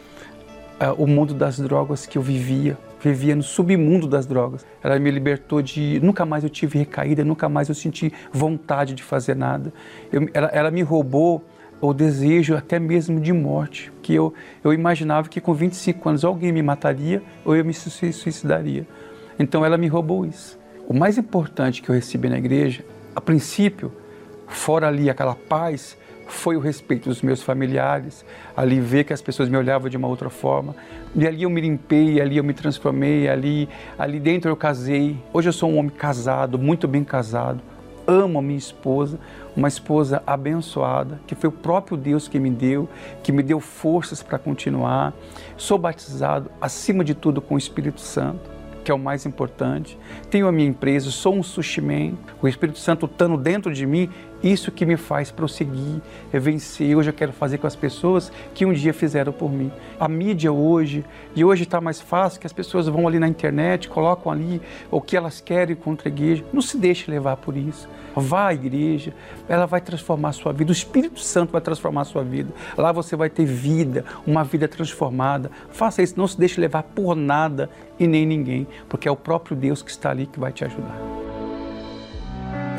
o 0.89 1.05
mundo 1.05 1.33
das 1.33 1.59
drogas 1.59 2.05
que 2.05 2.17
eu 2.17 2.21
vivia, 2.21 2.77
vivia 2.99 3.35
no 3.35 3.43
submundo 3.43 4.07
das 4.07 4.25
drogas. 4.25 4.65
Ela 4.83 4.97
me 4.97 5.11
libertou 5.11 5.61
de. 5.61 5.99
Nunca 6.01 6.25
mais 6.25 6.43
eu 6.43 6.49
tive 6.49 6.79
recaída, 6.79 7.23
nunca 7.23 7.47
mais 7.47 7.69
eu 7.69 7.75
senti 7.75 8.11
vontade 8.31 8.93
de 8.93 9.03
fazer 9.03 9.35
nada. 9.35 9.73
Eu, 10.11 10.27
ela, 10.33 10.47
ela, 10.47 10.71
me 10.71 10.81
roubou 10.81 11.43
o 11.79 11.93
desejo 11.93 12.55
até 12.55 12.79
mesmo 12.79 13.19
de 13.19 13.33
morte, 13.33 13.91
que 14.01 14.13
eu, 14.13 14.33
eu 14.63 14.73
imaginava 14.73 15.27
que 15.27 15.41
com 15.41 15.53
25 15.53 16.09
anos 16.09 16.23
alguém 16.23 16.51
me 16.51 16.61
mataria 16.61 17.21
ou 17.43 17.55
eu 17.55 17.65
me 17.65 17.73
suicidaria. 17.73 18.87
Então 19.37 19.65
ela 19.65 19.77
me 19.77 19.87
roubou 19.87 20.25
isso. 20.25 20.59
O 20.87 20.93
mais 20.93 21.17
importante 21.17 21.81
que 21.81 21.89
eu 21.89 21.95
recebi 21.95 22.29
na 22.29 22.37
igreja, 22.37 22.83
a 23.15 23.21
princípio, 23.21 23.91
fora 24.47 24.87
ali 24.87 25.09
aquela 25.09 25.35
paz, 25.35 25.97
foi 26.27 26.55
o 26.55 26.59
respeito 26.59 27.09
dos 27.09 27.21
meus 27.21 27.41
familiares, 27.43 28.25
ali 28.55 28.79
ver 28.79 29.03
que 29.03 29.13
as 29.13 29.21
pessoas 29.21 29.49
me 29.49 29.57
olhavam 29.57 29.89
de 29.89 29.97
uma 29.97 30.07
outra 30.07 30.29
forma. 30.29 30.75
E 31.15 31.27
ali 31.27 31.43
eu 31.43 31.49
me 31.49 31.61
limpei, 31.61 32.21
ali 32.21 32.37
eu 32.37 32.43
me 32.43 32.53
transformei, 32.53 33.27
ali, 33.27 33.67
ali 33.97 34.19
dentro 34.19 34.49
eu 34.49 34.55
casei. 34.55 35.17
Hoje 35.33 35.49
eu 35.49 35.53
sou 35.53 35.69
um 35.69 35.77
homem 35.77 35.91
casado, 35.91 36.57
muito 36.57 36.87
bem 36.87 37.03
casado. 37.03 37.61
Amo 38.07 38.39
a 38.39 38.41
minha 38.41 38.57
esposa, 38.57 39.19
uma 39.55 39.67
esposa 39.67 40.23
abençoada, 40.25 41.19
que 41.27 41.35
foi 41.35 41.49
o 41.49 41.53
próprio 41.53 41.95
Deus 41.95 42.27
que 42.27 42.39
me 42.39 42.49
deu, 42.49 42.89
que 43.21 43.31
me 43.31 43.43
deu 43.43 43.59
forças 43.59 44.23
para 44.23 44.39
continuar. 44.39 45.13
Sou 45.55 45.77
batizado, 45.77 46.49
acima 46.59 47.03
de 47.03 47.13
tudo, 47.13 47.41
com 47.41 47.55
o 47.55 47.57
Espírito 47.57 48.01
Santo 48.01 48.61
que 48.83 48.91
é 48.91 48.93
o 48.93 48.99
mais 48.99 49.25
importante. 49.25 49.97
Tenho 50.29 50.47
a 50.47 50.51
minha 50.51 50.67
empresa, 50.67 51.11
sou 51.11 51.35
um 51.35 51.43
sushi 51.43 51.81
man, 51.81 52.13
o 52.41 52.47
Espírito 52.47 52.79
Santo 52.79 53.05
estando 53.05 53.37
dentro 53.37 53.73
de 53.73 53.85
mim, 53.85 54.09
isso 54.43 54.71
que 54.71 54.85
me 54.85 54.97
faz 54.97 55.31
prosseguir, 55.31 56.01
é 56.31 56.39
vencer. 56.39 56.95
Hoje 56.95 57.09
eu 57.09 57.13
quero 57.13 57.31
fazer 57.31 57.57
com 57.57 57.67
as 57.67 57.75
pessoas 57.75 58.31
que 58.53 58.65
um 58.65 58.73
dia 58.73 58.93
fizeram 58.93 59.31
por 59.31 59.51
mim. 59.51 59.71
A 59.99 60.07
mídia 60.07 60.51
hoje, 60.51 61.05
e 61.35 61.43
hoje 61.43 61.63
está 61.63 61.79
mais 61.79 62.01
fácil, 62.01 62.39
que 62.39 62.47
as 62.47 62.53
pessoas 62.53 62.87
vão 62.87 63.07
ali 63.07 63.19
na 63.19 63.27
internet, 63.27 63.87
colocam 63.87 64.31
ali 64.31 64.61
o 64.89 64.99
que 64.99 65.15
elas 65.15 65.39
querem 65.39 65.75
contra 65.75 66.09
a 66.09 66.11
igreja. 66.11 66.43
Não 66.51 66.61
se 66.61 66.77
deixe 66.77 67.09
levar 67.09 67.37
por 67.37 67.55
isso. 67.55 67.87
Vá 68.15 68.47
à 68.47 68.53
igreja, 68.53 69.13
ela 69.47 69.65
vai 69.65 69.79
transformar 69.79 70.29
a 70.29 70.33
sua 70.33 70.51
vida, 70.51 70.69
o 70.69 70.73
Espírito 70.73 71.19
Santo 71.19 71.51
vai 71.51 71.61
transformar 71.61 72.01
a 72.01 72.05
sua 72.05 72.23
vida. 72.23 72.51
Lá 72.77 72.91
você 72.91 73.15
vai 73.15 73.29
ter 73.29 73.45
vida, 73.45 74.03
uma 74.27 74.43
vida 74.43 74.67
transformada. 74.67 75.49
Faça 75.69 76.01
isso, 76.01 76.15
não 76.17 76.27
se 76.27 76.37
deixe 76.37 76.59
levar 76.59 76.83
por 76.83 77.15
nada 77.15 77.69
e 77.99 78.07
nem 78.07 78.25
ninguém, 78.25 78.67
porque 78.89 79.07
é 79.07 79.11
o 79.11 79.15
próprio 79.15 79.55
Deus 79.55 79.81
que 79.81 79.91
está 79.91 80.09
ali 80.09 80.25
que 80.25 80.39
vai 80.39 80.51
te 80.51 80.65
ajudar. 80.65 81.30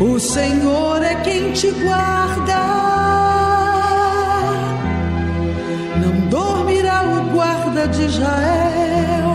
O 0.00 0.18
Senhor 0.18 1.00
é 1.04 1.14
quem 1.22 1.52
te 1.52 1.70
guarda. 1.70 2.58
Não 6.02 6.28
dormirá 6.28 7.02
o 7.04 7.32
guarda 7.32 7.86
de 7.86 8.02
Israel, 8.02 9.30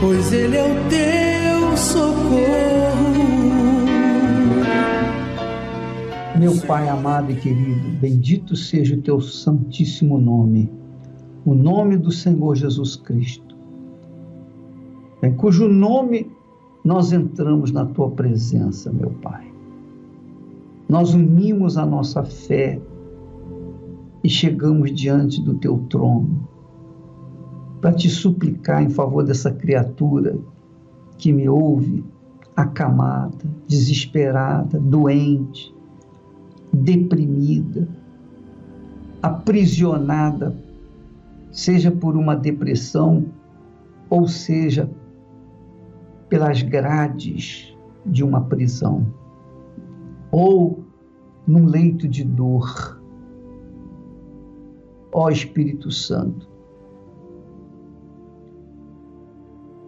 pois 0.00 0.32
ele 0.32 0.56
é 0.56 0.62
o 0.62 0.88
teu 0.88 1.76
socorro. 1.76 2.74
Meu 6.38 6.56
Pai 6.68 6.88
amado 6.88 7.32
e 7.32 7.34
querido, 7.34 7.88
bendito 8.00 8.54
seja 8.54 8.94
o 8.94 9.02
teu 9.02 9.20
santíssimo 9.20 10.16
nome, 10.16 10.70
o 11.44 11.52
nome 11.54 11.96
do 11.96 12.12
Senhor 12.12 12.54
Jesus 12.54 12.94
Cristo, 12.94 13.56
cujo 15.36 15.66
nome 15.66 16.33
nós 16.84 17.12
entramos 17.12 17.72
na 17.72 17.86
tua 17.86 18.10
presença, 18.10 18.92
meu 18.92 19.10
Pai. 19.22 19.50
Nós 20.86 21.14
unimos 21.14 21.78
a 21.78 21.86
nossa 21.86 22.22
fé 22.22 22.78
e 24.22 24.28
chegamos 24.28 24.92
diante 24.92 25.40
do 25.40 25.54
teu 25.54 25.78
trono 25.88 26.46
para 27.80 27.92
te 27.92 28.10
suplicar 28.10 28.82
em 28.82 28.90
favor 28.90 29.24
dessa 29.24 29.50
criatura 29.50 30.36
que 31.16 31.32
me 31.32 31.48
ouve, 31.48 32.04
acamada, 32.54 33.44
desesperada, 33.66 34.78
doente, 34.78 35.74
deprimida, 36.70 37.88
aprisionada, 39.22 40.54
seja 41.50 41.90
por 41.90 42.14
uma 42.14 42.36
depressão 42.36 43.24
ou 44.10 44.28
seja 44.28 44.88
pelas 46.34 46.62
grades 46.62 47.72
de 48.04 48.24
uma 48.24 48.40
prisão 48.40 49.06
ou 50.32 50.82
num 51.46 51.64
leito 51.64 52.08
de 52.08 52.24
dor. 52.24 53.00
Ó 55.12 55.30
Espírito 55.30 55.92
Santo, 55.92 56.48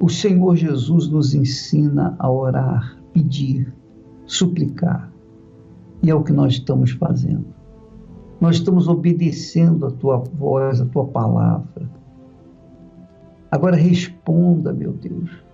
o 0.00 0.08
Senhor 0.08 0.54
Jesus 0.54 1.08
nos 1.08 1.34
ensina 1.34 2.14
a 2.16 2.30
orar, 2.30 2.96
pedir, 3.12 3.74
suplicar. 4.24 5.12
E 6.00 6.10
é 6.10 6.14
o 6.14 6.22
que 6.22 6.32
nós 6.32 6.52
estamos 6.52 6.92
fazendo. 6.92 7.46
Nós 8.40 8.58
estamos 8.58 8.86
obedecendo 8.86 9.84
a 9.84 9.90
tua 9.90 10.18
voz, 10.18 10.80
a 10.80 10.86
tua 10.86 11.06
palavra. 11.06 11.90
Agora 13.50 13.74
responda, 13.74 14.72
meu 14.72 14.92
Deus 14.92 15.44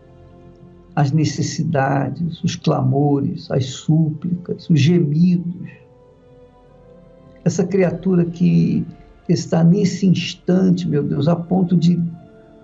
as 0.95 1.11
necessidades, 1.11 2.43
os 2.43 2.57
clamores, 2.57 3.51
as 3.51 3.67
súplicas, 3.67 4.69
os 4.69 4.79
gemidos. 4.79 5.71
Essa 7.45 7.67
criatura 7.67 8.25
que 8.25 8.87
está 9.29 9.65
nesse 9.65 10.07
instante, 10.07 10.87
meu 10.87 11.03
Deus, 11.03 11.29
a 11.29 11.37
ponto 11.37 11.77
de 11.77 12.01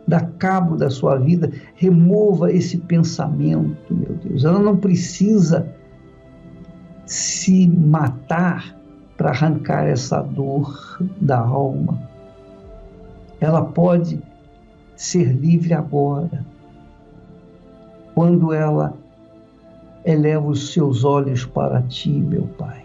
dar 0.07 0.31
cabo 0.39 0.77
da 0.77 0.91
sua 0.91 1.17
vida, 1.17 1.51
remova 1.75 2.53
esse 2.53 2.79
pensamento, 2.79 3.95
meu 3.95 4.15
Deus. 4.15 4.45
Ela 4.45 4.59
não 4.59 4.77
precisa 4.77 5.75
se 7.05 7.67
matar 7.67 8.77
para 9.17 9.31
arrancar 9.31 9.87
essa 9.87 10.23
dor 10.23 10.99
da 11.21 11.39
alma. 11.39 12.01
Ela 13.41 13.65
pode 13.65 14.21
ser 14.97 15.33
livre 15.33 15.75
agora, 15.75 16.45
quando 18.19 18.53
ela 18.53 18.99
eleva 20.05 20.49
os 20.49 20.73
seus 20.73 21.05
olhos 21.05 21.45
para 21.45 21.83
ti, 21.83 22.11
meu 22.11 22.49
Pai, 22.59 22.85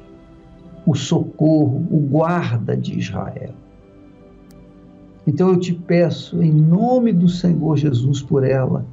o 0.85 0.93
socorro, 0.93 1.87
o 1.89 1.97
guarda 1.97 2.77
de 2.77 2.99
Israel. 2.99 3.49
Então 5.25 5.49
eu 5.49 5.59
te 5.59 5.73
peço, 5.73 6.39
em 6.43 6.51
nome 6.51 7.11
do 7.11 7.27
Senhor 7.27 7.75
Jesus, 7.77 8.21
por 8.21 8.43
ela 8.43 8.85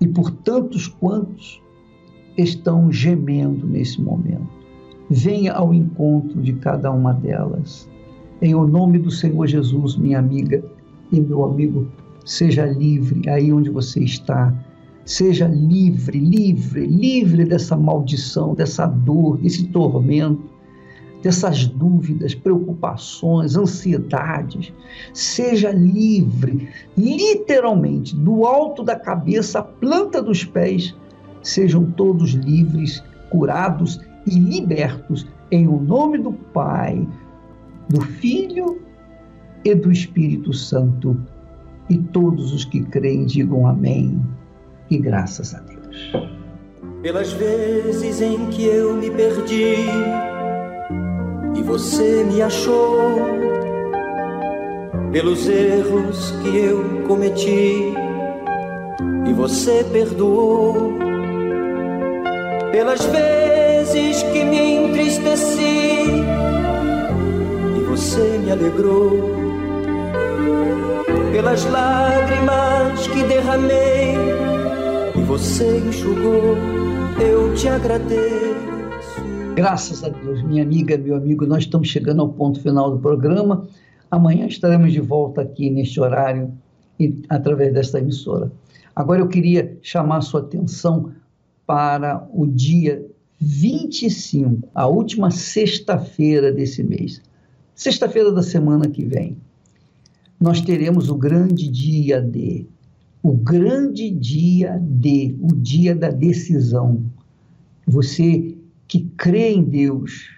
e 0.00 0.08
por 0.08 0.30
tantos 0.30 0.88
quantos 0.88 1.60
estão 2.38 2.90
gemendo 2.90 3.66
nesse 3.66 4.00
momento. 4.00 4.48
Venha 5.10 5.52
ao 5.52 5.74
encontro 5.74 6.40
de 6.40 6.54
cada 6.54 6.90
uma 6.90 7.12
delas. 7.12 7.86
Em 8.40 8.54
o 8.54 8.66
nome 8.66 8.98
do 8.98 9.10
Senhor 9.10 9.46
Jesus, 9.46 9.96
minha 9.96 10.18
amiga 10.18 10.64
e 11.12 11.20
meu 11.20 11.44
amigo, 11.44 11.88
seja 12.24 12.64
livre 12.64 13.28
aí 13.28 13.52
onde 13.52 13.68
você 13.68 14.02
está. 14.02 14.54
Seja 15.08 15.46
livre, 15.46 16.18
livre, 16.18 16.86
livre 16.86 17.46
dessa 17.46 17.74
maldição, 17.74 18.54
dessa 18.54 18.84
dor, 18.84 19.38
desse 19.38 19.66
tormento 19.68 20.58
dessas 21.22 21.66
dúvidas, 21.66 22.34
preocupações, 22.34 23.56
ansiedades. 23.56 24.70
Seja 25.14 25.70
livre, 25.70 26.68
literalmente, 26.94 28.14
do 28.14 28.44
alto 28.44 28.84
da 28.84 28.96
cabeça 28.96 29.60
à 29.60 29.62
planta 29.62 30.22
dos 30.22 30.44
pés. 30.44 30.94
Sejam 31.42 31.90
todos 31.92 32.32
livres, 32.32 33.02
curados 33.30 33.98
e 34.26 34.38
libertos 34.38 35.26
em 35.50 35.66
o 35.66 35.80
nome 35.80 36.18
do 36.18 36.32
Pai, 36.32 37.08
do 37.88 38.02
Filho 38.02 38.78
e 39.64 39.74
do 39.74 39.90
Espírito 39.90 40.52
Santo. 40.52 41.18
E 41.88 41.96
todos 41.96 42.52
os 42.52 42.66
que 42.66 42.82
creem 42.82 43.24
digam 43.24 43.66
amém 43.66 44.20
e 44.90 44.98
graças 44.98 45.54
a 45.54 45.60
Deus. 45.60 46.12
Pelas 47.02 47.32
vezes 47.32 48.20
em 48.20 48.46
que 48.46 48.64
eu 48.64 48.94
me 48.94 49.10
perdi 49.10 49.86
e 51.54 51.62
você 51.62 52.24
me 52.24 52.42
achou 52.42 53.20
pelos 55.12 55.48
erros 55.48 56.32
que 56.42 56.56
eu 56.56 57.04
cometi 57.06 57.94
e 59.26 59.32
você 59.32 59.84
perdoou 59.92 60.92
pelas 62.72 63.04
vezes 63.06 64.22
que 64.24 64.44
me 64.44 64.74
entristeci 64.74 66.04
e 67.76 67.80
você 67.88 68.38
me 68.38 68.50
alegrou 68.50 69.38
pelas 71.32 71.64
lágrimas 71.66 73.06
que 73.06 73.22
derramei 73.22 74.47
você 75.28 75.80
enxugou 75.80 76.56
eu 77.20 77.54
te 77.54 77.68
agradeço 77.68 78.48
Graças 79.54 80.02
a 80.04 80.08
Deus, 80.08 80.40
minha 80.44 80.62
amiga, 80.62 80.96
meu 80.96 81.16
amigo, 81.16 81.44
nós 81.44 81.64
estamos 81.64 81.88
chegando 81.88 82.22
ao 82.22 82.28
ponto 82.28 82.62
final 82.62 82.92
do 82.92 82.98
programa. 83.00 83.66
Amanhã 84.08 84.46
estaremos 84.46 84.92
de 84.92 85.00
volta 85.00 85.42
aqui 85.42 85.68
neste 85.68 86.00
horário 86.00 86.52
e 86.98 87.22
através 87.28 87.74
desta 87.74 87.98
emissora. 87.98 88.52
Agora 88.94 89.20
eu 89.20 89.26
queria 89.26 89.76
chamar 89.82 90.20
sua 90.20 90.40
atenção 90.40 91.10
para 91.66 92.24
o 92.32 92.46
dia 92.46 93.04
25, 93.40 94.68
a 94.72 94.86
última 94.86 95.32
sexta-feira 95.32 96.52
desse 96.52 96.84
mês. 96.84 97.20
Sexta-feira 97.74 98.30
da 98.30 98.42
semana 98.44 98.88
que 98.88 99.04
vem. 99.04 99.36
Nós 100.40 100.60
teremos 100.60 101.10
o 101.10 101.16
grande 101.16 101.68
dia 101.68 102.22
D, 102.22 102.64
o 103.22 103.32
grande 103.32 104.10
dia 104.10 104.78
D, 104.80 105.36
o 105.40 105.54
dia 105.54 105.94
da 105.94 106.10
decisão. 106.10 107.02
Você 107.86 108.56
que 108.86 109.00
crê 109.16 109.52
em 109.52 109.62
Deus, 109.62 110.30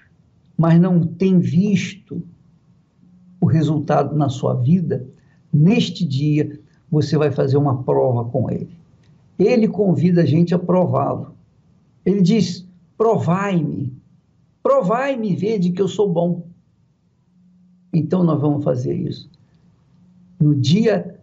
mas 0.56 0.80
não 0.80 1.06
tem 1.06 1.38
visto 1.38 2.22
o 3.40 3.46
resultado 3.46 4.16
na 4.16 4.28
sua 4.28 4.54
vida, 4.54 5.06
neste 5.52 6.04
dia 6.04 6.60
você 6.90 7.16
vai 7.16 7.30
fazer 7.30 7.56
uma 7.56 7.82
prova 7.82 8.24
com 8.24 8.50
ele. 8.50 8.76
Ele 9.38 9.68
convida 9.68 10.22
a 10.22 10.26
gente 10.26 10.54
a 10.54 10.58
prová-lo. 10.58 11.34
Ele 12.04 12.20
diz: 12.20 12.66
provai-me, 12.98 13.92
provai-me, 14.62 15.34
vede 15.34 15.70
que 15.70 15.80
eu 15.80 15.88
sou 15.88 16.12
bom. 16.12 16.46
Então 17.92 18.22
nós 18.22 18.40
vamos 18.40 18.62
fazer 18.62 18.94
isso. 18.94 19.30
No 20.38 20.54
dia 20.54 21.18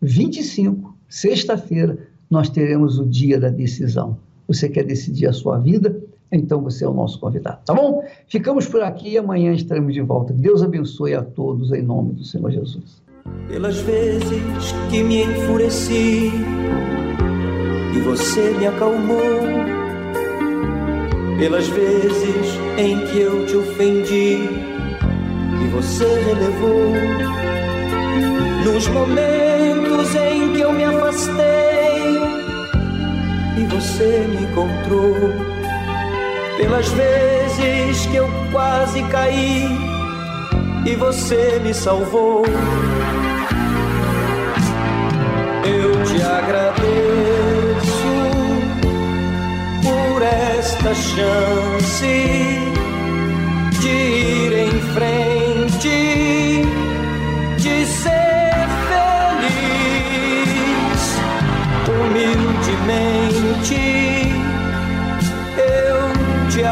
25, 0.00 0.81
sexta-feira, 1.12 1.98
nós 2.30 2.48
teremos 2.48 2.98
o 2.98 3.04
dia 3.04 3.38
da 3.38 3.50
decisão. 3.50 4.16
Você 4.48 4.66
quer 4.68 4.84
decidir 4.84 5.26
a 5.26 5.32
sua 5.32 5.58
vida? 5.58 5.94
então 6.32 6.62
você 6.62 6.82
é 6.82 6.88
o 6.88 6.94
nosso 6.94 7.20
convidado, 7.20 7.58
tá 7.66 7.74
bom? 7.74 8.02
Ficamos 8.26 8.66
por 8.66 8.80
aqui 8.80 9.10
e 9.10 9.18
amanhã 9.18 9.52
estaremos 9.52 9.92
de 9.92 10.00
volta. 10.00 10.32
Deus 10.32 10.62
abençoe 10.62 11.12
a 11.12 11.22
todos 11.22 11.70
em 11.72 11.82
nome 11.82 12.14
do 12.14 12.24
Senhor 12.24 12.50
Jesus. 12.50 13.02
Pelas 13.48 13.76
vezes 13.80 14.42
que 14.90 15.02
me 15.02 15.24
enfureci 15.24 16.30
e 17.94 18.00
você 18.00 18.50
me 18.58 18.66
acalmou, 18.66 19.20
pelas 21.38 21.68
vezes 21.68 22.58
em 22.78 22.98
que 23.08 23.18
eu 23.18 23.44
te 23.44 23.56
ofendi 23.56 24.38
e 25.62 25.68
você 25.70 26.06
relevou, 26.06 26.94
nos 28.64 28.88
momentos 28.88 29.41
em 30.02 30.52
que 30.52 30.60
eu 30.60 30.72
me 30.72 30.84
afastei 30.84 32.20
e 33.56 33.64
você 33.66 34.26
me 34.28 34.42
encontrou 34.42 35.14
pelas 36.56 36.88
vezes 36.88 38.06
que 38.06 38.16
eu 38.16 38.28
quase 38.50 39.02
caí 39.04 39.68
e 40.84 40.96
você 40.96 41.60
me 41.62 41.72
salvou. 41.72 42.44
Eu 45.64 46.04
te 46.04 46.20
agradeço 46.22 46.82
por 49.82 50.22
esta 50.22 50.94
chance 50.94 52.72
de 53.80 54.21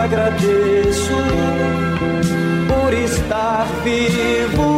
agradeço 0.05 1.17
por 2.69 2.93
estar 2.95 3.67
vivo, 3.85 4.70